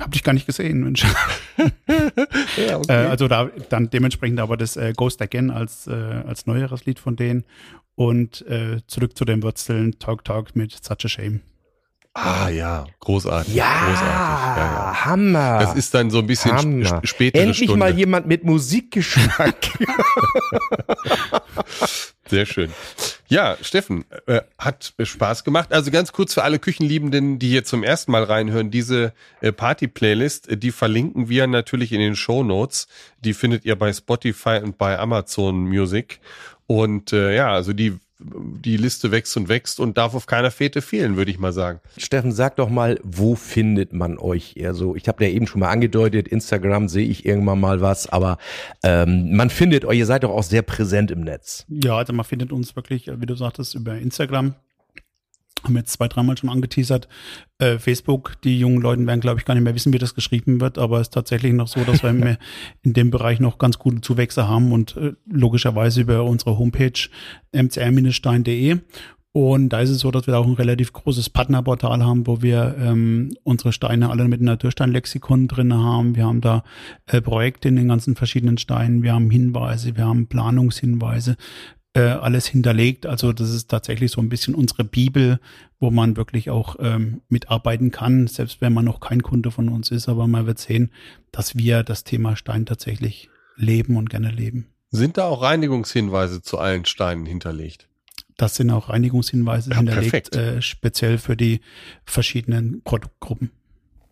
hab 0.00 0.10
dich 0.10 0.24
gar 0.24 0.32
nicht 0.32 0.46
gesehen, 0.46 0.82
Mensch. 0.82 1.04
ja, 1.56 2.78
okay. 2.78 2.86
äh, 2.88 3.06
also 3.06 3.28
da 3.28 3.50
dann 3.68 3.90
dementsprechend 3.90 4.40
aber 4.40 4.56
das 4.56 4.76
äh, 4.76 4.92
Ghost 4.96 5.22
Again 5.22 5.50
als, 5.50 5.86
äh, 5.86 5.92
als 5.92 6.46
neueres 6.46 6.84
Lied 6.84 6.98
von 6.98 7.14
denen 7.14 7.44
und 7.94 8.46
äh, 8.46 8.80
zurück 8.86 9.16
zu 9.16 9.24
den 9.24 9.42
Wurzeln 9.42 9.98
Talk 9.98 10.24
Talk 10.24 10.56
mit 10.56 10.72
Such 10.84 11.04
a 11.04 11.08
Shame. 11.08 11.40
Ah 12.16 12.48
ja, 12.48 12.86
großartig. 13.00 13.52
Ja, 13.54 13.86
großartig. 13.86 14.06
Ja, 14.06 14.56
ja. 14.56 15.04
Hammer. 15.04 15.58
Das 15.58 15.74
ist 15.74 15.92
dann 15.94 16.10
so 16.10 16.18
ein 16.18 16.28
bisschen 16.28 16.56
Hammer. 16.56 17.00
spätere 17.04 17.42
Endlich 17.42 17.68
Stunde. 17.68 17.76
mal 17.80 17.92
jemand 17.92 18.28
mit 18.28 18.44
Musikgeschmack. 18.44 19.56
Sehr 22.28 22.46
schön. 22.46 22.70
Ja, 23.28 23.56
Steffen, 23.60 24.04
äh, 24.26 24.42
hat 24.58 24.94
Spaß 25.02 25.44
gemacht. 25.44 25.72
Also 25.72 25.90
ganz 25.90 26.12
kurz 26.12 26.34
für 26.34 26.44
alle 26.44 26.58
Küchenliebenden, 26.58 27.38
die 27.38 27.48
hier 27.48 27.64
zum 27.64 27.82
ersten 27.82 28.12
Mal 28.12 28.22
reinhören, 28.22 28.70
diese 28.70 29.12
äh, 29.40 29.50
Party-Playlist, 29.52 30.48
äh, 30.48 30.56
die 30.56 30.70
verlinken 30.70 31.28
wir 31.28 31.46
natürlich 31.46 31.92
in 31.92 32.00
den 32.00 32.16
Show 32.16 32.44
Notes. 32.44 32.86
Die 33.24 33.34
findet 33.34 33.64
ihr 33.64 33.76
bei 33.76 33.92
Spotify 33.92 34.60
und 34.62 34.78
bei 34.78 34.98
Amazon 34.98 35.64
Music. 35.64 36.20
Und 36.66 37.12
äh, 37.12 37.34
ja, 37.34 37.52
also 37.52 37.72
die 37.72 37.98
die 38.20 38.76
Liste 38.76 39.10
wächst 39.10 39.36
und 39.36 39.48
wächst 39.48 39.80
und 39.80 39.98
darf 39.98 40.14
auf 40.14 40.26
keiner 40.26 40.50
Fete 40.50 40.82
fehlen, 40.82 41.16
würde 41.16 41.30
ich 41.30 41.38
mal 41.38 41.52
sagen. 41.52 41.80
Steffen, 41.96 42.32
sag 42.32 42.56
doch 42.56 42.68
mal, 42.68 42.98
wo 43.02 43.34
findet 43.34 43.92
man 43.92 44.18
euch 44.18 44.56
eher 44.56 44.72
so? 44.72 44.94
Ich 44.94 45.08
habe 45.08 45.24
ja 45.24 45.30
eben 45.30 45.46
schon 45.46 45.60
mal 45.60 45.70
angedeutet, 45.70 46.28
Instagram 46.28 46.88
sehe 46.88 47.06
ich 47.06 47.26
irgendwann 47.26 47.60
mal 47.60 47.80
was, 47.80 48.08
aber 48.08 48.38
ähm, 48.82 49.34
man 49.36 49.50
findet 49.50 49.84
euch, 49.84 49.98
ihr 49.98 50.06
seid 50.06 50.22
doch 50.22 50.30
auch 50.30 50.42
sehr 50.42 50.62
präsent 50.62 51.10
im 51.10 51.20
Netz. 51.20 51.66
Ja, 51.68 51.96
also 51.96 52.12
man 52.12 52.24
findet 52.24 52.52
uns 52.52 52.76
wirklich, 52.76 53.10
wie 53.12 53.26
du 53.26 53.34
sagtest, 53.34 53.74
über 53.74 53.98
Instagram 53.98 54.54
haben 55.64 55.76
jetzt 55.76 55.92
zwei, 55.92 56.08
dreimal 56.08 56.36
schon 56.36 56.50
angeteasert. 56.50 57.08
Äh, 57.58 57.78
Facebook, 57.78 58.40
die 58.42 58.58
jungen 58.58 58.80
Leute 58.80 59.06
werden, 59.06 59.20
glaube 59.20 59.40
ich, 59.40 59.44
gar 59.44 59.54
nicht 59.54 59.64
mehr 59.64 59.74
wissen, 59.74 59.92
wie 59.92 59.98
das 59.98 60.14
geschrieben 60.14 60.60
wird, 60.60 60.78
aber 60.78 61.00
es 61.00 61.08
ist 61.08 61.14
tatsächlich 61.14 61.52
noch 61.52 61.68
so, 61.68 61.82
dass 61.84 62.02
wir 62.02 62.10
in 62.82 62.92
dem 62.92 63.10
Bereich 63.10 63.40
noch 63.40 63.58
ganz 63.58 63.78
gute 63.78 64.00
Zuwächse 64.00 64.48
haben 64.48 64.72
und 64.72 64.96
äh, 64.96 65.12
logischerweise 65.30 66.02
über 66.02 66.24
unsere 66.24 66.58
Homepage 66.58 67.08
mcr-stein.de. 67.52 68.78
Und 69.36 69.70
da 69.70 69.80
ist 69.80 69.90
es 69.90 69.98
so, 69.98 70.12
dass 70.12 70.28
wir 70.28 70.38
auch 70.38 70.46
ein 70.46 70.52
relativ 70.52 70.92
großes 70.92 71.28
Partnerportal 71.28 72.04
haben, 72.04 72.24
wo 72.28 72.40
wir 72.40 72.76
ähm, 72.78 73.30
unsere 73.42 73.72
Steine 73.72 74.10
alle 74.10 74.28
mit 74.28 74.38
einem 74.38 74.46
Natursteinlexikon 74.46 75.48
drin 75.48 75.74
haben. 75.74 76.14
Wir 76.14 76.24
haben 76.24 76.40
da 76.40 76.62
äh, 77.06 77.20
Projekte 77.20 77.66
in 77.66 77.74
den 77.74 77.88
ganzen 77.88 78.14
verschiedenen 78.14 78.58
Steinen. 78.58 79.02
Wir 79.02 79.12
haben 79.12 79.30
Hinweise, 79.30 79.96
wir 79.96 80.06
haben 80.06 80.28
Planungshinweise 80.28 81.36
äh, 81.94 82.00
alles 82.00 82.46
hinterlegt. 82.46 83.06
Also 83.06 83.32
das 83.32 83.50
ist 83.50 83.68
tatsächlich 83.68 84.10
so 84.10 84.20
ein 84.20 84.28
bisschen 84.28 84.54
unsere 84.54 84.84
Bibel, 84.84 85.40
wo 85.78 85.90
man 85.90 86.16
wirklich 86.16 86.50
auch 86.50 86.76
ähm, 86.80 87.22
mitarbeiten 87.28 87.90
kann, 87.90 88.26
selbst 88.26 88.60
wenn 88.60 88.72
man 88.72 88.84
noch 88.84 89.00
kein 89.00 89.22
Kunde 89.22 89.50
von 89.50 89.68
uns 89.68 89.90
ist. 89.90 90.08
Aber 90.08 90.26
man 90.26 90.46
wird 90.46 90.58
sehen, 90.58 90.90
dass 91.32 91.56
wir 91.56 91.82
das 91.82 92.04
Thema 92.04 92.36
Stein 92.36 92.66
tatsächlich 92.66 93.30
leben 93.56 93.96
und 93.96 94.10
gerne 94.10 94.30
leben. 94.30 94.66
Sind 94.90 95.18
da 95.18 95.24
auch 95.24 95.42
Reinigungshinweise 95.42 96.42
zu 96.42 96.58
allen 96.58 96.84
Steinen 96.84 97.26
hinterlegt? 97.26 97.88
Das 98.36 98.56
sind 98.56 98.70
auch 98.70 98.88
Reinigungshinweise 98.88 99.70
ja, 99.70 99.76
hinterlegt, 99.76 100.34
äh, 100.34 100.60
speziell 100.60 101.18
für 101.18 101.36
die 101.36 101.60
verschiedenen 102.04 102.82
Produktgruppen. 102.82 103.50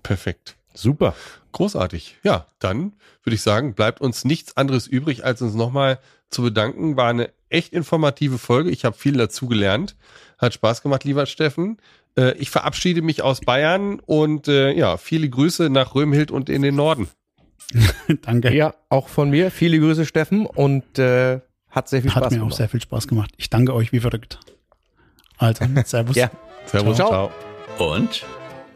Perfekt. 0.02 0.56
Super. 0.74 1.14
Großartig. 1.52 2.16
Ja, 2.22 2.46
dann 2.60 2.92
würde 3.24 3.34
ich 3.34 3.42
sagen, 3.42 3.74
bleibt 3.74 4.00
uns 4.00 4.24
nichts 4.24 4.56
anderes 4.56 4.86
übrig, 4.86 5.24
als 5.24 5.42
uns 5.42 5.54
nochmal 5.54 5.98
zu 6.30 6.42
bedanken. 6.42 6.96
War 6.96 7.10
eine 7.10 7.30
echt 7.52 7.72
informative 7.72 8.38
Folge. 8.38 8.70
Ich 8.70 8.84
habe 8.84 8.96
viel 8.96 9.16
dazu 9.16 9.46
gelernt. 9.46 9.96
Hat 10.38 10.54
Spaß 10.54 10.82
gemacht, 10.82 11.04
lieber 11.04 11.26
Steffen. 11.26 11.78
Äh, 12.16 12.36
ich 12.38 12.50
verabschiede 12.50 13.02
mich 13.02 13.22
aus 13.22 13.40
Bayern 13.40 14.00
und 14.00 14.48
äh, 14.48 14.72
ja, 14.72 14.96
viele 14.96 15.28
Grüße 15.28 15.70
nach 15.70 15.94
Römhild 15.94 16.30
und 16.30 16.48
in 16.48 16.62
den 16.62 16.74
Norden. 16.76 17.08
Danke. 18.22 18.54
Ja, 18.54 18.74
auch 18.88 19.08
von 19.08 19.30
mir. 19.30 19.50
Viele 19.50 19.78
Grüße, 19.78 20.04
Steffen. 20.06 20.46
Und 20.46 20.98
äh, 20.98 21.40
Hat 21.70 21.88
sehr 21.88 22.02
viel 22.02 22.10
Spaß 22.10 22.20
gemacht. 22.20 22.32
Hat 22.32 22.40
mir 22.40 22.44
auch 22.44 22.52
sehr 22.56 22.68
viel 22.68 22.80
Spaß 22.80 23.08
gemacht. 23.08 23.30
Ich 23.36 23.50
danke 23.50 23.74
euch 23.74 23.92
wie 23.92 24.00
verrückt. 24.00 24.40
Also, 25.38 25.64
Servus. 25.84 26.16
ja. 26.16 26.30
Servus, 26.66 26.96
ciao. 26.96 27.08
ciao. 27.08 27.94
Und? 27.94 28.24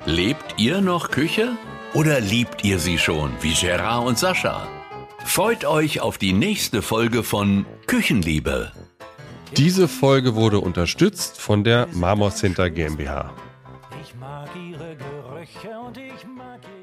Lebt 0.06 0.54
ihr 0.56 0.80
noch 0.80 1.10
Küche? 1.10 1.50
Oder 1.94 2.20
liebt 2.20 2.64
ihr 2.64 2.78
sie 2.78 2.98
schon, 2.98 3.30
wie 3.40 3.54
Gerard 3.54 4.06
und 4.06 4.18
Sascha? 4.18 4.68
Freut 5.26 5.64
euch 5.66 6.00
auf 6.00 6.16
die 6.16 6.32
nächste 6.32 6.80
Folge 6.80 7.22
von 7.22 7.66
Küchenliebe. 7.86 8.72
Diese 9.56 9.86
Folge 9.86 10.34
wurde 10.34 10.60
unterstützt 10.60 11.38
von 11.40 11.62
der 11.62 11.88
Marmor 11.92 12.30
Center 12.30 12.70
GmbH. 12.70 13.34
Ich 14.02 14.14
mag 14.14 14.48
ihre 14.56 14.96
Gerüche 14.96 15.78
und 15.78 15.98
ich 15.98 16.24
mag 16.24 16.60
ihre 16.62 16.75